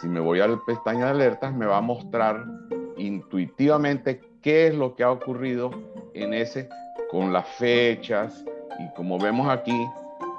Si 0.00 0.08
me 0.08 0.20
voy 0.20 0.40
a 0.40 0.46
la 0.46 0.58
pestaña 0.66 1.06
de 1.06 1.10
alertas, 1.10 1.54
me 1.54 1.66
va 1.66 1.78
a 1.78 1.80
mostrar 1.80 2.44
intuitivamente 2.96 4.20
qué 4.42 4.68
es 4.68 4.74
lo 4.74 4.94
que 4.94 5.02
ha 5.02 5.10
ocurrido 5.10 5.70
en 6.14 6.34
ese 6.34 6.68
con 7.10 7.32
las 7.32 7.48
fechas 7.56 8.44
y 8.78 8.92
como 8.94 9.18
vemos 9.18 9.48
aquí, 9.48 9.86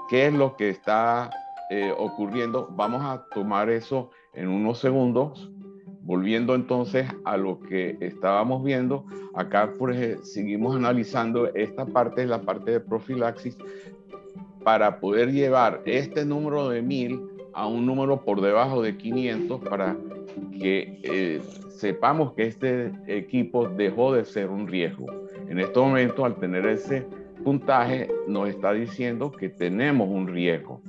qué 0.09 0.27
es 0.27 0.33
lo 0.33 0.55
que 0.55 0.69
está 0.69 1.29
eh, 1.69 1.93
ocurriendo. 1.97 2.67
Vamos 2.71 3.01
a 3.03 3.25
tomar 3.33 3.69
eso 3.69 4.11
en 4.33 4.49
unos 4.49 4.79
segundos. 4.79 5.49
Volviendo 6.05 6.53
entonces 6.53 7.07
a 7.23 7.35
lo 7.35 7.59
que 7.59 7.97
estábamos 7.99 8.63
viendo, 8.63 9.05
acá 9.33 9.73
por 9.77 9.93
seguimos 10.23 10.75
analizando 10.75 11.53
esta 11.55 11.85
parte, 11.85 12.25
la 12.27 12.41
parte 12.41 12.71
de 12.71 12.79
profilaxis, 12.79 13.57
para 14.63 14.99
poder 14.99 15.31
llevar 15.31 15.81
este 15.85 16.23
número 16.23 16.69
de 16.69 16.83
mil 16.83 17.21
a 17.53 17.67
un 17.67 17.85
número 17.85 18.23
por 18.23 18.41
debajo 18.41 18.81
de 18.81 18.97
500 18.97 19.61
para 19.61 19.97
que 20.59 20.99
eh, 21.03 21.41
sepamos 21.69 22.33
que 22.33 22.43
este 22.43 22.91
equipo 23.07 23.67
dejó 23.67 24.13
de 24.13 24.25
ser 24.25 24.49
un 24.49 24.67
riesgo. 24.67 25.07
En 25.49 25.59
este 25.59 25.79
momento, 25.79 26.25
al 26.25 26.35
tener 26.35 26.65
ese 26.65 27.07
puntaje, 27.43 28.09
nos 28.27 28.49
está 28.49 28.73
diciendo 28.73 29.31
que 29.31 29.49
tenemos 29.49 30.07
un 30.09 30.27
riesgo. 30.27 30.81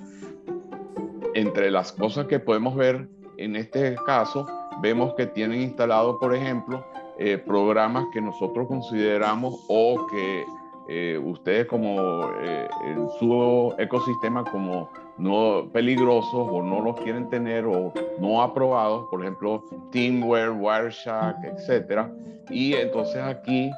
Entre 1.34 1.70
las 1.70 1.92
cosas 1.92 2.26
que 2.26 2.38
podemos 2.38 2.76
ver 2.76 3.08
en 3.36 3.56
este 3.56 3.94
caso, 4.06 4.46
vemos 4.80 5.14
que 5.14 5.26
tienen 5.26 5.62
instalado, 5.62 6.18
por 6.18 6.34
ejemplo, 6.34 6.84
eh, 7.18 7.38
programas 7.38 8.06
que 8.12 8.20
nosotros 8.20 8.66
consideramos 8.68 9.64
o 9.68 10.06
que 10.06 10.44
eh, 10.88 11.18
ustedes 11.22 11.66
como 11.66 12.30
en 12.40 13.08
su 13.18 13.74
ecosistema 13.78 14.44
como 14.44 14.88
no 15.18 15.68
peligrosos 15.72 16.48
o 16.50 16.62
no 16.62 16.80
los 16.80 17.00
quieren 17.00 17.28
tener 17.28 17.64
o 17.64 17.92
no 18.20 18.42
aprobados, 18.42 19.06
por 19.10 19.22
ejemplo, 19.22 19.64
Teamware, 19.90 20.50
Wireshark, 20.50 21.44
etcétera. 21.44 22.10
Y 22.50 22.74
entonces 22.74 23.22
aquí 23.22 23.70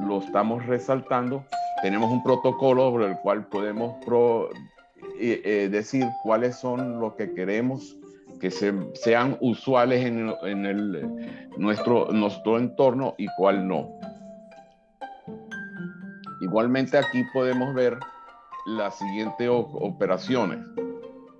lo 0.00 0.18
estamos 0.18 0.64
resaltando. 0.66 1.44
Tenemos 1.82 2.10
un 2.10 2.22
protocolo 2.22 2.90
sobre 2.90 3.06
el 3.06 3.18
cual 3.18 3.46
podemos 3.46 3.94
eh, 5.20 5.42
eh, 5.44 5.68
decir 5.70 6.06
cuáles 6.22 6.56
son 6.56 7.00
los 7.00 7.14
que 7.14 7.32
queremos 7.34 7.96
que 8.40 8.50
sean 8.50 9.36
usuales 9.40 10.04
en, 10.04 10.66
el, 10.66 11.08
nuestro, 11.56 12.08
nuestro 12.12 12.58
entorno 12.58 13.14
y 13.18 13.26
cuál 13.36 13.66
no. 13.66 13.88
Igualmente 16.40 16.98
aquí 16.98 17.24
podemos 17.32 17.74
ver 17.74 17.98
las 18.66 18.98
siguientes 18.98 19.48
operaciones. 19.50 20.58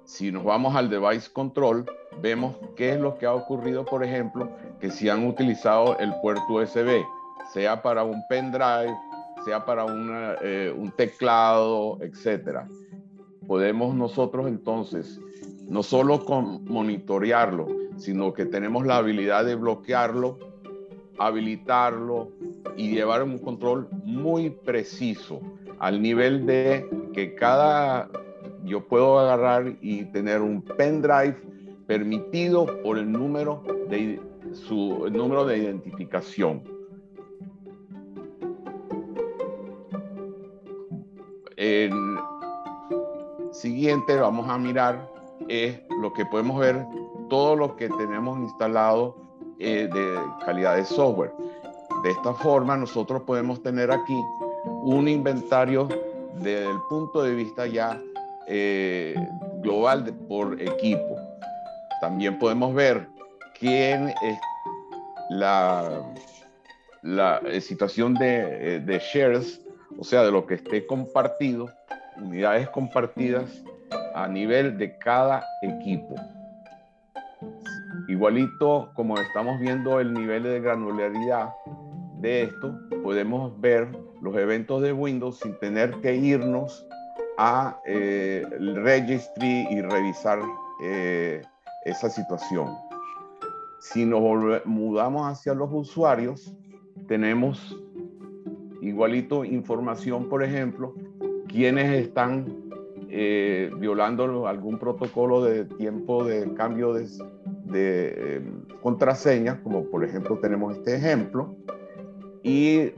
Si 0.05 0.31
nos 0.31 0.45
vamos 0.45 0.75
al 0.75 0.89
device 0.89 1.31
control, 1.33 1.85
vemos 2.23 2.57
qué 2.77 2.93
es 2.93 3.01
lo 3.01 3.19
que 3.19 3.27
ha 3.27 3.35
ocurrido, 3.35 3.85
por 3.85 4.05
ejemplo, 4.05 4.49
que 4.81 4.91
si 4.91 5.09
han 5.09 5.27
utilizado 5.27 5.99
el 5.99 6.15
puerto 6.23 6.45
USB, 6.49 7.05
sea 7.53 7.83
para 7.83 8.05
un 8.05 8.23
pendrive, 8.29 8.97
sea 9.45 9.65
para 9.65 9.85
eh, 10.43 10.75
un 10.77 10.91
teclado, 10.93 11.99
etcétera. 12.01 12.69
Podemos 13.47 13.95
nosotros 13.95 14.49
entonces 14.49 15.21
no 15.69 15.83
solo 15.83 16.25
con 16.25 16.65
monitorearlo, 16.65 17.69
sino 17.97 18.33
que 18.33 18.47
tenemos 18.47 18.87
la 18.87 18.99
habilidad 18.99 19.45
de 19.45 19.57
bloquearlo, 19.57 20.39
habilitarlo 21.19 22.31
y 22.77 22.91
llevar 22.91 23.23
un 23.23 23.39
control 23.39 23.89
muy 24.05 24.51
preciso 24.51 25.41
al 25.79 26.01
nivel 26.01 26.47
de 26.47 26.89
que 27.13 27.35
cada 27.35 28.09
yo 28.65 28.87
puedo 28.87 29.19
agarrar 29.19 29.77
y 29.81 30.05
tener 30.07 30.41
un 30.41 30.61
pendrive 30.63 31.37
permitido 31.87 32.67
por 32.83 32.99
el 32.99 33.11
número 33.11 33.63
de 33.89 34.21
su 34.53 35.09
número 35.11 35.45
de 35.45 35.59
identificación. 35.59 36.63
En, 41.57 41.93
siguiente 43.53 44.17
vamos 44.17 44.49
a 44.49 44.59
mirar 44.59 45.16
es 45.49 45.81
lo 46.01 46.13
que 46.13 46.25
podemos 46.27 46.59
ver, 46.59 46.87
todo 47.29 47.57
lo 47.57 47.77
que 47.77 47.89
tenemos 47.89 48.39
instalado 48.39 49.17
eh, 49.59 49.89
de 49.93 50.19
calidad 50.45 50.77
de 50.77 50.85
software. 50.85 51.33
De 52.03 52.11
esta 52.11 52.35
forma 52.35 52.77
nosotros 52.77 53.23
podemos 53.23 53.63
tener 53.63 53.91
aquí 53.91 54.21
un 54.83 55.09
inventario 55.09 55.89
desde 56.35 56.71
el 56.71 56.79
punto 56.89 57.23
de 57.23 57.35
vista 57.35 57.67
ya 57.67 58.01
eh, 58.47 59.15
global 59.61 60.05
por 60.29 60.61
equipo. 60.61 61.17
También 62.01 62.39
podemos 62.39 62.75
ver 62.75 63.09
quién 63.59 64.09
es 64.09 64.39
la, 65.31 66.03
la 67.03 67.41
eh, 67.47 67.61
situación 67.61 68.15
de, 68.15 68.81
de 68.81 68.99
shares, 68.99 69.61
o 69.99 70.05
sea, 70.05 70.23
de 70.23 70.31
lo 70.31 70.47
que 70.47 70.55
esté 70.55 70.87
compartido, 70.87 71.71
unidades 72.19 72.69
compartidas 72.69 73.65
a 74.17 74.27
nivel 74.27 74.79
de 74.79 74.97
cada 74.97 75.45
equipo. 75.61 76.15
Igualito 78.09 78.91
como 78.95 79.19
estamos 79.19 79.61
viendo 79.61 80.01
el 80.01 80.15
nivel 80.15 80.45
de 80.45 80.61
granularidad 80.61 81.51
de 82.21 82.45
esto, 82.45 82.79
podemos 83.03 83.61
ver 83.61 83.87
los 84.23 84.35
eventos 84.37 84.81
de 84.81 84.95
Windows 84.95 85.39
sin 85.39 85.59
tener 85.59 85.91
que 86.01 86.17
irnos 86.17 86.87
a 87.37 87.79
eh, 87.85 88.47
registry 88.77 89.67
y 89.71 89.83
revisar 89.83 90.39
eh, 90.83 91.43
esa 91.85 92.09
situación. 92.09 92.75
Si 93.81 94.07
nos 94.07 94.23
mudamos 94.65 95.31
hacia 95.31 95.53
los 95.53 95.69
usuarios, 95.71 96.57
tenemos 97.07 97.77
igualito 98.81 99.45
información, 99.45 100.27
por 100.31 100.43
ejemplo, 100.43 100.95
quienes 101.49 102.07
están 102.07 102.66
eh, 103.09 103.71
violando 103.79 104.47
algún 104.47 104.79
protocolo 104.79 105.43
de 105.43 105.65
tiempo 105.65 106.25
de 106.25 106.53
cambio 106.55 106.93
de, 106.93 107.09
de 107.65 108.43
contraseña, 108.83 109.63
como 109.63 109.85
por 109.85 110.05
ejemplo 110.05 110.39
tenemos 110.39 110.77
este 110.77 110.97
ejemplo, 110.97 111.55
y 112.43 112.91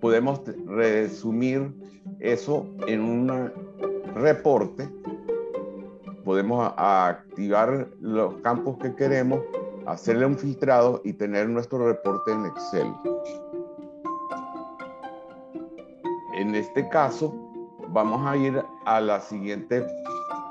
podemos 0.00 0.40
resumir 0.66 1.72
eso 2.20 2.66
en 2.86 3.02
un 3.02 3.52
reporte. 4.14 4.88
Podemos 6.24 6.72
activar 6.76 7.88
los 8.00 8.34
campos 8.38 8.78
que 8.78 8.94
queremos, 8.94 9.40
hacerle 9.86 10.26
un 10.26 10.36
filtrado 10.36 11.00
y 11.04 11.12
tener 11.12 11.48
nuestro 11.48 11.86
reporte 11.86 12.32
en 12.32 12.46
Excel. 12.46 12.92
En 16.36 16.54
este 16.54 16.88
caso, 16.88 17.45
vamos 17.96 18.26
a 18.26 18.36
ir 18.36 18.62
a 18.84 19.00
los 19.00 19.24
siguientes 19.24 19.82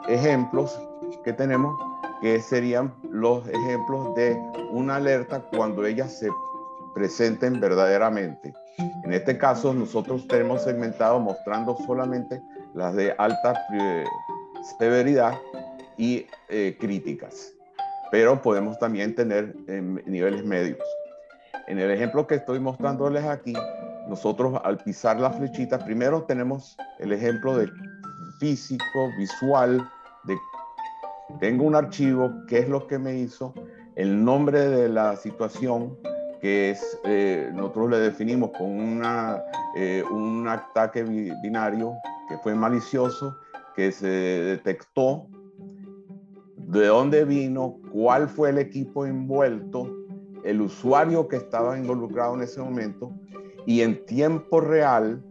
ejemplos 0.07 0.81
que 1.23 1.31
tenemos, 1.31 1.79
que 2.19 2.41
serían 2.41 2.91
los 3.11 3.47
ejemplos 3.47 4.15
de 4.15 4.35
una 4.71 4.95
alerta 4.95 5.43
cuando 5.55 5.85
ella 5.85 6.07
se 6.07 6.27
presenten 6.95 7.59
verdaderamente. 7.59 8.51
En 9.03 9.13
este 9.13 9.37
caso, 9.37 9.75
nosotros 9.75 10.27
tenemos 10.27 10.63
segmentado 10.63 11.19
mostrando 11.19 11.77
solamente 11.85 12.41
las 12.73 12.95
de 12.95 13.13
alta 13.19 13.53
severidad 14.79 15.35
y 15.97 16.25
eh, 16.49 16.75
críticas, 16.79 17.53
pero 18.09 18.41
podemos 18.41 18.79
también 18.79 19.13
tener 19.13 19.55
niveles 20.07 20.43
medios. 20.43 20.79
En 21.67 21.77
el 21.77 21.91
ejemplo 21.91 22.25
que 22.25 22.35
estoy 22.35 22.59
mostrándoles 22.59 23.23
aquí, 23.23 23.53
nosotros 24.07 24.59
al 24.63 24.77
pisar 24.77 25.19
la 25.19 25.31
flechita, 25.31 25.79
primero 25.79 26.23
tenemos 26.23 26.77
el 26.99 27.11
ejemplo 27.11 27.57
de 27.57 27.69
físico, 28.39 29.09
visual, 29.17 29.89
de 30.25 30.35
tengo 31.39 31.63
un 31.65 31.75
archivo, 31.75 32.31
qué 32.47 32.59
es 32.59 32.69
lo 32.69 32.85
que 32.87 32.99
me 32.99 33.17
hizo, 33.17 33.53
el 33.95 34.23
nombre 34.23 34.59
de 34.67 34.89
la 34.89 35.15
situación, 35.15 35.97
que 36.39 36.71
es, 36.71 36.99
eh, 37.03 37.49
nosotros 37.53 37.89
le 37.89 37.99
definimos 37.99 38.51
con 38.57 38.69
una, 38.69 39.41
eh, 39.75 40.03
un 40.11 40.47
ataque 40.47 41.03
binario 41.03 41.93
que 42.29 42.37
fue 42.37 42.53
malicioso, 42.53 43.37
que 43.75 43.91
se 43.91 44.07
detectó 44.07 45.27
de 46.57 46.87
dónde 46.87 47.25
vino, 47.25 47.79
cuál 47.91 48.29
fue 48.29 48.49
el 48.49 48.59
equipo 48.59 49.05
envuelto, 49.05 49.91
el 50.43 50.61
usuario 50.61 51.27
que 51.27 51.37
estaba 51.37 51.77
involucrado 51.77 52.35
en 52.35 52.41
ese 52.41 52.61
momento 52.61 53.11
y 53.66 53.82
en 53.82 54.05
tiempo 54.05 54.61
real 54.61 55.22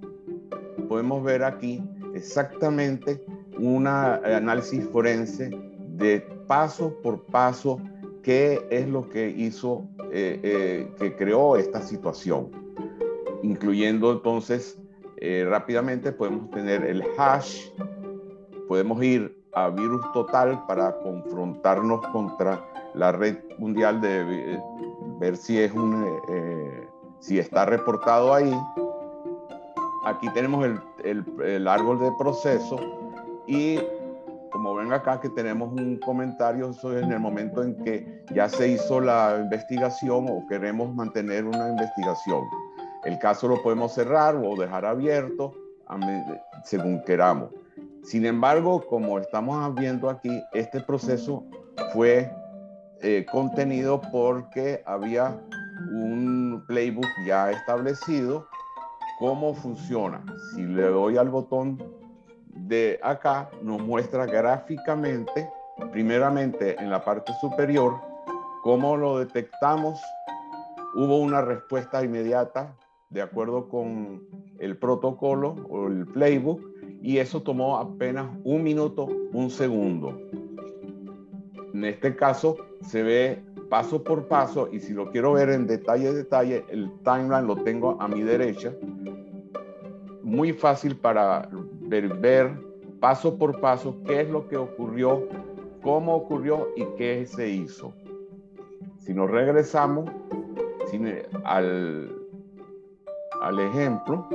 podemos 0.89 1.23
ver 1.23 1.45
aquí 1.45 1.83
exactamente 2.15 3.25
un 3.59 3.87
análisis 3.87 4.85
forense 4.89 5.51
de 5.97 6.21
paso 6.47 6.95
por 7.03 7.25
paso 7.27 7.81
qué 8.23 8.67
es 8.71 8.89
lo 8.89 9.09
que 9.09 9.29
hizo, 9.29 9.87
eh, 10.11 10.41
eh, 10.43 10.91
que 10.99 11.15
creó 11.15 11.57
esta 11.57 11.81
situación, 11.81 12.51
incluyendo 13.43 14.13
entonces 14.13 14.79
eh, 15.19 15.47
rápidamente 15.49 16.11
podemos 16.11 16.51
tener 16.51 16.85
el 16.85 17.05
hash, 17.17 17.69
podemos 18.67 19.03
ir 19.03 19.41
a 19.53 19.69
virus 19.69 20.01
total 20.13 20.65
para 20.67 20.97
confrontarnos 20.99 22.05
contra 22.09 22.65
la 22.95 23.13
red 23.13 23.37
mundial 23.59 24.01
de 24.01 24.59
ver 25.21 25.37
si 25.37 25.59
es 25.59 25.73
un 25.73 26.84
si 27.25 27.39
está 27.39 27.65
reportado 27.65 28.35
ahí. 28.35 28.55
Aquí 30.05 30.29
tenemos 30.35 30.67
el, 31.03 31.25
el, 31.43 31.67
árbol 31.67 31.99
de 31.99 32.13
proceso 32.19 32.77
y 33.47 33.79
como 34.53 34.75
ven 34.75 34.93
acá 34.93 35.19
que 35.21 35.31
tenemos 35.31 35.73
un 35.73 35.99
comentario, 35.99 36.71
eso 36.71 36.97
en 36.97 37.11
el 37.11 37.19
momento 37.19 37.63
en 37.63 37.75
que 37.83 38.23
ya 38.35 38.49
se 38.49 38.69
hizo 38.69 39.01
la 39.01 39.39
investigación 39.43 40.27
o 40.29 40.47
queremos 40.49 40.95
mantener 40.95 41.47
una 41.47 41.71
investigación. 41.71 42.43
El 43.05 43.19
caso 43.19 43.49
lo 43.49 43.63
podemos 43.63 43.95
cerrar 43.95 44.37
o 44.37 44.55
dejar 44.57 44.85
abierto 44.85 45.55
según 46.65 47.03
queramos. 47.05 47.51
Sin 48.03 48.27
embargo, 48.27 48.87
como 48.87 49.19
estamos 49.19 49.75
viendo 49.75 50.11
aquí, 50.11 50.43
este 50.53 50.81
proceso 50.81 51.45
fue 51.95 52.31
eh, 53.01 53.25
contenido 53.31 54.01
porque 54.13 54.83
había 54.87 55.41
un 55.91 56.65
playbook 56.67 57.07
ya 57.27 57.51
establecido. 57.51 58.47
¿Cómo 59.19 59.55
funciona? 59.55 60.25
Si 60.55 60.63
le 60.63 60.83
doy 60.83 61.17
al 61.17 61.29
botón 61.29 61.79
de 62.49 62.99
acá 63.03 63.51
nos 63.63 63.81
muestra 63.81 64.27
gráficamente, 64.27 65.49
primeramente 65.93 66.81
en 66.81 66.91
la 66.91 67.05
parte 67.05 67.33
superior, 67.41 68.01
cómo 68.63 68.97
lo 68.97 69.19
detectamos. 69.19 70.01
Hubo 70.97 71.19
una 71.19 71.41
respuesta 71.41 72.05
inmediata 72.05 72.77
de 73.11 73.23
acuerdo 73.23 73.69
con 73.69 74.23
el 74.59 74.77
protocolo 74.77 75.57
o 75.69 75.89
el 75.89 76.07
playbook 76.07 76.61
y 77.03 77.19
eso 77.19 77.43
tomó 77.43 77.79
apenas 77.79 78.31
un 78.45 78.63
minuto, 78.63 79.07
un 79.33 79.51
segundo. 79.51 80.19
En 81.73 81.85
este 81.85 82.15
caso 82.17 82.57
se 82.83 83.03
ve 83.03 83.45
paso 83.75 84.05
por 84.05 84.29
paso 84.29 84.69
y 84.71 84.79
si 84.79 84.93
lo 84.93 85.11
quiero 85.11 85.33
ver 85.33 85.49
en 85.49 85.67
detalle, 85.67 86.13
detalle, 86.13 86.65
el 86.69 86.89
timeline 87.03 87.45
lo 87.45 87.57
tengo 87.57 88.01
a 88.01 88.07
mi 88.07 88.23
derecha. 88.23 88.73
Muy 90.23 90.53
fácil 90.53 90.97
para 90.97 91.49
ver, 92.21 92.53
paso 93.01 93.37
por 93.37 93.61
paso 93.61 93.97
qué 94.07 94.21
es 94.21 94.31
lo 94.31 94.47
que 94.47 94.57
ocurrió, 94.57 95.27
cómo 95.83 96.15
ocurrió 96.15 96.69
y 96.77 96.85
qué 96.97 97.27
se 97.27 97.49
hizo. 97.49 97.93
Si 98.99 99.13
nos 99.13 99.29
regresamos 99.29 100.09
al, 101.43 102.17
al 103.41 103.59
ejemplo, 103.59 104.29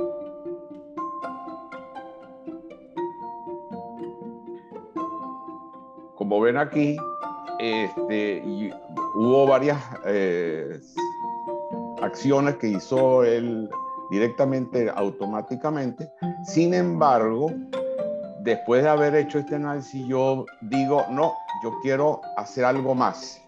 como 6.14 6.42
ven 6.42 6.58
aquí, 6.58 6.98
este, 7.58 8.42
hubo 9.14 9.46
varias 9.46 9.78
eh, 10.06 10.80
acciones 12.02 12.56
que 12.56 12.68
hizo 12.68 13.24
él 13.24 13.68
directamente, 14.10 14.90
automáticamente. 14.90 16.10
Sin 16.44 16.74
embargo, 16.74 17.52
después 18.40 18.82
de 18.82 18.88
haber 18.88 19.14
hecho 19.14 19.38
este 19.38 19.54
análisis, 19.54 20.06
yo 20.06 20.46
digo, 20.62 21.04
no, 21.10 21.34
yo 21.62 21.78
quiero 21.82 22.20
hacer 22.36 22.64
algo 22.64 22.94
más. 22.94 23.40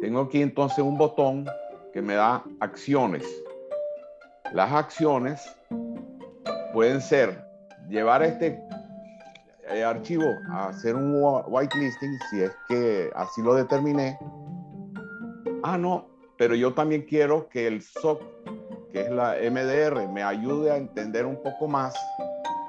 Tengo 0.00 0.22
aquí 0.22 0.42
entonces 0.42 0.78
un 0.78 0.96
botón 0.96 1.46
que 1.92 2.00
me 2.00 2.14
da 2.14 2.44
acciones. 2.60 3.24
Las 4.52 4.72
acciones 4.72 5.56
pueden 6.72 7.00
ser 7.00 7.44
llevar 7.88 8.22
este 8.22 8.60
eh, 9.70 9.84
archivo 9.84 10.24
a 10.50 10.68
hacer 10.68 10.94
un 10.94 11.20
whitelisting 11.46 12.18
si 12.30 12.42
es 12.42 12.52
que 12.68 13.10
así 13.14 13.42
lo 13.42 13.54
determiné. 13.54 14.18
Ah, 15.62 15.78
no, 15.78 16.06
pero 16.36 16.54
yo 16.54 16.72
también 16.72 17.02
quiero 17.02 17.48
que 17.48 17.66
el 17.66 17.82
SOC 17.82 18.22
que 18.92 19.02
es 19.02 19.10
la 19.10 19.34
MDR, 19.34 20.08
me 20.08 20.22
ayude 20.22 20.70
a 20.70 20.76
entender 20.78 21.26
un 21.26 21.42
poco 21.42 21.68
más 21.68 21.94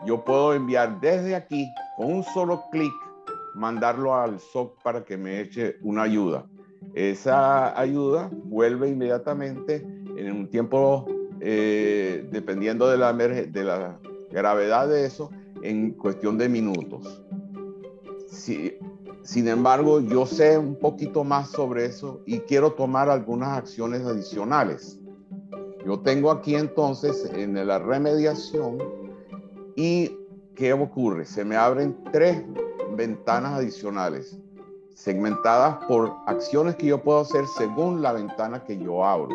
yo 0.06 0.24
puedo 0.24 0.54
enviar 0.54 1.00
desde 1.02 1.36
aquí, 1.36 1.72
con 1.98 2.14
un 2.14 2.24
solo 2.24 2.64
clic, 2.72 2.94
mandarlo 3.56 4.16
al 4.16 4.40
SOC 4.40 4.82
para 4.82 5.04
que 5.04 5.18
me 5.18 5.42
eche 5.42 5.78
una 5.82 6.04
ayuda. 6.04 6.46
Esa 6.94 7.78
ayuda 7.80 8.30
vuelve 8.32 8.90
inmediatamente 8.90 9.76
en 10.16 10.32
un 10.32 10.50
tiempo, 10.50 11.06
eh, 11.42 12.28
dependiendo 12.32 12.88
de 12.88 12.98
la, 12.98 14.00
gravedad 14.32 14.88
de 14.88 15.06
eso, 15.06 15.32
en 15.64 15.92
cuestión 15.92 16.38
de 16.38 16.48
minutos. 16.48 17.22
Si, 18.28 18.78
sin 19.24 19.48
embargo, 19.48 20.00
yo 20.00 20.26
sé 20.26 20.58
un 20.58 20.76
poquito 20.76 21.24
más 21.24 21.50
sobre 21.50 21.86
eso 21.86 22.22
y 22.26 22.40
quiero 22.40 22.74
tomar 22.74 23.10
algunas 23.10 23.58
acciones 23.58 24.06
adicionales. 24.06 25.00
Yo 25.86 26.00
tengo 26.00 26.32
aquí 26.32 26.56
entonces 26.56 27.30
en 27.34 27.66
la 27.68 27.80
remediación 27.80 28.78
y 29.76 30.18
¿qué 30.56 30.74
ocurre? 30.74 31.26
Se 31.26 31.46
me 31.46 31.56
abren 31.56 31.98
tres 32.12 32.44
ventanas 32.96 33.54
adicionales 33.54 34.38
segmentadas 34.94 35.78
por 35.86 36.14
acciones 36.26 36.76
que 36.76 36.88
yo 36.88 37.02
puedo 37.02 37.20
hacer 37.20 37.46
según 37.58 38.02
la 38.02 38.12
ventana 38.12 38.64
que 38.66 38.78
yo 38.78 39.06
abro. 39.06 39.34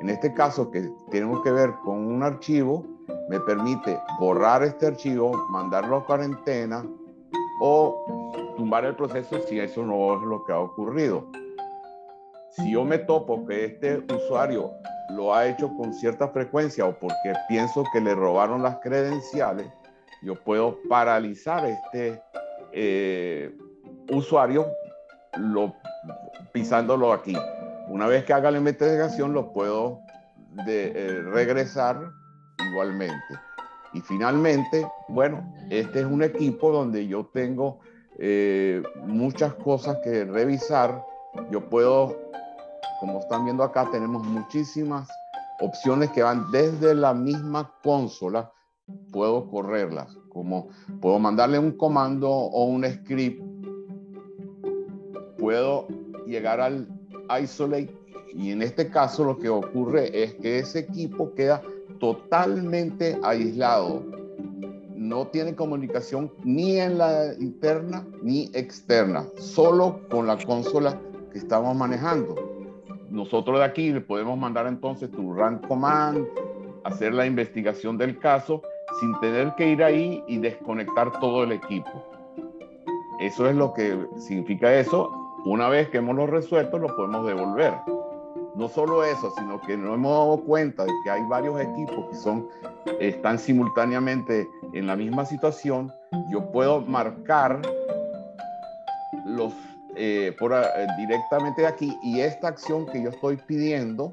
En 0.00 0.08
este 0.08 0.32
caso, 0.32 0.70
que 0.70 0.88
tenemos 1.10 1.42
que 1.42 1.50
ver 1.50 1.72
con 1.84 1.96
un 2.06 2.22
archivo, 2.22 2.84
me 3.28 3.40
permite 3.40 3.98
borrar 4.20 4.62
este 4.62 4.86
archivo, 4.86 5.32
mandarlo 5.48 5.96
a 5.96 6.06
cuarentena 6.06 6.86
o 7.60 8.21
tumbar 8.62 8.84
el 8.84 8.94
proceso 8.94 9.40
si 9.48 9.58
eso 9.58 9.84
no 9.84 10.14
es 10.14 10.22
lo 10.22 10.44
que 10.44 10.52
ha 10.52 10.58
ocurrido. 10.60 11.26
Si 12.50 12.70
yo 12.70 12.84
me 12.84 12.98
topo 12.98 13.44
que 13.44 13.64
este 13.64 14.04
usuario 14.14 14.70
lo 15.10 15.34
ha 15.34 15.48
hecho 15.48 15.68
con 15.76 15.92
cierta 15.92 16.28
frecuencia 16.28 16.86
o 16.86 16.96
porque 16.96 17.32
pienso 17.48 17.82
que 17.92 18.00
le 18.00 18.14
robaron 18.14 18.62
las 18.62 18.76
credenciales, 18.76 19.66
yo 20.22 20.36
puedo 20.36 20.78
paralizar 20.88 21.66
este 21.66 22.22
eh, 22.70 23.52
usuario 24.12 24.68
lo, 25.36 25.74
pisándolo 26.52 27.12
aquí. 27.12 27.36
Una 27.88 28.06
vez 28.06 28.24
que 28.24 28.32
haga 28.32 28.52
la 28.52 28.58
investigación, 28.58 29.32
lo 29.32 29.52
puedo 29.52 29.98
de, 30.66 30.92
eh, 30.94 31.22
regresar 31.22 32.12
igualmente. 32.70 33.34
Y 33.92 34.00
finalmente, 34.02 34.86
bueno, 35.08 35.52
este 35.68 35.98
es 35.98 36.06
un 36.06 36.22
equipo 36.22 36.70
donde 36.70 37.08
yo 37.08 37.26
tengo 37.26 37.80
eh, 38.24 38.82
muchas 39.04 39.52
cosas 39.54 39.98
que 40.04 40.24
revisar. 40.24 41.04
Yo 41.50 41.68
puedo, 41.68 42.16
como 43.00 43.18
están 43.18 43.44
viendo 43.44 43.64
acá, 43.64 43.90
tenemos 43.90 44.24
muchísimas 44.24 45.08
opciones 45.60 46.10
que 46.12 46.22
van 46.22 46.50
desde 46.52 46.94
la 46.94 47.14
misma 47.14 47.74
consola. 47.82 48.52
Puedo 49.10 49.50
correrlas, 49.50 50.16
como 50.28 50.68
puedo 51.00 51.18
mandarle 51.18 51.58
un 51.58 51.72
comando 51.72 52.30
o 52.30 52.64
un 52.64 52.84
script 52.84 53.42
puedo 55.42 55.88
llegar 56.24 56.60
al 56.60 56.86
isolate 57.42 57.92
y 58.32 58.52
en 58.52 58.62
este 58.62 58.88
caso 58.88 59.24
lo 59.24 59.36
que 59.36 59.48
ocurre 59.48 60.22
es 60.22 60.34
que 60.34 60.60
ese 60.60 60.78
equipo 60.78 61.34
queda 61.34 61.60
totalmente 61.98 63.18
aislado. 63.24 64.04
No 65.12 65.26
tiene 65.26 65.54
comunicación 65.54 66.32
ni 66.42 66.80
en 66.80 66.96
la 66.96 67.34
interna 67.38 68.06
ni 68.22 68.44
externa, 68.54 69.26
solo 69.36 70.00
con 70.10 70.26
la 70.26 70.38
consola 70.38 70.98
que 71.30 71.36
estamos 71.36 71.76
manejando. 71.76 72.34
Nosotros 73.10 73.58
de 73.58 73.64
aquí 73.66 73.92
le 73.92 74.00
podemos 74.00 74.38
mandar 74.38 74.66
entonces 74.66 75.10
tu 75.10 75.34
run 75.34 75.58
command, 75.68 76.26
hacer 76.84 77.12
la 77.12 77.26
investigación 77.26 77.98
del 77.98 78.18
caso 78.20 78.62
sin 79.00 79.12
tener 79.20 79.54
que 79.54 79.68
ir 79.68 79.84
ahí 79.84 80.24
y 80.28 80.38
desconectar 80.38 81.12
todo 81.20 81.44
el 81.44 81.52
equipo. 81.52 81.90
Eso 83.20 83.46
es 83.46 83.54
lo 83.54 83.74
que 83.74 83.94
significa 84.16 84.74
eso 84.74 85.10
una 85.44 85.68
vez 85.68 85.90
que 85.90 85.98
hemos 85.98 86.16
lo 86.16 86.26
resuelto, 86.26 86.78
lo 86.78 86.96
podemos 86.96 87.26
devolver. 87.26 87.74
No 88.62 88.68
solo 88.68 89.02
eso, 89.02 89.32
sino 89.36 89.60
que 89.60 89.76
nos 89.76 89.96
hemos 89.96 90.12
dado 90.12 90.44
cuenta 90.44 90.84
de 90.84 90.92
que 91.02 91.10
hay 91.10 91.20
varios 91.24 91.60
equipos 91.60 92.06
que 92.08 92.14
son, 92.14 92.46
están 93.00 93.36
simultáneamente 93.36 94.48
en 94.72 94.86
la 94.86 94.94
misma 94.94 95.24
situación. 95.24 95.92
Yo 96.30 96.48
puedo 96.52 96.80
marcar 96.82 97.60
los 99.26 99.52
eh, 99.96 100.32
por, 100.38 100.52
eh, 100.52 100.86
directamente 100.96 101.62
de 101.62 101.66
aquí 101.66 101.98
y 102.04 102.20
esta 102.20 102.46
acción 102.46 102.86
que 102.86 103.02
yo 103.02 103.08
estoy 103.10 103.36
pidiendo 103.48 104.12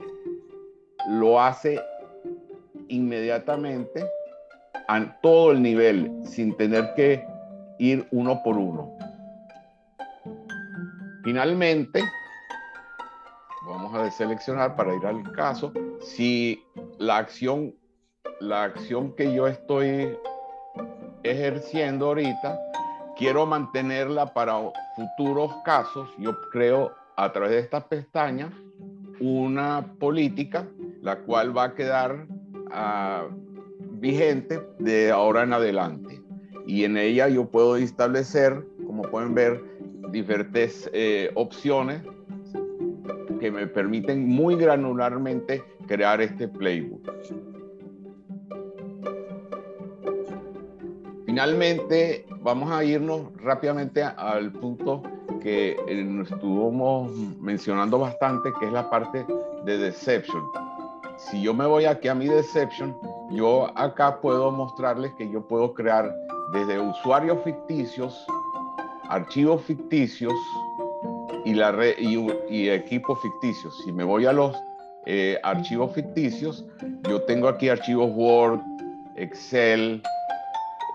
lo 1.10 1.40
hace 1.40 1.80
inmediatamente 2.88 4.04
a 4.88 5.16
todo 5.22 5.52
el 5.52 5.62
nivel 5.62 6.12
sin 6.26 6.58
tener 6.58 6.96
que 6.96 7.24
ir 7.78 8.08
uno 8.10 8.42
por 8.44 8.58
uno. 8.58 8.98
Finalmente, 11.24 12.02
vamos 13.70 13.94
a 13.94 14.04
deseleccionar 14.04 14.76
para 14.76 14.96
ir 14.96 15.06
al 15.06 15.32
caso, 15.32 15.72
si 16.02 16.64
la 16.98 17.18
acción, 17.18 17.76
la 18.40 18.64
acción 18.64 19.16
que 19.16 19.34
yo 19.34 19.48
estoy 19.48 20.18
ejerciendo 21.24 22.08
ahorita, 22.08 22.60
quiero 23.16 23.46
mantenerla 23.46 24.34
para 24.34 24.56
futuros 24.96 25.54
casos, 25.64 26.10
yo 26.18 26.36
creo 26.52 26.92
a 27.16 27.32
través 27.32 27.52
de 27.52 27.60
esta 27.60 27.88
pestaña 27.88 28.52
una 29.20 29.86
política 30.00 30.66
la 31.02 31.20
cual 31.20 31.56
va 31.56 31.66
a 31.66 31.76
quedar 31.76 32.26
ah, 32.72 33.28
vigente 33.92 34.62
de 34.80 35.12
ahora 35.12 35.44
en 35.44 35.54
adelante. 35.54 36.22
Y 36.66 36.84
en 36.86 36.98
ella 36.98 37.28
yo 37.28 37.46
puedo 37.46 37.76
establecer, 37.76 38.66
como 38.86 39.04
pueden 39.04 39.34
ver, 39.34 39.64
diferentes 40.12 40.90
eh, 40.94 41.32
opciones 41.36 42.02
que 43.40 43.52
me 43.52 43.68
permiten 43.68 44.28
muy 44.28 44.56
granularmente 44.56 45.64
crear 45.88 46.22
este 46.22 46.48
playbook. 46.48 47.10
Finalmente, 51.26 52.26
vamos 52.42 52.72
a 52.72 52.84
irnos 52.84 53.34
rápidamente 53.38 54.04
al 54.04 54.52
punto 54.52 55.04
que 55.42 55.78
eh, 55.88 56.22
estuvimos 56.24 57.12
mencionando 57.40 58.00
bastante, 58.00 58.52
que 58.60 58.66
es 58.66 58.72
la 58.72 58.90
parte 58.90 59.26
de 59.66 59.78
deception. 59.78 60.44
Si 61.18 61.42
yo 61.42 61.54
me 61.54 61.66
voy 61.66 61.86
aquí 61.86 62.08
a 62.08 62.16
mi 62.16 62.28
deception, 62.28 62.96
yo 63.32 63.72
acá 63.78 64.20
puedo 64.20 64.52
mostrarles 64.52 65.12
que 65.18 65.30
yo 65.32 65.42
puedo 65.48 65.74
crear 65.74 66.14
desde 66.54 66.80
usuarios 66.80 67.38
ficticios 67.44 68.26
archivos 69.10 69.62
ficticios 69.64 70.34
y, 71.46 71.54
la 71.54 71.74
y, 72.50 72.70
equipos 72.70 73.20
ficticios. 73.22 73.78
Si 73.84 73.92
me 73.92 74.04
voy 74.04 74.26
a 74.26 74.34
los 74.34 74.56
eh, 75.06 75.40
archivos 75.44 75.94
ficticios, 75.94 76.66
yo 77.08 77.22
tengo 77.24 77.48
aquí 77.48 77.70
archivos 77.70 78.12
Word, 78.14 78.60
Excel, 79.16 80.02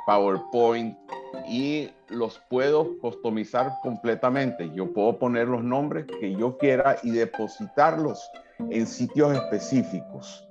PowerPoint 0.06 0.96
y 1.48 1.90
los 2.08 2.40
puedo 2.48 2.98
customizar 3.00 3.72
completamente. 3.82 4.70
Yo 4.74 4.92
puedo 4.92 5.18
poner 5.18 5.48
los 5.48 5.62
nombres 5.62 6.06
que 6.20 6.34
yo 6.34 6.56
quiera 6.58 6.96
y 7.02 7.10
depositarlos 7.10 8.20
en 8.70 8.86
sitios 8.86 9.34
específicos. 9.34 10.46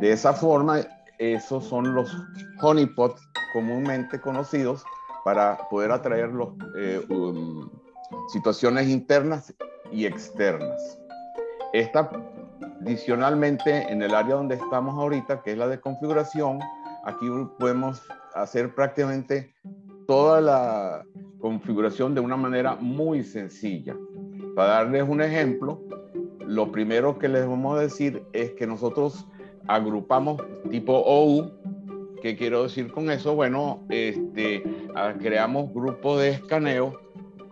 De 0.00 0.12
esa 0.12 0.32
forma, 0.32 0.80
esos 1.18 1.64
son 1.64 1.94
los 1.94 2.14
honeypots 2.60 3.20
comúnmente 3.52 4.20
conocidos 4.20 4.84
para 5.24 5.58
poder 5.68 5.92
atraer 5.92 6.30
los, 6.30 6.50
eh, 6.76 7.04
um, 7.08 7.70
situaciones 8.28 8.88
internas 8.88 9.54
y 9.92 10.06
externas. 10.06 10.98
Esta, 11.72 12.10
adicionalmente, 12.80 13.90
en 13.90 14.02
el 14.02 14.14
área 14.14 14.36
donde 14.36 14.56
estamos 14.56 14.94
ahorita, 14.94 15.42
que 15.42 15.52
es 15.52 15.58
la 15.58 15.68
de 15.68 15.80
configuración, 15.80 16.58
aquí 17.04 17.26
podemos 17.58 18.02
hacer 18.34 18.74
prácticamente 18.74 19.54
toda 20.06 20.40
la 20.40 21.04
configuración 21.40 22.14
de 22.14 22.20
una 22.20 22.36
manera 22.36 22.76
muy 22.76 23.22
sencilla. 23.22 23.96
Para 24.56 24.70
darles 24.70 25.08
un 25.08 25.20
ejemplo, 25.22 25.80
lo 26.40 26.72
primero 26.72 27.18
que 27.18 27.28
les 27.28 27.46
vamos 27.46 27.78
a 27.78 27.82
decir 27.82 28.22
es 28.32 28.52
que 28.52 28.66
nosotros 28.66 29.26
agrupamos 29.68 30.42
tipo 30.70 30.92
OU 30.92 31.60
¿Qué 32.20 32.36
quiero 32.36 32.64
decir 32.64 32.92
con 32.92 33.10
eso? 33.10 33.34
Bueno, 33.34 33.82
este, 33.88 34.62
ah, 34.94 35.14
creamos 35.18 35.72
grupos 35.72 36.20
de 36.20 36.30
escaneo 36.30 37.00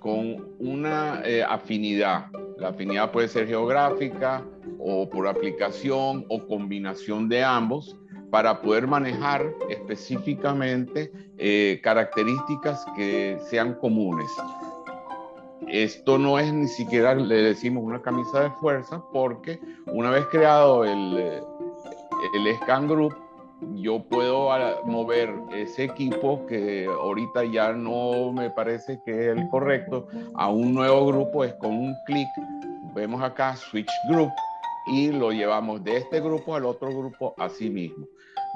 con 0.01 0.55
una 0.59 1.23
eh, 1.25 1.43
afinidad. 1.43 2.27
La 2.59 2.69
afinidad 2.69 3.11
puede 3.11 3.29
ser 3.29 3.47
geográfica 3.47 4.45
o 4.79 5.09
por 5.09 5.27
aplicación 5.27 6.25
o 6.29 6.47
combinación 6.47 7.29
de 7.29 7.43
ambos 7.43 7.97
para 8.31 8.61
poder 8.61 8.87
manejar 8.87 9.53
específicamente 9.69 11.11
eh, 11.39 11.81
características 11.83 12.85
que 12.97 13.39
sean 13.49 13.75
comunes. 13.75 14.31
Esto 15.67 16.19
no 16.19 16.39
es 16.39 16.53
ni 16.53 16.69
siquiera, 16.69 17.15
le 17.15 17.37
decimos, 17.37 17.85
una 17.85 18.01
camisa 18.01 18.43
de 18.43 18.51
fuerza, 18.53 19.03
porque 19.13 19.61
una 19.87 20.11
vez 20.11 20.27
creado 20.27 20.85
el, 20.85 21.43
el 22.35 22.57
Scan 22.63 22.89
Group, 22.89 23.15
yo 23.75 24.03
puedo 24.03 24.51
mover 24.85 25.35
ese 25.53 25.85
equipo 25.85 26.47
que 26.47 26.87
ahorita 26.87 27.45
ya 27.45 27.73
no 27.73 28.33
me 28.33 28.51
parece 28.51 29.01
que 29.05 29.31
es 29.31 29.37
el 29.37 29.49
correcto 29.49 30.07
a 30.35 30.49
un 30.49 30.75
nuevo 30.75 31.07
grupo, 31.07 31.45
es 31.45 31.55
con 31.55 31.73
un 31.73 31.95
clic, 32.07 32.29
vemos 32.95 33.23
acá 33.23 33.57
Switch 33.57 33.91
Group 34.09 34.33
y 34.93 35.13
lo 35.13 35.33
llevamos 35.33 35.83
de 35.85 35.99
este 35.99 36.21
grupo 36.21 36.55
al 36.55 36.65
otro 36.65 36.89
grupo 36.89 37.35
así 37.39 37.69
mismo. 37.69 38.07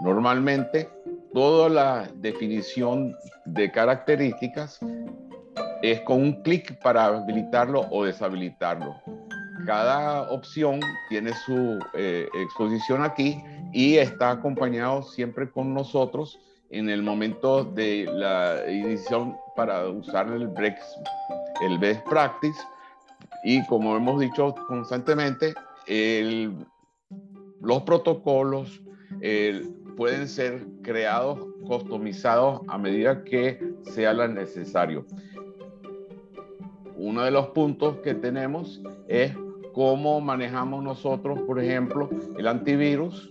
Normalmente, 0.03 0.89
toda 1.33 1.69
la 1.69 2.09
definición 2.17 3.15
de 3.45 3.71
características 3.71 4.81
es 5.83 6.01
con 6.03 6.23
un 6.23 6.43
clic 6.43 6.81
para 6.81 7.07
habilitarlo 7.07 7.87
o 7.91 8.05
deshabilitarlo. 8.05 8.95
Cada 9.67 10.31
opción 10.31 10.81
tiene 11.09 11.33
su 11.47 11.79
eh, 11.95 12.29
exposición 12.35 13.03
aquí 13.03 13.43
y 13.73 13.97
está 13.97 14.31
acompañado 14.31 15.03
siempre 15.03 15.51
con 15.51 15.73
nosotros 15.75 16.39
en 16.71 16.89
el 16.89 17.03
momento 17.03 17.65
de 17.65 18.09
la 18.13 18.65
edición 18.65 19.37
para 19.55 19.89
usar 19.89 20.29
el, 20.29 20.51
el 21.63 21.79
best 21.79 22.09
practice. 22.09 22.61
Y 23.45 23.65
como 23.67 23.97
hemos 23.97 24.21
dicho 24.21 24.55
constantemente, 24.69 25.55
los 27.61 27.83
protocolos 27.83 28.81
pueden 29.97 30.29
ser 30.29 30.67
creados, 30.83 31.39
customizados 31.67 32.63
a 32.69 32.79
medida 32.79 33.23
que 33.25 33.75
sea 33.83 34.13
necesario. 34.27 35.07
Uno 36.97 37.25
de 37.25 37.31
los 37.31 37.49
puntos 37.49 37.97
que 37.99 38.15
tenemos 38.15 38.81
es 39.09 39.33
cómo 39.73 40.21
manejamos 40.21 40.83
nosotros, 40.83 41.41
por 41.43 41.61
ejemplo, 41.61 42.09
el 42.37 42.47
antivirus. 42.47 43.31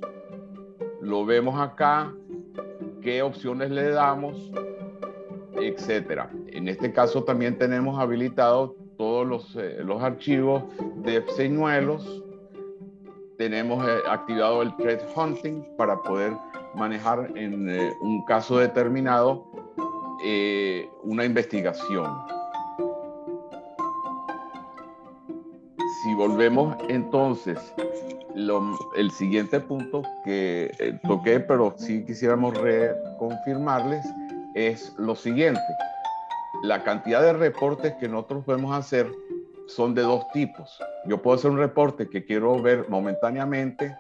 Lo 1.02 1.26
vemos 1.26 1.60
acá, 1.60 2.14
qué 3.02 3.22
opciones 3.22 3.72
le 3.72 3.90
damos, 3.90 4.52
etcétera. 5.56 6.30
En 6.48 6.68
este 6.68 6.92
caso 6.92 7.24
también 7.24 7.58
tenemos 7.58 8.00
habilitado 8.00 8.76
todos 8.98 9.28
los, 9.28 9.56
eh, 9.56 9.78
los 9.84 10.02
archivos 10.04 10.64
de 10.98 11.24
señuelos. 11.36 12.24
Tenemos 13.38 13.88
eh, 13.88 13.92
activado 14.08 14.62
el 14.62 14.76
threat 14.78 15.02
hunting 15.16 15.64
para 15.78 16.00
poder 16.02 16.34
manejar 16.76 17.32
en 17.36 17.70
eh, 17.70 17.94
un 18.02 18.24
caso 18.26 18.58
determinado 18.58 19.48
una 21.04 21.26
investigación. 21.26 22.06
Si 26.04 26.14
volvemos 26.16 26.76
entonces, 26.90 27.60
el 28.96 29.12
siguiente 29.12 29.60
punto 29.60 30.02
que 30.24 30.72
eh, 30.80 31.00
toqué, 31.08 31.40
pero 31.40 31.76
sí 31.78 32.04
quisiéramos 32.06 32.58
reconfirmarles, 32.58 34.06
es 34.56 34.94
lo 34.98 35.16
siguiente. 35.16 35.62
La 36.64 36.84
cantidad 36.84 37.22
de 37.22 37.34
reportes 37.34 37.94
que 38.00 38.08
nosotros 38.08 38.46
podemos 38.46 38.76
hacer 38.76 39.12
son 39.68 39.94
de 39.94 40.02
dos 40.02 40.28
tipos. 40.32 40.80
Yo 41.06 41.22
puedo 41.22 41.38
hacer 41.38 41.52
un 41.52 41.58
reporte 41.58 42.10
que 42.10 42.26
quiero 42.26 42.62
ver 42.62 42.88
momentáneamente, 42.90 43.96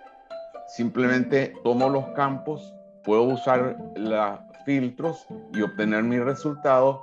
simplemente 0.68 1.54
tomo 1.64 1.90
los 1.90 2.08
campos, 2.10 2.74
puedo 3.04 3.24
usar 3.24 3.78
los 3.96 4.40
filtros 4.66 5.26
y 5.54 5.62
obtener 5.62 6.04
mis 6.04 6.22
resultados. 6.22 7.00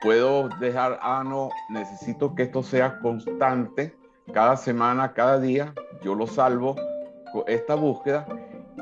Puedo 0.00 0.48
dejar, 0.60 0.98
ah, 1.02 1.24
no, 1.26 1.50
necesito 1.70 2.34
que 2.34 2.44
esto 2.44 2.62
sea 2.62 3.00
constante 3.00 3.97
cada 4.32 4.56
semana, 4.56 5.12
cada 5.12 5.38
día, 5.38 5.74
yo 6.02 6.14
lo 6.14 6.26
salvo 6.26 6.76
esta 7.46 7.74
búsqueda 7.74 8.26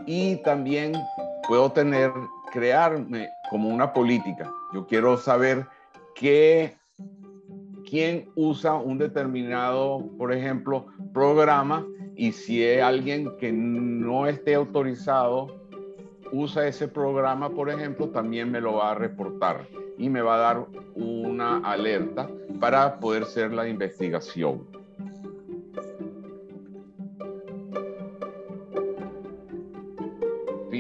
y 0.07 0.37
también 0.43 0.93
puedo 1.49 1.71
tener, 1.73 2.13
crearme 2.53 3.29
como 3.51 3.69
una 3.69 3.93
política. 3.93 4.51
Yo 4.73 4.87
quiero 4.87 5.17
saber 5.17 5.67
qué, 6.15 6.77
quién 7.89 8.31
usa 8.35 8.75
un 8.75 8.99
determinado, 8.99 10.05
por 10.19 10.33
ejemplo, 10.33 10.87
programa 11.13 11.85
y 12.17 12.33
si 12.33 12.65
es 12.65 12.83
alguien 12.83 13.37
que 13.39 13.53
no 13.53 14.27
esté 14.27 14.55
autorizado 14.55 15.49
usa 16.33 16.67
ese 16.67 16.89
programa, 16.89 17.51
por 17.51 17.71
ejemplo, 17.71 18.09
también 18.09 18.51
me 18.51 18.61
lo 18.61 18.75
va 18.75 18.93
a 18.93 18.95
reportar 18.95 19.69
y 19.99 20.09
me 20.09 20.23
va 20.23 20.37
a 20.37 20.39
dar 20.39 20.67
una 20.95 21.59
alerta 21.59 22.29
para 22.61 22.99
poder 22.99 23.25
hacer 23.25 23.53
la 23.53 23.69
investigación. 23.69 24.76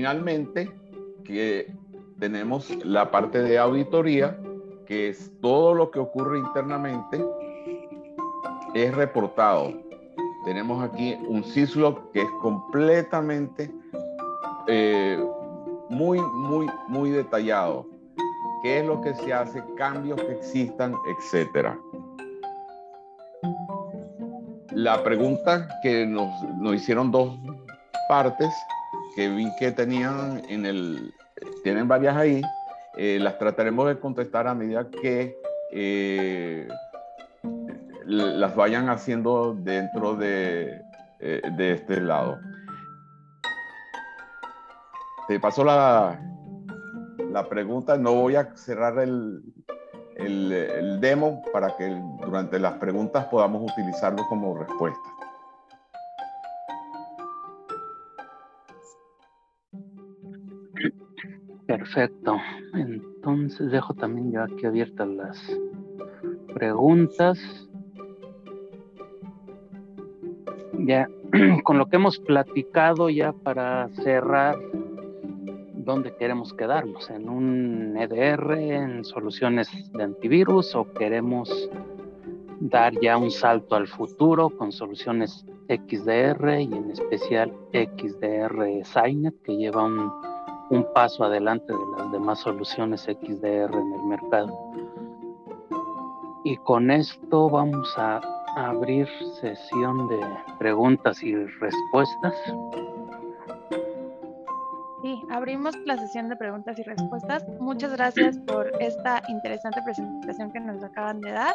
Finalmente, 0.06 0.70
que 1.24 1.66
tenemos 2.20 2.70
la 2.84 3.10
parte 3.10 3.42
de 3.42 3.58
auditoría, 3.58 4.38
que 4.86 5.08
es 5.08 5.32
todo 5.40 5.74
lo 5.74 5.90
que 5.90 5.98
ocurre 5.98 6.38
internamente, 6.38 7.20
es 8.72 8.94
reportado. 8.94 9.72
Tenemos 10.44 10.80
aquí 10.88 11.18
un 11.26 11.42
syslog 11.42 12.12
que 12.12 12.22
es 12.22 12.30
completamente 12.40 13.68
eh, 14.68 15.20
muy, 15.90 16.20
muy, 16.20 16.68
muy 16.86 17.10
detallado. 17.10 17.88
¿Qué 18.62 18.78
es 18.78 18.86
lo 18.86 19.00
que 19.00 19.12
se 19.12 19.34
hace? 19.34 19.60
Cambios 19.76 20.22
que 20.22 20.34
existan, 20.34 20.94
etcétera. 21.18 21.76
La 24.70 25.02
pregunta 25.02 25.66
que 25.82 26.06
nos, 26.06 26.30
nos 26.60 26.76
hicieron 26.76 27.10
dos 27.10 27.36
partes 28.08 28.54
que 29.16 29.30
vi 29.30 29.50
que 29.58 29.72
tenían 29.72 30.42
en 30.48 30.66
el, 30.66 31.14
tienen 31.64 31.88
varias 31.88 32.16
ahí, 32.16 32.42
eh, 32.98 33.18
las 33.18 33.38
trataremos 33.38 33.88
de 33.88 33.98
contestar 33.98 34.46
a 34.46 34.54
medida 34.54 34.90
que 34.90 35.34
eh, 35.72 36.68
las 38.04 38.54
vayan 38.54 38.90
haciendo 38.90 39.54
dentro 39.54 40.16
de, 40.16 40.82
eh, 41.20 41.42
de 41.56 41.72
este 41.72 42.00
lado. 42.00 42.38
Te 45.28 45.40
paso 45.40 45.64
la, 45.64 46.20
la 47.32 47.48
pregunta, 47.48 47.96
no 47.96 48.14
voy 48.14 48.36
a 48.36 48.54
cerrar 48.54 48.98
el, 48.98 49.42
el, 50.16 50.52
el 50.52 51.00
demo 51.00 51.42
para 51.52 51.74
que 51.76 51.88
durante 52.20 52.58
las 52.58 52.74
preguntas 52.74 53.24
podamos 53.26 53.72
utilizarlo 53.72 54.22
como 54.28 54.58
respuesta. 54.58 55.00
Perfecto. 61.66 62.36
Entonces 62.74 63.72
dejo 63.72 63.92
también 63.94 64.30
ya 64.30 64.44
aquí 64.44 64.66
abiertas 64.66 65.08
las 65.08 65.60
preguntas. 66.54 67.38
Ya 70.78 71.08
con 71.64 71.78
lo 71.78 71.86
que 71.86 71.96
hemos 71.96 72.18
platicado 72.20 73.10
ya 73.10 73.32
para 73.32 73.88
cerrar, 74.04 74.56
¿dónde 75.74 76.14
queremos 76.16 76.54
quedarnos? 76.54 77.10
¿En 77.10 77.28
un 77.28 77.96
EDR, 77.96 78.52
en 78.52 79.04
soluciones 79.04 79.68
de 79.92 80.04
antivirus 80.04 80.74
o 80.76 80.92
queremos 80.92 81.68
dar 82.60 82.92
ya 83.00 83.18
un 83.18 83.30
salto 83.30 83.74
al 83.74 83.88
futuro 83.88 84.50
con 84.50 84.70
soluciones 84.70 85.44
XDR 85.68 86.60
y 86.60 86.72
en 86.72 86.90
especial 86.92 87.52
XDR 87.72 88.84
Signet 88.84 89.34
que 89.42 89.56
lleva 89.56 89.84
un 89.84 90.35
un 90.70 90.86
paso 90.92 91.24
adelante 91.24 91.72
de 91.72 91.98
las 91.98 92.12
demás 92.12 92.40
soluciones 92.40 93.02
XDR 93.02 93.74
en 93.74 93.92
el 93.92 94.02
mercado. 94.04 94.72
Y 96.44 96.56
con 96.58 96.90
esto 96.90 97.50
vamos 97.50 97.92
a 97.96 98.20
abrir 98.56 99.08
sesión 99.40 100.08
de 100.08 100.20
preguntas 100.58 101.22
y 101.22 101.34
respuestas. 101.34 102.34
Sí, 105.02 105.22
abrimos 105.30 105.76
la 105.84 105.96
sesión 105.96 106.28
de 106.28 106.36
preguntas 106.36 106.78
y 106.78 106.82
respuestas. 106.82 107.46
Muchas 107.60 107.92
gracias 107.92 108.38
por 108.38 108.72
esta 108.80 109.22
interesante 109.28 109.80
presentación 109.82 110.50
que 110.50 110.60
nos 110.60 110.82
acaban 110.82 111.20
de 111.20 111.32
dar. 111.32 111.54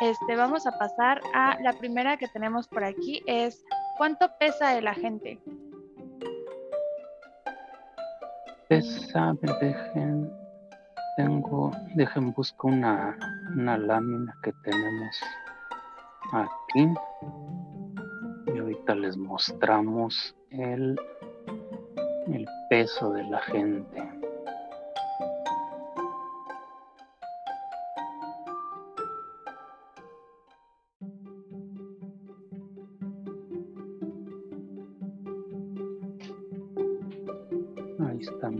Este, 0.00 0.36
vamos 0.36 0.66
a 0.66 0.78
pasar 0.78 1.20
a 1.34 1.58
la 1.60 1.74
primera 1.74 2.16
que 2.16 2.26
tenemos 2.28 2.68
por 2.68 2.84
aquí, 2.84 3.22
es 3.26 3.62
¿cuánto 3.98 4.30
pesa 4.38 4.78
el 4.78 4.86
agente? 4.86 5.38
Pesa, 8.70 9.34
dejen, 9.60 10.30
tengo, 11.16 11.72
dejen 11.96 12.32
busco 12.32 12.68
una, 12.68 13.18
una 13.56 13.76
lámina 13.76 14.32
que 14.44 14.52
tenemos 14.62 15.20
aquí. 16.32 16.88
Y 18.46 18.58
ahorita 18.58 18.94
les 18.94 19.16
mostramos 19.16 20.36
el, 20.50 20.96
el 22.28 22.46
peso 22.70 23.12
de 23.12 23.24
la 23.24 23.40
gente. 23.40 24.19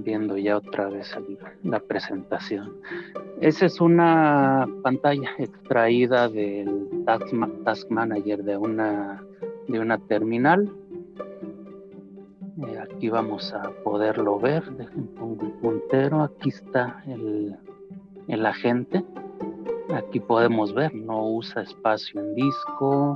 Viendo 0.03 0.37
ya 0.37 0.57
otra 0.57 0.89
vez 0.89 1.15
la 1.63 1.81
presentación. 1.81 2.77
Esa 3.41 3.67
es 3.67 3.81
una 3.81 4.69
pantalla 4.83 5.31
extraída 5.39 6.29
del 6.29 6.89
Task, 7.05 7.91
Manager 7.91 8.43
de 8.45 8.57
una, 8.57 9.23
de 9.69 9.81
una 9.81 9.99
terminal. 9.99 10.71
Eh, 12.67 12.79
aquí 12.79 13.09
vamos 13.09 13.53
a 13.53 13.71
poderlo 13.83 14.39
ver. 14.39 14.65
Dejen 14.73 15.07
pongo 15.09 15.47
el 15.47 15.53
puntero. 15.53 16.23
Aquí 16.23 16.51
está 16.51 17.03
el, 17.07 17.57
el 18.29 18.47
agente. 18.47 19.05
Aquí 19.95 20.21
podemos 20.21 20.73
ver, 20.73 20.95
no 20.95 21.27
usa 21.27 21.63
espacio 21.63 22.21
en 22.21 22.35
disco, 22.37 23.15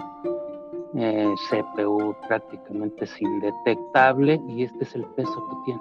eh, 0.96 1.32
CPU 1.48 2.14
prácticamente 2.26 3.04
es 3.04 3.22
indetectable 3.22 4.40
y 4.48 4.64
este 4.64 4.84
es 4.84 4.94
el 4.94 5.04
peso 5.16 5.48
que 5.48 5.56
tiene 5.64 5.80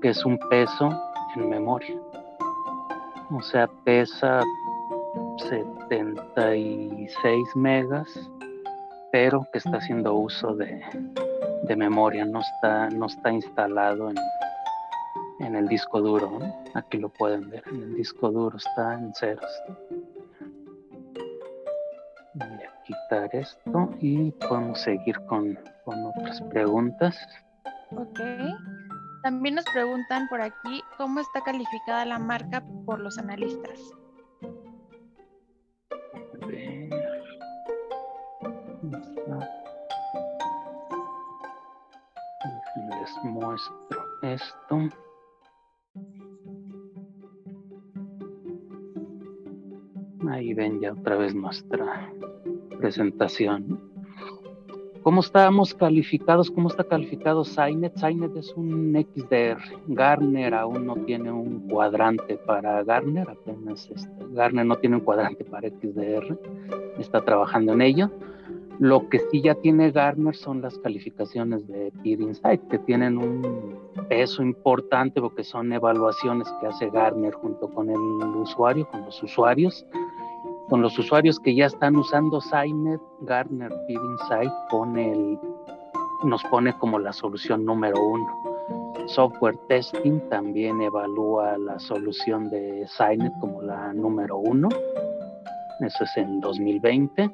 que 0.00 0.10
es 0.10 0.24
un 0.24 0.38
peso 0.48 0.90
en 1.36 1.48
memoria. 1.48 1.96
O 3.30 3.42
sea, 3.42 3.68
pesa 3.84 4.42
76 5.48 7.56
megas, 7.56 8.08
pero 9.12 9.46
que 9.52 9.58
está 9.58 9.76
haciendo 9.76 10.14
uso 10.14 10.54
de, 10.54 10.80
memoria, 11.76 12.24
no 12.24 12.40
está, 12.40 12.88
no 12.90 13.06
está 13.06 13.30
instalado 13.30 14.10
en, 14.10 14.16
en 15.38 15.54
el 15.54 15.68
disco 15.68 16.00
duro. 16.00 16.40
Aquí 16.74 16.98
lo 16.98 17.08
pueden 17.10 17.48
ver, 17.48 17.62
en 17.68 17.82
el 17.82 17.94
disco 17.94 18.28
duro 18.30 18.56
está 18.56 18.94
en 18.94 19.14
ceros. 19.14 19.62
Voy 22.34 22.48
a 22.48 22.82
quitar 22.84 23.30
esto 23.32 23.90
y 24.00 24.32
podemos 24.32 24.80
seguir 24.80 25.20
con, 25.26 25.56
con 25.84 26.06
otras 26.06 26.42
preguntas. 26.42 27.16
Ok. 27.92 28.20
También 29.22 29.54
nos 29.56 29.64
preguntan 29.66 30.28
por 30.28 30.40
aquí 30.40 30.82
cómo 30.96 31.20
está 31.20 31.42
calificada 31.42 32.04
la 32.06 32.18
marca 32.18 32.64
por 32.86 33.00
los 33.00 33.18
analistas. 33.18 33.78
Les 42.76 43.24
muestro 43.24 44.04
esto. 44.22 44.88
Ahí 50.30 50.54
ven 50.54 50.80
ya 50.80 50.92
otra 50.92 51.16
vez 51.16 51.34
nuestra 51.34 52.10
presentación. 52.78 53.89
¿Cómo 55.02 55.22
estamos 55.22 55.74
calificados? 55.74 56.50
¿Cómo 56.50 56.68
está 56.68 56.84
calificado 56.84 57.42
Sainet? 57.42 57.96
Sainet 57.96 58.36
es 58.36 58.52
un 58.54 58.92
XDR. 58.92 59.58
Garner 59.88 60.52
aún 60.52 60.84
no 60.84 60.94
tiene 60.94 61.32
un 61.32 61.66
cuadrante 61.68 62.36
para 62.36 62.82
Garner, 62.84 63.30
apenas 63.30 63.90
este, 63.90 64.10
Garner 64.32 64.66
no 64.66 64.76
tiene 64.76 64.96
un 64.96 65.02
cuadrante 65.02 65.42
para 65.44 65.70
XDR, 65.70 66.38
está 66.98 67.24
trabajando 67.24 67.72
en 67.72 67.80
ello. 67.80 68.10
Lo 68.78 69.08
que 69.08 69.20
sí 69.30 69.40
ya 69.40 69.54
tiene 69.54 69.90
Garner 69.90 70.36
son 70.36 70.60
las 70.60 70.78
calificaciones 70.78 71.66
de 71.66 71.92
Peer 72.02 72.20
Insight, 72.20 72.60
que 72.68 72.78
tienen 72.78 73.16
un 73.16 73.78
peso 74.10 74.42
importante 74.42 75.20
porque 75.20 75.44
son 75.44 75.72
evaluaciones 75.72 76.46
que 76.60 76.66
hace 76.66 76.90
Garner 76.90 77.32
junto 77.32 77.70
con 77.70 77.88
el 77.88 77.96
usuario, 78.36 78.86
con 78.90 79.06
los 79.06 79.22
usuarios 79.22 79.86
con 80.70 80.82
los 80.82 80.96
usuarios 80.98 81.40
que 81.40 81.54
ya 81.54 81.66
están 81.66 81.96
usando 81.96 82.40
Signet, 82.40 83.00
Gartner 83.22 83.70
Peer 83.88 84.00
Insight 84.12 84.52
pone 84.70 85.12
el, 85.12 85.38
nos 86.24 86.42
pone 86.44 86.72
como 86.78 87.00
la 87.00 87.12
solución 87.12 87.64
número 87.64 88.00
uno. 88.00 88.26
Software 89.06 89.58
Testing 89.68 90.20
también 90.28 90.80
evalúa 90.80 91.58
la 91.58 91.76
solución 91.80 92.48
de 92.50 92.86
Signet 92.86 93.32
como 93.40 93.60
la 93.62 93.92
número 93.92 94.38
uno. 94.38 94.68
Eso 95.80 96.04
es 96.04 96.16
en 96.16 96.40
2020. 96.40 97.28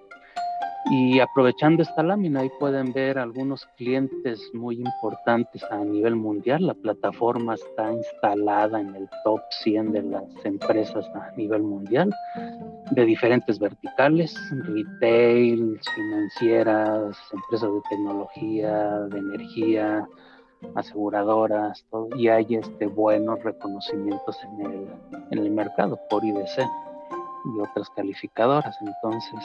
Y 0.88 1.18
aprovechando 1.18 1.82
esta 1.82 2.04
lámina, 2.04 2.40
ahí 2.40 2.50
pueden 2.60 2.92
ver 2.92 3.18
algunos 3.18 3.66
clientes 3.76 4.40
muy 4.54 4.76
importantes 4.76 5.64
a 5.64 5.78
nivel 5.78 6.14
mundial. 6.14 6.64
La 6.64 6.74
plataforma 6.74 7.54
está 7.54 7.92
instalada 7.92 8.80
en 8.80 8.94
el 8.94 9.08
top 9.24 9.40
100 9.62 9.92
de 9.92 10.02
las 10.02 10.24
empresas 10.44 11.04
a 11.16 11.32
nivel 11.36 11.62
mundial, 11.62 12.14
de 12.92 13.04
diferentes 13.04 13.58
verticales, 13.58 14.32
retail, 14.64 15.80
financieras, 15.92 17.16
empresas 17.32 17.68
de 17.68 17.80
tecnología, 17.90 19.00
de 19.10 19.18
energía, 19.18 20.06
aseguradoras, 20.76 21.84
y 22.16 22.28
hay 22.28 22.46
este, 22.54 22.86
buenos 22.86 23.42
reconocimientos 23.42 24.38
en 24.44 24.66
el, 24.66 24.86
en 25.32 25.38
el 25.38 25.50
mercado 25.50 25.98
por 26.08 26.24
IDC 26.24 26.60
y 26.60 27.60
otras 27.60 27.90
calificadoras. 27.90 28.76
Entonces, 28.80 29.44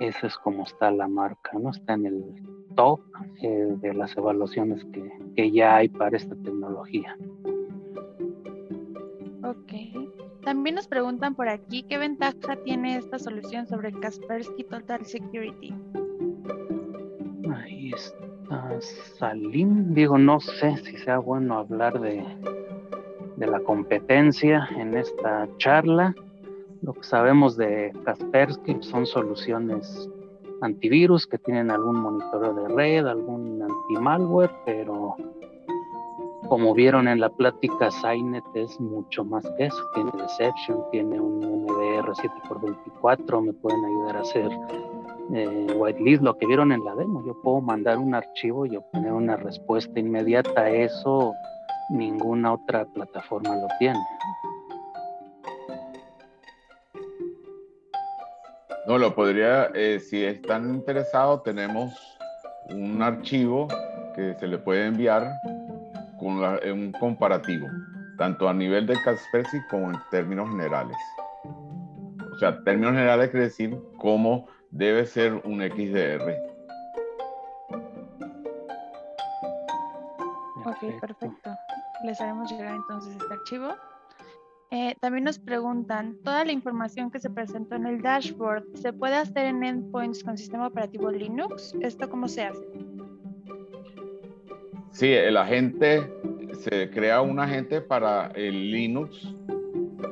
esa 0.00 0.26
es 0.26 0.36
como 0.38 0.64
está 0.64 0.90
la 0.90 1.06
marca, 1.06 1.50
¿no? 1.58 1.70
Está 1.70 1.92
en 1.92 2.06
el 2.06 2.24
top 2.74 3.00
eh, 3.42 3.66
de 3.76 3.94
las 3.94 4.16
evaluaciones 4.16 4.82
que, 4.86 5.12
que, 5.36 5.50
ya 5.52 5.76
hay 5.76 5.88
para 5.88 6.16
esta 6.16 6.34
tecnología. 6.36 7.16
Ok. 9.44 9.72
También 10.42 10.76
nos 10.76 10.88
preguntan 10.88 11.34
por 11.34 11.50
aquí, 11.50 11.82
¿qué 11.82 11.98
ventaja 11.98 12.56
tiene 12.64 12.96
esta 12.96 13.18
solución 13.18 13.66
sobre 13.66 13.92
Kaspersky 13.92 14.64
Total 14.64 15.04
Security? 15.04 15.74
Ahí 17.54 17.92
está 17.94 18.80
Salim. 19.18 19.92
Digo, 19.92 20.16
no 20.16 20.40
sé 20.40 20.78
si 20.78 20.96
sea 20.96 21.18
bueno 21.18 21.58
hablar 21.58 22.00
de, 22.00 22.24
de 23.36 23.46
la 23.46 23.60
competencia 23.60 24.66
en 24.78 24.96
esta 24.96 25.46
charla 25.58 26.14
lo 26.82 26.94
que 26.94 27.02
sabemos 27.02 27.56
de 27.56 27.92
Kaspersky 28.04 28.78
son 28.80 29.06
soluciones 29.06 30.08
antivirus 30.62 31.26
que 31.26 31.38
tienen 31.38 31.70
algún 31.70 32.00
monitoreo 32.00 32.54
de 32.54 32.68
red, 32.68 33.06
algún 33.06 33.62
anti-malware, 33.62 34.50
pero 34.64 35.16
como 36.48 36.74
vieron 36.74 37.06
en 37.06 37.20
la 37.20 37.28
plática, 37.28 37.90
Signet 37.90 38.44
es 38.54 38.80
mucho 38.80 39.24
más 39.24 39.44
que 39.56 39.66
eso. 39.66 39.82
Tiene 39.94 40.10
Deception, 40.20 40.82
tiene 40.90 41.20
un 41.20 41.38
MDR 41.38 42.12
7x24, 42.12 43.42
me 43.42 43.52
pueden 43.52 43.84
ayudar 43.84 44.16
a 44.16 44.20
hacer 44.20 44.50
eh, 45.32 45.66
whitelist, 45.76 46.22
lo 46.22 46.36
que 46.36 46.46
vieron 46.46 46.72
en 46.72 46.84
la 46.84 46.94
demo. 46.96 47.24
Yo 47.24 47.40
puedo 47.42 47.60
mandar 47.60 47.98
un 47.98 48.14
archivo 48.14 48.66
y 48.66 48.76
obtener 48.76 49.12
una 49.12 49.36
respuesta 49.36 50.00
inmediata. 50.00 50.68
Eso 50.68 51.32
ninguna 51.90 52.54
otra 52.54 52.84
plataforma 52.84 53.54
lo 53.54 53.68
tiene. 53.78 54.00
No, 58.86 58.98
lo 58.98 59.14
podría, 59.14 59.70
eh, 59.74 60.00
si 60.00 60.24
están 60.24 60.74
interesados, 60.74 61.42
tenemos 61.42 61.92
un 62.70 63.02
archivo 63.02 63.68
que 64.14 64.34
se 64.38 64.46
le 64.46 64.58
puede 64.58 64.86
enviar 64.86 65.30
con 66.18 66.38
un 66.38 66.92
comparativo, 66.98 67.66
tanto 68.18 68.48
a 68.48 68.54
nivel 68.54 68.86
de 68.86 68.94
Kaspersky 69.04 69.58
como 69.70 69.90
en 69.90 69.98
términos 70.10 70.48
generales. 70.50 70.96
O 72.32 72.38
sea, 72.38 72.62
términos 72.64 72.92
generales 72.92 73.30
quiere 73.30 73.46
decir 73.46 73.78
cómo 73.98 74.46
debe 74.70 75.04
ser 75.06 75.34
un 75.44 75.60
XDR. 75.60 76.36
Ok, 80.64 81.00
perfecto. 81.00 81.50
Les 82.04 82.20
haremos 82.20 82.50
llegar 82.50 82.74
entonces 82.74 83.14
este 83.14 83.32
archivo. 83.32 83.74
Eh, 84.72 84.94
también 85.00 85.24
nos 85.24 85.38
preguntan, 85.40 86.16
¿toda 86.22 86.44
la 86.44 86.52
información 86.52 87.10
que 87.10 87.18
se 87.18 87.28
presentó 87.28 87.74
en 87.74 87.86
el 87.86 88.02
dashboard 88.02 88.64
se 88.74 88.92
puede 88.92 89.16
hacer 89.16 89.46
en 89.46 89.64
endpoints 89.64 90.22
con 90.22 90.38
sistema 90.38 90.68
operativo 90.68 91.10
Linux? 91.10 91.74
¿Esto 91.80 92.08
cómo 92.08 92.28
se 92.28 92.44
hace? 92.44 92.64
Sí, 94.92 95.08
el 95.08 95.36
agente, 95.36 96.08
se 96.52 96.88
crea 96.90 97.20
un 97.20 97.40
agente 97.40 97.80
para 97.80 98.28
el 98.36 98.70
Linux 98.70 99.34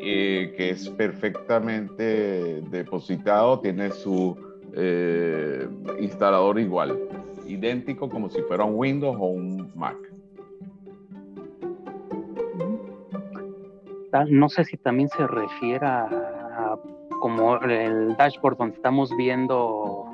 eh, 0.00 0.54
que 0.56 0.70
es 0.70 0.88
perfectamente 0.90 2.60
depositado, 2.62 3.60
tiene 3.60 3.92
su 3.92 4.36
eh, 4.74 5.68
instalador 6.00 6.58
igual, 6.58 6.98
idéntico 7.46 8.08
como 8.08 8.28
si 8.28 8.40
fuera 8.42 8.64
un 8.64 8.74
Windows 8.74 9.16
o 9.20 9.26
un 9.26 9.70
Mac. 9.76 9.96
No 14.28 14.48
sé 14.48 14.64
si 14.64 14.76
también 14.76 15.08
se 15.10 15.26
refiere 15.26 15.86
a, 15.86 16.76
como 17.20 17.56
el 17.56 18.16
dashboard 18.16 18.56
donde 18.56 18.76
estamos 18.76 19.10
viendo 19.16 20.06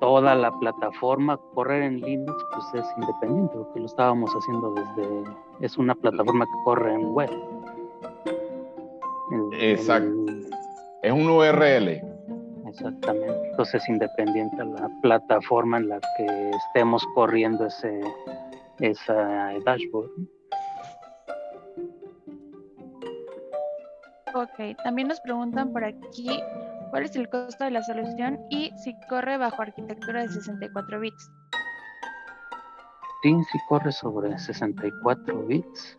toda 0.00 0.34
la 0.34 0.52
plataforma, 0.58 1.38
correr 1.54 1.82
en 1.82 2.00
Linux 2.00 2.44
pues 2.52 2.84
es 2.84 2.86
independiente, 2.96 3.54
porque 3.54 3.80
lo 3.80 3.86
estábamos 3.86 4.30
haciendo 4.32 4.74
desde, 4.74 5.24
es 5.60 5.78
una 5.78 5.94
plataforma 5.94 6.44
que 6.44 6.64
corre 6.64 6.94
en 6.94 7.12
web. 7.12 7.30
Exacto. 9.58 10.32
es 11.02 11.12
un 11.12 11.28
URL. 11.28 12.02
Exactamente. 12.66 13.50
Entonces 13.50 13.82
es 13.82 13.88
independiente 13.88 14.60
a 14.60 14.64
la 14.64 14.90
plataforma 15.00 15.78
en 15.78 15.88
la 15.88 16.00
que 16.16 16.50
estemos 16.50 17.06
corriendo 17.14 17.66
ese 17.66 18.00
esa 18.80 19.52
dashboard. 19.64 20.10
Ok, 24.34 24.76
también 24.82 25.06
nos 25.06 25.20
preguntan 25.20 25.72
por 25.72 25.84
aquí 25.84 26.42
cuál 26.90 27.04
es 27.04 27.14
el 27.14 27.28
costo 27.28 27.62
de 27.62 27.70
la 27.70 27.82
solución 27.84 28.40
y 28.50 28.72
si 28.76 28.92
corre 29.08 29.36
bajo 29.36 29.62
arquitectura 29.62 30.22
de 30.22 30.28
64 30.28 30.98
bits. 30.98 31.30
Sí, 33.22 33.32
sí 33.52 33.58
corre 33.68 33.92
sobre 33.92 34.36
64 34.36 35.46
bits. 35.46 35.98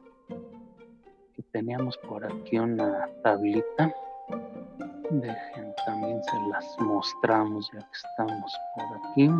Y 1.37 1.43
teníamos 1.53 1.97
por 1.99 2.25
aquí 2.25 2.59
una 2.59 3.07
tablita. 3.23 3.93
Dejen, 5.09 5.73
también 5.85 6.21
se 6.21 6.37
las 6.51 6.79
mostramos 6.81 7.71
ya 7.71 7.79
que 7.79 7.97
estamos 8.09 8.53
por 8.75 9.11
aquí. 9.11 9.31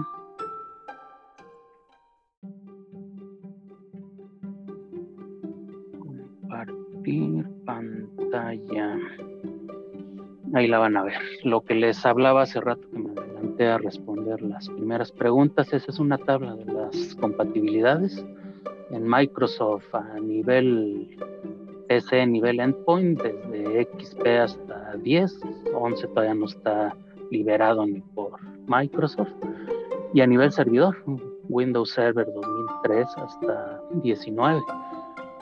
Ahí 10.55 10.67
la 10.67 10.79
van 10.79 10.95
a 10.95 11.03
ver. 11.03 11.19
Lo 11.43 11.59
que 11.59 11.75
les 11.75 12.05
hablaba 12.05 12.43
hace 12.43 12.61
rato 12.61 12.89
que 12.89 12.97
me 12.97 13.11
adelanté 13.11 13.67
a 13.67 13.77
responder 13.77 14.41
las 14.41 14.69
primeras 14.69 15.11
preguntas, 15.11 15.73
esa 15.73 15.91
es 15.91 15.99
una 15.99 16.17
tabla 16.17 16.55
de 16.55 16.63
las 16.63 17.15
compatibilidades 17.15 18.25
en 18.89 19.05
Microsoft 19.05 19.93
a 19.93 20.17
nivel 20.21 21.17
ese 21.89 22.25
nivel 22.25 22.61
endpoint 22.61 23.21
desde 23.21 23.83
XP 23.99 24.27
hasta 24.27 24.95
10, 24.95 25.41
11 25.73 26.07
todavía 26.07 26.33
no 26.33 26.45
está 26.45 26.95
liberado 27.31 27.85
ni 27.85 27.99
por 27.99 28.39
Microsoft. 28.65 29.33
Y 30.13 30.21
a 30.21 30.27
nivel 30.27 30.53
servidor, 30.53 30.95
Windows 31.49 31.91
Server 31.91 32.25
2003 32.33 33.07
hasta 33.17 33.81
19. 34.01 34.61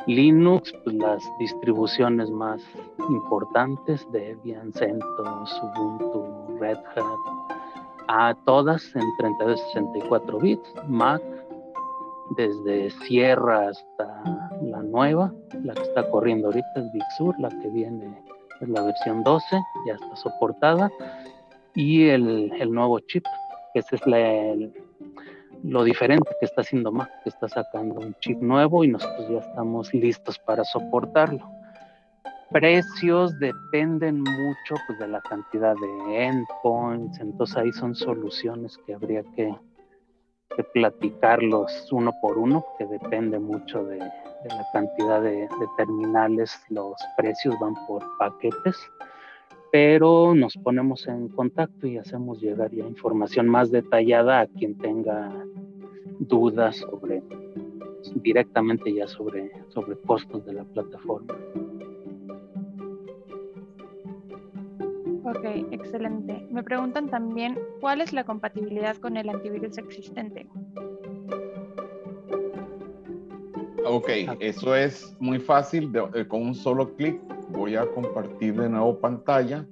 Linux, 0.07 0.73
pues 0.83 0.95
las 0.95 1.23
distribuciones 1.39 2.29
más 2.29 2.61
importantes, 3.09 4.05
Debian, 4.11 4.73
CentOS, 4.73 5.61
Ubuntu, 5.63 6.57
Red 6.59 6.77
Hat, 6.95 7.53
a 8.07 8.35
todas 8.45 8.83
en 8.95 9.03
32 9.17 9.59
64 9.73 10.39
bits, 10.39 10.73
Mac 10.87 11.21
desde 12.35 12.89
Sierra 13.05 13.69
hasta 13.69 14.23
la 14.61 14.81
nueva, 14.81 15.33
la 15.63 15.73
que 15.73 15.83
está 15.83 16.09
corriendo 16.09 16.47
ahorita 16.47 16.67
es 16.75 16.91
Big 16.91 17.03
Sur, 17.17 17.35
la 17.39 17.49
que 17.49 17.69
viene 17.69 18.21
es 18.61 18.69
la 18.69 18.81
versión 18.81 19.23
12, 19.23 19.45
ya 19.85 19.93
está 19.93 20.15
soportada, 20.15 20.91
y 21.75 22.09
el, 22.09 22.71
nuevo 22.71 22.99
chip, 22.99 23.25
que 23.73 23.79
ese 23.79 23.95
es 23.95 24.07
la, 24.07 24.17
lo 25.63 25.83
diferente 25.83 26.29
que 26.39 26.45
está 26.45 26.61
haciendo 26.61 26.91
Mac, 26.91 27.09
que 27.23 27.29
está 27.29 27.47
sacando 27.47 27.95
un 27.95 28.13
chip 28.15 28.39
nuevo 28.41 28.83
y 28.83 28.89
nosotros 28.89 29.29
ya 29.29 29.39
estamos 29.39 29.93
listos 29.93 30.37
para 30.39 30.63
soportarlo. 30.63 31.49
Precios 32.51 33.37
dependen 33.39 34.21
mucho 34.21 34.75
pues, 34.85 34.99
de 34.99 35.07
la 35.07 35.21
cantidad 35.21 35.75
de 35.75 36.25
endpoints, 36.25 37.19
entonces 37.19 37.57
ahí 37.57 37.71
son 37.71 37.95
soluciones 37.95 38.77
que 38.85 38.93
habría 38.93 39.23
que, 39.35 39.55
que 40.55 40.63
platicarlos 40.65 41.91
uno 41.91 42.11
por 42.21 42.37
uno, 42.37 42.63
que 42.77 42.85
depende 42.85 43.39
mucho 43.39 43.83
de, 43.85 43.97
la 43.97 44.67
cantidad 44.73 45.21
de, 45.21 45.47
terminales, 45.77 46.61
los 46.69 46.95
precios 47.17 47.55
van 47.59 47.73
por 47.87 48.05
paquetes, 48.19 48.77
pero 49.73 50.35
nos 50.35 50.55
ponemos 50.55 51.07
en 51.07 51.29
contacto 51.29 51.87
y 51.87 51.97
hacemos 51.97 52.39
llegar 52.39 52.69
ya 52.69 52.85
información 52.85 53.49
más 53.49 53.71
detallada 53.71 54.41
a 54.41 54.45
quien 54.45 54.77
tenga 54.77 55.33
dudas 56.19 56.75
sobre 56.75 57.23
directamente 58.17 58.93
ya 58.93 59.07
sobre, 59.07 59.51
sobre 59.69 59.97
costos 59.97 60.45
de 60.45 60.53
la 60.53 60.63
plataforma. 60.63 61.33
Ok, 65.23 65.43
excelente. 65.71 66.45
Me 66.51 66.61
preguntan 66.61 67.09
también 67.09 67.57
cuál 67.81 68.01
es 68.01 68.13
la 68.13 68.25
compatibilidad 68.25 68.95
con 68.97 69.17
el 69.17 69.27
antivirus 69.27 69.79
existente. 69.79 70.45
Ok, 73.87 74.09
eso 74.39 74.75
es 74.75 75.17
muy 75.19 75.39
fácil. 75.39 75.91
Eh, 76.13 76.27
con 76.27 76.43
un 76.43 76.53
solo 76.53 76.93
clic 76.95 77.19
voy 77.53 77.75
a 77.75 77.85
compartir 77.91 78.59
de 78.59 78.69
nuevo 78.69 78.99
pantalla. 78.99 79.65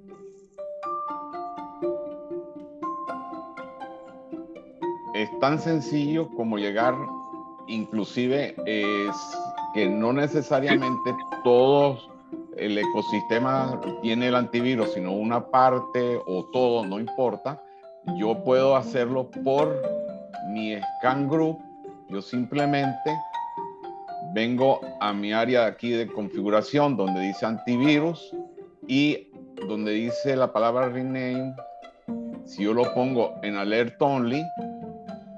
Es 5.13 5.39
tan 5.39 5.59
sencillo 5.59 6.29
como 6.35 6.57
llegar, 6.57 6.95
inclusive 7.67 8.55
es 8.65 9.15
que 9.73 9.89
no 9.89 10.13
necesariamente 10.13 11.15
todos 11.43 12.09
el 12.57 12.77
ecosistema 12.77 13.79
tiene 14.01 14.27
el 14.27 14.35
antivirus, 14.35 14.93
sino 14.93 15.11
una 15.11 15.47
parte 15.47 16.19
o 16.25 16.45
todo, 16.45 16.85
no 16.85 16.99
importa, 16.99 17.61
yo 18.17 18.43
puedo 18.43 18.75
hacerlo 18.75 19.29
por 19.43 19.81
mi 20.49 20.75
scan 20.99 21.27
group. 21.29 21.59
Yo 22.09 22.21
simplemente 22.21 23.17
vengo 24.33 24.81
a 24.99 25.13
mi 25.13 25.33
área 25.33 25.65
aquí 25.65 25.91
de 25.91 26.07
configuración 26.07 26.95
donde 26.95 27.21
dice 27.21 27.45
antivirus 27.45 28.33
y 28.87 29.27
donde 29.67 29.91
dice 29.91 30.35
la 30.35 30.51
palabra 30.51 30.89
rename. 30.89 31.53
Si 32.45 32.63
yo 32.63 32.73
lo 32.73 32.93
pongo 32.93 33.35
en 33.43 33.55
alert 33.55 34.01
only, 34.01 34.43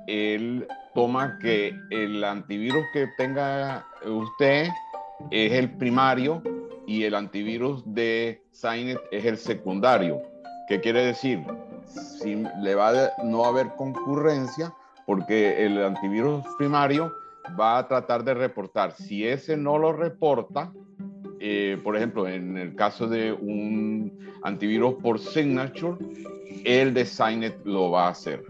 él 0.07 0.67
toma 0.93 1.37
que 1.39 1.75
el 1.89 2.23
antivirus 2.23 2.83
que 2.93 3.07
tenga 3.17 3.85
usted 4.05 4.67
es 5.31 5.51
el 5.51 5.71
primario 5.77 6.41
y 6.85 7.03
el 7.03 7.15
antivirus 7.15 7.83
de 7.85 8.41
Signet 8.51 8.99
es 9.11 9.25
el 9.25 9.37
secundario. 9.37 10.21
¿Qué 10.67 10.79
quiere 10.79 11.05
decir? 11.05 11.43
Si 11.85 12.35
le 12.61 12.75
va 12.75 12.89
a 12.89 13.11
no 13.23 13.45
haber 13.45 13.73
concurrencia 13.75 14.73
porque 15.05 15.65
el 15.65 15.83
antivirus 15.83 16.43
primario 16.57 17.13
va 17.59 17.77
a 17.77 17.87
tratar 17.87 18.23
de 18.23 18.33
reportar. 18.33 18.91
Si 18.93 19.27
ese 19.27 19.57
no 19.57 19.77
lo 19.77 19.93
reporta, 19.93 20.71
eh, 21.39 21.77
por 21.83 21.97
ejemplo, 21.97 22.27
en 22.27 22.57
el 22.57 22.75
caso 22.75 23.07
de 23.07 23.33
un 23.33 24.17
antivirus 24.43 24.95
por 24.95 25.19
signature, 25.19 25.97
el 26.63 26.93
de 26.93 27.05
Signet 27.05 27.57
lo 27.65 27.91
va 27.91 28.07
a 28.07 28.09
hacer. 28.09 28.43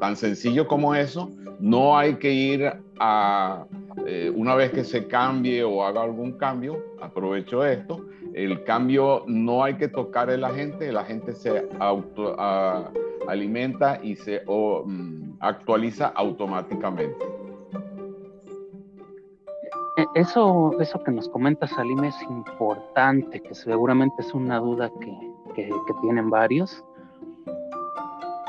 Tan 0.00 0.16
sencillo 0.16 0.66
como 0.66 0.94
eso, 0.94 1.30
no 1.60 1.96
hay 1.96 2.14
que 2.16 2.32
ir 2.32 2.72
a 2.98 3.66
eh, 4.04 4.30
una 4.34 4.54
vez 4.54 4.70
que 4.72 4.84
se 4.84 5.06
cambie 5.06 5.64
o 5.64 5.84
haga 5.84 6.02
algún 6.02 6.32
cambio, 6.32 6.82
aprovecho 7.00 7.64
esto, 7.64 8.06
el 8.34 8.62
cambio 8.64 9.24
no 9.26 9.64
hay 9.64 9.74
que 9.74 9.88
tocar 9.88 10.30
el 10.30 10.44
agente, 10.44 10.88
el 10.88 10.96
agente 10.96 11.32
se 11.32 11.66
auto, 11.78 12.36
alimenta 13.26 13.98
y 14.02 14.14
se 14.16 14.42
mm, 14.46 15.38
actualiza 15.40 16.08
automáticamente. 16.08 17.16
E, 19.96 20.06
eso, 20.14 20.72
eso 20.78 20.98
que 21.02 21.10
nos 21.10 21.28
comenta 21.28 21.66
Salim 21.66 22.04
es 22.04 22.20
importante, 22.22 23.40
que 23.40 23.54
seguramente 23.54 24.16
es 24.18 24.34
una 24.34 24.58
duda 24.58 24.90
que, 25.00 25.18
que 25.54 25.70
tienen 26.02 26.28
varios. 26.28 26.84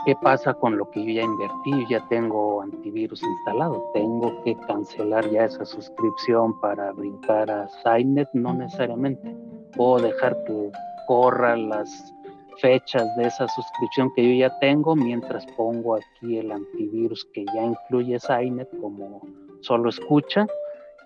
¿Qué 0.06 0.16
pasa 0.22 0.54
con 0.54 0.78
lo 0.78 0.90
que 0.92 1.04
yo 1.04 1.12
ya 1.12 1.24
invertí? 1.24 1.72
Yo 1.72 1.88
ya 1.90 2.08
tengo 2.08 2.62
antivirus 2.62 3.22
instalado. 3.22 3.92
¿Tengo 3.94 4.42
que 4.44 4.56
cancelar 4.68 5.30
ya 5.30 5.46
esa 5.46 5.66
suscripción 5.66 6.58
para 6.62 6.94
brincar 6.94 7.52
a 7.52 7.68
Signet? 7.84 8.30
No 8.34 8.54
necesariamente. 8.54 9.36
Puedo 9.76 10.00
dejar 10.00 10.42
que 10.46 10.72
corran 11.08 11.68
las 11.70 12.14
fechas 12.62 13.04
de 13.18 13.26
esa 13.26 13.48
suscripción 13.50 14.12
que 14.16 14.24
yo 14.24 14.48
ya 14.48 14.60
tengo 14.60 14.96
mientras 14.96 15.46
pongo 15.58 15.96
aquí 15.96 16.38
el 16.38 16.52
antivirus 16.52 17.26
que 17.34 17.46
ya 17.54 17.64
incluye 17.64 18.20
Signet 18.20 18.70
como 18.80 19.22
solo 19.62 19.90
escucha 19.90 20.48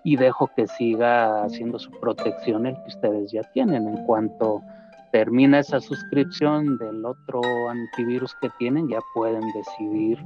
y 0.04 0.16
dejo 0.16 0.50
que 0.56 0.66
siga 0.66 1.44
haciendo 1.44 1.78
su 1.78 1.90
protección 1.92 2.66
el 2.66 2.74
que 2.74 2.88
ustedes 2.88 3.32
ya 3.32 3.42
tienen 3.52 3.86
en 3.88 4.04
cuanto 4.04 4.62
termina 5.12 5.60
esa 5.60 5.78
suscripción 5.78 6.78
del 6.78 7.04
otro 7.04 7.40
antivirus 7.68 8.34
que 8.40 8.48
tienen, 8.58 8.88
ya 8.88 8.98
pueden 9.14 9.42
decidir 9.52 10.18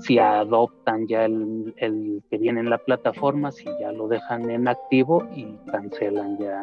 si 0.00 0.18
adoptan 0.18 1.06
ya 1.06 1.24
el, 1.26 2.22
que 2.30 2.38
viene 2.38 2.60
en 2.60 2.70
la 2.70 2.78
plataforma, 2.78 3.50
si 3.50 3.64
ya 3.80 3.92
lo 3.92 4.08
dejan 4.08 4.48
en 4.50 4.66
activo 4.68 5.26
y 5.34 5.56
cancelan 5.70 6.38
ya, 6.38 6.62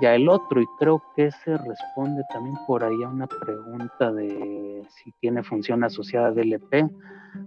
ya 0.00 0.14
el 0.14 0.28
otro. 0.28 0.60
Y 0.60 0.66
creo 0.78 1.02
que 1.14 1.30
se 1.30 1.56
responde 1.56 2.22
también 2.32 2.56
por 2.66 2.82
ahí 2.82 3.02
a 3.04 3.08
una 3.08 3.26
pregunta 3.26 4.12
de 4.12 4.82
si 4.88 5.12
tiene 5.20 5.42
función 5.42 5.84
asociada 5.84 6.28
a 6.28 6.32
DLP. 6.32 6.90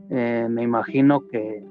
Eh, 0.09 0.47
me 0.49 0.63
imagino 0.63 1.21
que, 1.27 1.65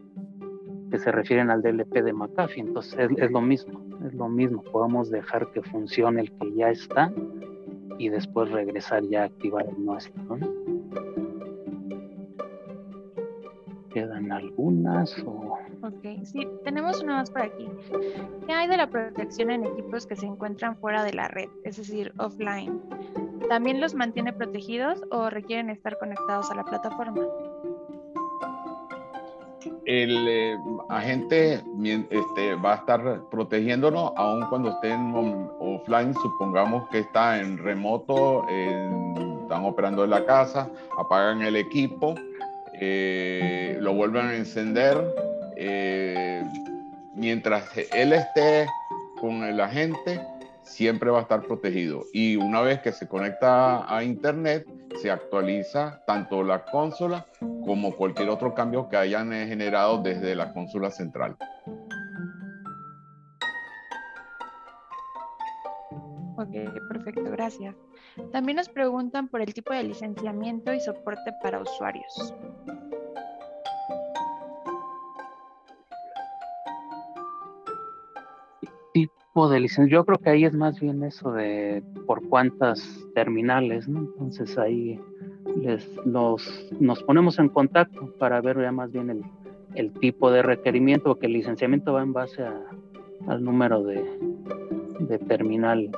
que, 0.97 1.02
se 1.02 1.12
refieren 1.12 1.51
al 1.51 1.62
DLP 1.62 2.02
de 2.02 2.12
McAfee, 2.12 2.60
entonces 2.60 2.98
es, 2.98 3.10
es 3.18 3.31
lo 3.31 3.40
mismo, 3.40 3.81
es 4.06 4.14
lo 4.14 4.28
mismo. 4.28 4.62
Podemos 4.62 5.10
dejar 5.10 5.51
que 5.52 5.62
funcione 5.62 6.23
el 6.23 6.32
que 6.32 6.52
ya 6.55 6.70
está 6.70 7.12
y 7.98 8.09
después 8.09 8.51
regresar 8.51 9.02
ya 9.05 9.23
a 9.23 9.24
activar 9.27 9.66
el 9.68 9.85
nuestro. 9.85 10.36
¿no? 10.36 10.66
¿Quedan 13.93 14.31
algunas? 14.31 15.18
O... 15.24 15.59
Ok, 15.82 16.24
sí, 16.24 16.47
tenemos 16.64 17.02
una 17.02 17.16
más 17.16 17.31
por 17.31 17.43
aquí. 17.43 17.68
¿Qué 18.47 18.52
hay 18.52 18.68
de 18.68 18.77
la 18.77 18.90
protección 18.90 19.51
en 19.51 19.64
equipos 19.64 20.06
que 20.06 20.16
se 20.16 20.27
encuentran 20.27 20.77
fuera 20.77 21.02
de 21.02 21.14
la 21.14 21.28
red, 21.28 21.48
es 21.64 21.77
decir, 21.78 22.12
offline? 22.18 22.82
¿También 23.48 23.81
los 23.81 23.94
mantiene 23.94 24.32
protegidos 24.32 25.02
o 25.10 25.31
requieren 25.31 25.70
estar 25.70 25.97
conectados 25.98 26.51
a 26.51 26.56
la 26.56 26.64
plataforma? 26.64 27.27
El 29.84 30.26
eh, 30.28 30.59
agente 30.88 31.62
este, 32.10 32.55
va 32.56 32.72
a 32.72 32.76
estar 32.76 33.22
protegiéndonos 33.30 34.12
aun 34.16 34.47
cuando 34.48 34.70
estén 34.70 35.14
offline, 35.60 36.14
supongamos 36.14 36.88
que 36.90 37.01
está 37.01 37.40
en 37.40 37.59
remoto, 37.59 38.47
están 38.48 39.64
operando 39.64 40.05
en 40.05 40.10
la 40.10 40.24
casa, 40.24 40.68
apagan 40.98 41.43
el 41.43 41.56
equipo, 41.56 42.14
eh, 42.80 43.76
lo 43.80 43.94
vuelven 43.94 44.26
a 44.26 44.34
encender 44.34 44.97
eh, 45.56 46.43
mientras 47.14 47.64
él 47.94 48.12
esté 48.12 48.66
con 49.20 49.43
el 49.44 49.60
agente, 49.60 50.20
siempre 50.62 51.10
va 51.10 51.20
a 51.20 51.22
estar 51.22 51.43
protegido. 51.43 52.05
Y 52.12 52.36
una 52.36 52.60
vez 52.60 52.80
que 52.80 52.93
se 52.93 53.09
conecta 53.09 53.93
a 53.94 54.05
Internet, 54.05 54.66
se 54.97 55.10
actualiza 55.10 56.02
tanto 56.06 56.43
la 56.43 56.64
consola 56.64 57.27
como 57.64 57.97
cualquier 57.97 58.28
otro 58.28 58.55
cambio 58.55 58.89
que 58.89 58.97
hayan 58.97 59.31
generado 59.31 60.02
desde 60.02 60.35
la 60.35 60.52
consola 60.52 60.90
central. 60.90 61.36
Ok, 66.39 66.52
perfecto, 66.89 67.24
gracias. 67.24 67.74
También 68.31 68.56
nos 68.56 68.68
preguntan 68.68 69.28
por 69.28 69.40
el 69.40 69.52
tipo 69.55 69.73
de 69.73 69.85
licenciamiento 69.85 70.73
y 70.73 70.81
soporte 70.81 71.32
para 71.43 71.60
usuarios. 71.60 72.35
De 79.45 79.61
licencia. 79.61 79.99
Yo 79.99 80.05
creo 80.07 80.19
que 80.19 80.31
ahí 80.31 80.45
es 80.47 80.55
más 80.55 80.81
bien 80.81 81.03
eso 81.03 81.31
de 81.33 81.83
por 82.07 82.27
cuántas 82.29 83.07
terminales, 83.15 83.87
¿no? 83.87 84.01
Entonces 84.01 84.57
ahí 84.57 84.99
les, 85.57 85.87
nos, 86.07 86.43
ponemos 87.07 87.39
en 87.39 87.51
contacto 87.51 88.13
para 88.19 88.41
ver 88.41 88.59
ya 88.59 88.73
más 88.73 88.91
bien 88.91 89.11
el, 89.11 89.23
el 89.75 89.93
tipo 89.93 90.31
de 90.31 90.43
requerimiento, 90.43 91.11
porque 91.11 91.27
el 91.27 91.35
licenciamiento 91.35 91.93
va 91.93 92.03
en 92.03 92.15
base 92.15 92.43
a, 92.43 92.59
al 93.29 93.45
número 93.45 93.83
de, 93.83 94.03
de 95.01 95.19
terminales. 95.19 95.93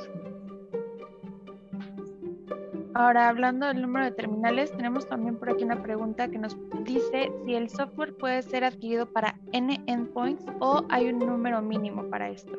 Ahora, 2.94 3.28
hablando 3.28 3.68
del 3.68 3.80
número 3.80 4.06
de 4.06 4.10
terminales, 4.10 4.72
tenemos 4.72 5.08
también 5.08 5.36
por 5.36 5.50
aquí 5.50 5.62
una 5.62 5.80
pregunta 5.80 6.28
que 6.28 6.38
nos 6.38 6.56
dice 6.82 7.30
si 7.44 7.54
el 7.54 7.68
software 7.68 8.16
puede 8.16 8.42
ser 8.42 8.64
adquirido 8.64 9.06
para 9.06 9.38
N 9.52 9.80
endpoints 9.86 10.44
o 10.58 10.84
hay 10.88 11.08
un 11.08 11.20
número 11.20 11.62
mínimo 11.62 12.02
para 12.10 12.28
esto 12.30 12.58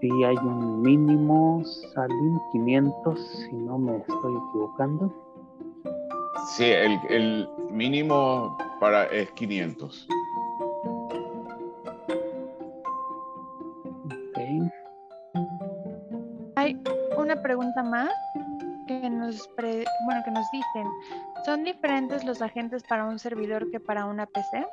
sí 0.00 0.24
hay 0.24 0.36
un 0.36 0.82
mínimo, 0.82 1.62
salen 1.94 2.40
500, 2.52 3.20
si 3.20 3.52
no 3.52 3.78
me 3.78 3.96
estoy 3.96 4.36
equivocando. 4.48 5.12
Sí, 6.56 6.64
el, 6.64 7.48
mínimo 7.70 8.56
para 8.80 9.04
es 9.06 9.30
500. 9.32 10.08
Hay 16.54 16.80
una 17.18 17.40
pregunta 17.42 17.82
más 17.82 18.10
que 18.86 19.10
nos, 19.10 19.48
bueno, 19.56 20.22
que 20.24 20.30
nos 20.30 20.50
dicen, 20.52 20.86
¿son 21.44 21.64
diferentes 21.64 22.24
los 22.24 22.40
agentes 22.40 22.82
para 22.84 23.04
un 23.04 23.18
servidor 23.18 23.70
que 23.70 23.80
para 23.80 24.06
una 24.06 24.26
PC? 24.26 24.66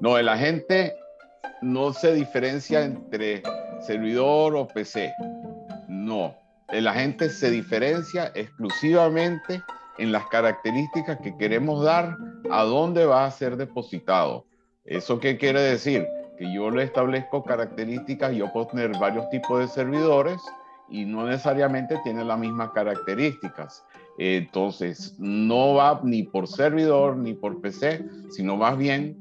No, 0.00 0.16
el 0.16 0.28
agente 0.28 0.94
no 1.62 1.92
se 1.92 2.14
diferencia 2.14 2.84
entre 2.84 3.42
servidor 3.80 4.56
o 4.56 4.66
PC. 4.66 5.12
No, 5.88 6.34
el 6.68 6.86
agente 6.86 7.30
se 7.30 7.50
diferencia 7.50 8.32
exclusivamente 8.34 9.62
en 9.98 10.12
las 10.12 10.26
características 10.26 11.18
que 11.18 11.36
queremos 11.36 11.84
dar 11.84 12.16
a 12.50 12.62
dónde 12.62 13.04
va 13.04 13.26
a 13.26 13.30
ser 13.30 13.56
depositado. 13.56 14.46
¿Eso 14.84 15.20
qué 15.20 15.36
quiere 15.36 15.60
decir? 15.60 16.06
Que 16.38 16.52
yo 16.52 16.70
le 16.70 16.84
establezco 16.84 17.44
características, 17.44 18.34
yo 18.34 18.50
puedo 18.52 18.68
tener 18.68 18.96
varios 18.98 19.28
tipos 19.28 19.60
de 19.60 19.68
servidores 19.68 20.40
y 20.88 21.04
no 21.04 21.26
necesariamente 21.26 22.00
tienen 22.02 22.28
las 22.28 22.38
mismas 22.38 22.70
características. 22.70 23.84
Entonces, 24.18 25.14
no 25.18 25.74
va 25.74 26.00
ni 26.02 26.22
por 26.22 26.48
servidor 26.48 27.16
ni 27.16 27.34
por 27.34 27.60
PC, 27.60 28.04
sino 28.30 28.56
más 28.56 28.76
bien 28.76 29.20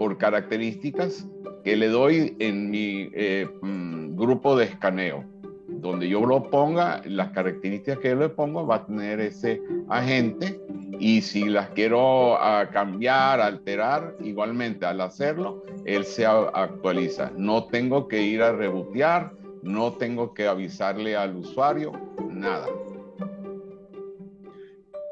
por 0.00 0.16
características 0.16 1.26
que 1.62 1.76
le 1.76 1.88
doy 1.88 2.34
en 2.38 2.70
mi 2.70 3.10
eh, 3.12 3.46
mm, 3.60 4.16
grupo 4.16 4.56
de 4.56 4.64
escaneo. 4.64 5.26
Donde 5.68 6.08
yo 6.08 6.24
lo 6.24 6.48
ponga, 6.48 7.02
las 7.04 7.32
características 7.32 7.98
que 7.98 8.08
yo 8.08 8.14
le 8.14 8.30
pongo 8.30 8.66
va 8.66 8.76
a 8.76 8.86
tener 8.86 9.20
ese 9.20 9.60
agente 9.90 10.58
y 10.98 11.20
si 11.20 11.44
las 11.50 11.68
quiero 11.70 12.42
ah, 12.42 12.70
cambiar, 12.72 13.42
alterar, 13.42 14.16
igualmente 14.24 14.86
al 14.86 15.02
hacerlo, 15.02 15.62
él 15.84 16.06
se 16.06 16.24
actualiza. 16.24 17.30
No 17.36 17.64
tengo 17.64 18.08
que 18.08 18.22
ir 18.22 18.42
a 18.42 18.52
rebotear, 18.52 19.32
no 19.62 19.92
tengo 19.92 20.32
que 20.32 20.48
avisarle 20.48 21.14
al 21.14 21.36
usuario, 21.36 21.92
nada. 22.30 22.66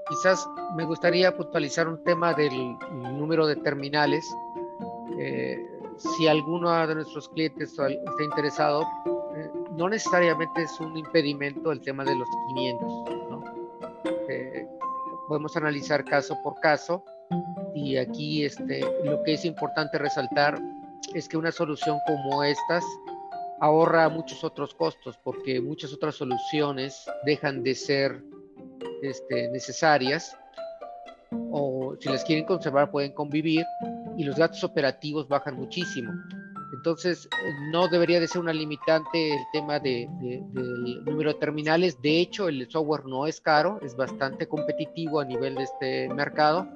Quizás 0.08 0.48
me 0.74 0.86
gustaría 0.86 1.36
puntualizar 1.36 1.86
un 1.88 2.02
tema 2.04 2.32
del 2.32 2.74
número 3.18 3.46
de 3.46 3.56
terminales. 3.56 4.24
Eh, 5.18 5.58
si 5.96 6.28
alguno 6.28 6.86
de 6.86 6.94
nuestros 6.94 7.28
clientes 7.28 7.70
está 7.70 8.22
interesado, 8.22 8.82
eh, 9.36 9.50
no 9.76 9.88
necesariamente 9.88 10.62
es 10.62 10.80
un 10.80 10.96
impedimento 10.96 11.72
el 11.72 11.80
tema 11.80 12.04
de 12.04 12.14
los 12.14 12.28
500. 12.48 12.88
¿no? 13.30 13.44
Eh, 14.28 14.66
podemos 15.28 15.56
analizar 15.56 16.04
caso 16.04 16.36
por 16.42 16.58
caso 16.60 17.04
y 17.74 17.96
aquí 17.96 18.44
este, 18.44 18.80
lo 19.04 19.22
que 19.22 19.34
es 19.34 19.44
importante 19.44 19.98
resaltar 19.98 20.58
es 21.14 21.28
que 21.28 21.36
una 21.36 21.52
solución 21.52 21.98
como 22.06 22.42
estas 22.42 22.84
ahorra 23.60 24.08
muchos 24.08 24.44
otros 24.44 24.74
costos 24.74 25.18
porque 25.22 25.60
muchas 25.60 25.92
otras 25.92 26.14
soluciones 26.14 27.04
dejan 27.24 27.62
de 27.62 27.74
ser 27.74 28.22
este, 29.02 29.48
necesarias 29.50 30.36
o 31.50 31.94
si 32.00 32.08
las 32.08 32.24
quieren 32.24 32.44
conservar 32.44 32.90
pueden 32.90 33.12
convivir 33.12 33.64
y 34.18 34.24
los 34.24 34.36
datos 34.36 34.62
operativos 34.64 35.28
bajan 35.28 35.56
muchísimo. 35.56 36.12
Entonces, 36.72 37.28
no 37.70 37.88
debería 37.88 38.20
de 38.20 38.28
ser 38.28 38.42
una 38.42 38.52
limitante 38.52 39.32
el 39.32 39.42
tema 39.52 39.78
de, 39.78 40.08
del 40.20 41.04
número 41.04 41.32
de 41.32 41.38
terminales. 41.38 42.02
De 42.02 42.20
hecho, 42.20 42.48
el 42.48 42.68
software 42.68 43.06
no 43.06 43.26
es 43.26 43.40
caro, 43.40 43.78
es 43.80 43.96
bastante 43.96 44.46
competitivo 44.46 45.20
a 45.20 45.24
nivel 45.24 45.54
de 45.54 45.62
este 45.62 46.08
mercado 46.10 46.68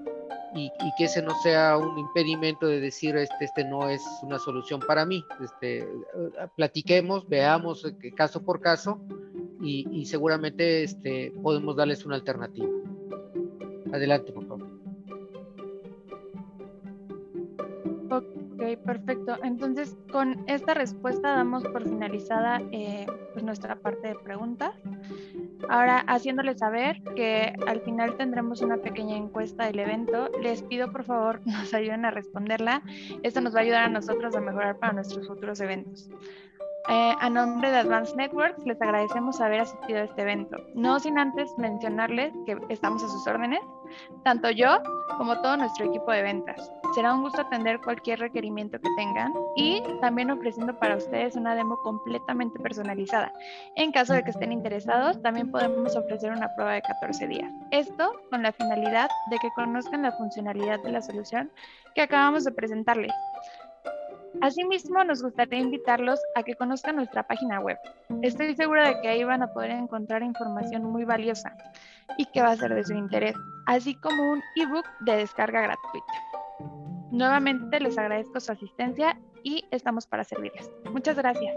y, 0.54 0.70
que 0.96 1.04
ese 1.04 1.22
no 1.22 1.34
sea 1.42 1.76
un 1.76 1.98
impedimento 1.98 2.66
de 2.66 2.80
decir 2.80 3.16
este, 3.16 3.44
este 3.44 3.64
no 3.64 3.88
es 3.88 4.02
una 4.22 4.38
solución 4.38 4.80
para 4.80 5.04
mí. 5.04 5.24
Este, 5.42 5.86
platiquemos, 6.56 7.28
veamos 7.28 7.84
eh, 7.84 8.12
caso 8.14 8.42
por 8.42 8.60
caso 8.60 9.00
y, 9.60 9.86
y 9.90 10.06
seguramente 10.06 10.84
este, 10.84 11.32
podemos 11.42 11.76
darles 11.76 12.04
una 12.06 12.16
alternativa. 12.16 12.68
Adelante, 13.92 14.32
por 14.32 14.46
favor. 14.46 14.51
Perfecto. 18.76 19.36
Entonces, 19.42 19.96
con 20.10 20.44
esta 20.46 20.74
respuesta 20.74 21.32
damos 21.34 21.64
por 21.64 21.84
finalizada 21.84 22.60
eh, 22.72 23.06
pues 23.32 23.44
nuestra 23.44 23.76
parte 23.76 24.08
de 24.08 24.14
preguntas. 24.14 24.74
Ahora, 25.68 26.00
haciéndoles 26.00 26.58
saber 26.58 27.02
que 27.14 27.54
al 27.66 27.80
final 27.80 28.16
tendremos 28.16 28.62
una 28.62 28.78
pequeña 28.78 29.16
encuesta 29.16 29.66
del 29.66 29.78
evento, 29.78 30.28
les 30.42 30.62
pido 30.62 30.90
por 30.90 31.04
favor 31.04 31.40
nos 31.46 31.72
ayuden 31.74 32.04
a 32.04 32.10
responderla. 32.10 32.82
Esto 33.22 33.40
nos 33.40 33.54
va 33.54 33.60
a 33.60 33.62
ayudar 33.62 33.84
a 33.84 33.88
nosotros 33.88 34.34
a 34.34 34.40
mejorar 34.40 34.78
para 34.78 34.92
nuestros 34.92 35.26
futuros 35.26 35.60
eventos. 35.60 36.10
Eh, 36.88 37.14
a 37.20 37.30
nombre 37.30 37.70
de 37.70 37.78
Advanced 37.78 38.16
Networks, 38.16 38.66
les 38.66 38.80
agradecemos 38.82 39.40
haber 39.40 39.60
asistido 39.60 40.00
a 40.00 40.04
este 40.04 40.22
evento. 40.22 40.56
No 40.74 40.98
sin 40.98 41.16
antes 41.16 41.56
mencionarles 41.56 42.32
que 42.44 42.58
estamos 42.70 43.04
a 43.04 43.08
sus 43.08 43.24
órdenes, 43.26 43.60
tanto 44.24 44.50
yo 44.50 44.82
como 45.16 45.40
todo 45.40 45.56
nuestro 45.56 45.86
equipo 45.86 46.10
de 46.10 46.22
ventas. 46.22 46.72
Será 46.94 47.14
un 47.14 47.22
gusto 47.22 47.42
atender 47.42 47.80
cualquier 47.80 48.18
requerimiento 48.18 48.80
que 48.80 48.88
tengan 48.96 49.32
y 49.56 49.82
también 50.00 50.30
ofreciendo 50.30 50.76
para 50.78 50.96
ustedes 50.96 51.36
una 51.36 51.54
demo 51.54 51.76
completamente 51.82 52.58
personalizada. 52.58 53.32
En 53.76 53.92
caso 53.92 54.12
de 54.14 54.24
que 54.24 54.30
estén 54.30 54.50
interesados, 54.50 55.22
también 55.22 55.50
podemos 55.50 55.94
ofrecer 55.94 56.32
una 56.32 56.52
prueba 56.54 56.72
de 56.72 56.82
14 56.82 57.28
días. 57.28 57.52
Esto 57.70 58.12
con 58.30 58.42
la 58.42 58.52
finalidad 58.52 59.08
de 59.30 59.38
que 59.38 59.50
conozcan 59.54 60.02
la 60.02 60.12
funcionalidad 60.12 60.82
de 60.82 60.90
la 60.90 61.00
solución 61.00 61.50
que 61.94 62.02
acabamos 62.02 62.44
de 62.44 62.52
presentarles. 62.52 63.12
Asimismo, 64.40 65.04
nos 65.04 65.22
gustaría 65.22 65.60
invitarlos 65.60 66.20
a 66.34 66.42
que 66.42 66.54
conozcan 66.54 66.96
nuestra 66.96 67.22
página 67.22 67.60
web. 67.60 67.78
Estoy 68.22 68.54
segura 68.54 68.88
de 68.88 69.00
que 69.00 69.08
ahí 69.08 69.24
van 69.24 69.42
a 69.42 69.52
poder 69.52 69.70
encontrar 69.72 70.22
información 70.22 70.84
muy 70.84 71.04
valiosa 71.04 71.54
y 72.16 72.26
que 72.26 72.42
va 72.42 72.52
a 72.52 72.56
ser 72.56 72.74
de 72.74 72.84
su 72.84 72.94
interés, 72.94 73.36
así 73.66 73.94
como 73.94 74.32
un 74.32 74.42
ebook 74.56 74.86
de 75.00 75.16
descarga 75.16 75.60
gratuita. 75.60 76.12
Nuevamente 77.10 77.78
les 77.78 77.98
agradezco 77.98 78.40
su 78.40 78.52
asistencia 78.52 79.18
y 79.42 79.64
estamos 79.70 80.06
para 80.06 80.24
servirles. 80.24 80.70
Muchas 80.90 81.16
gracias. 81.16 81.54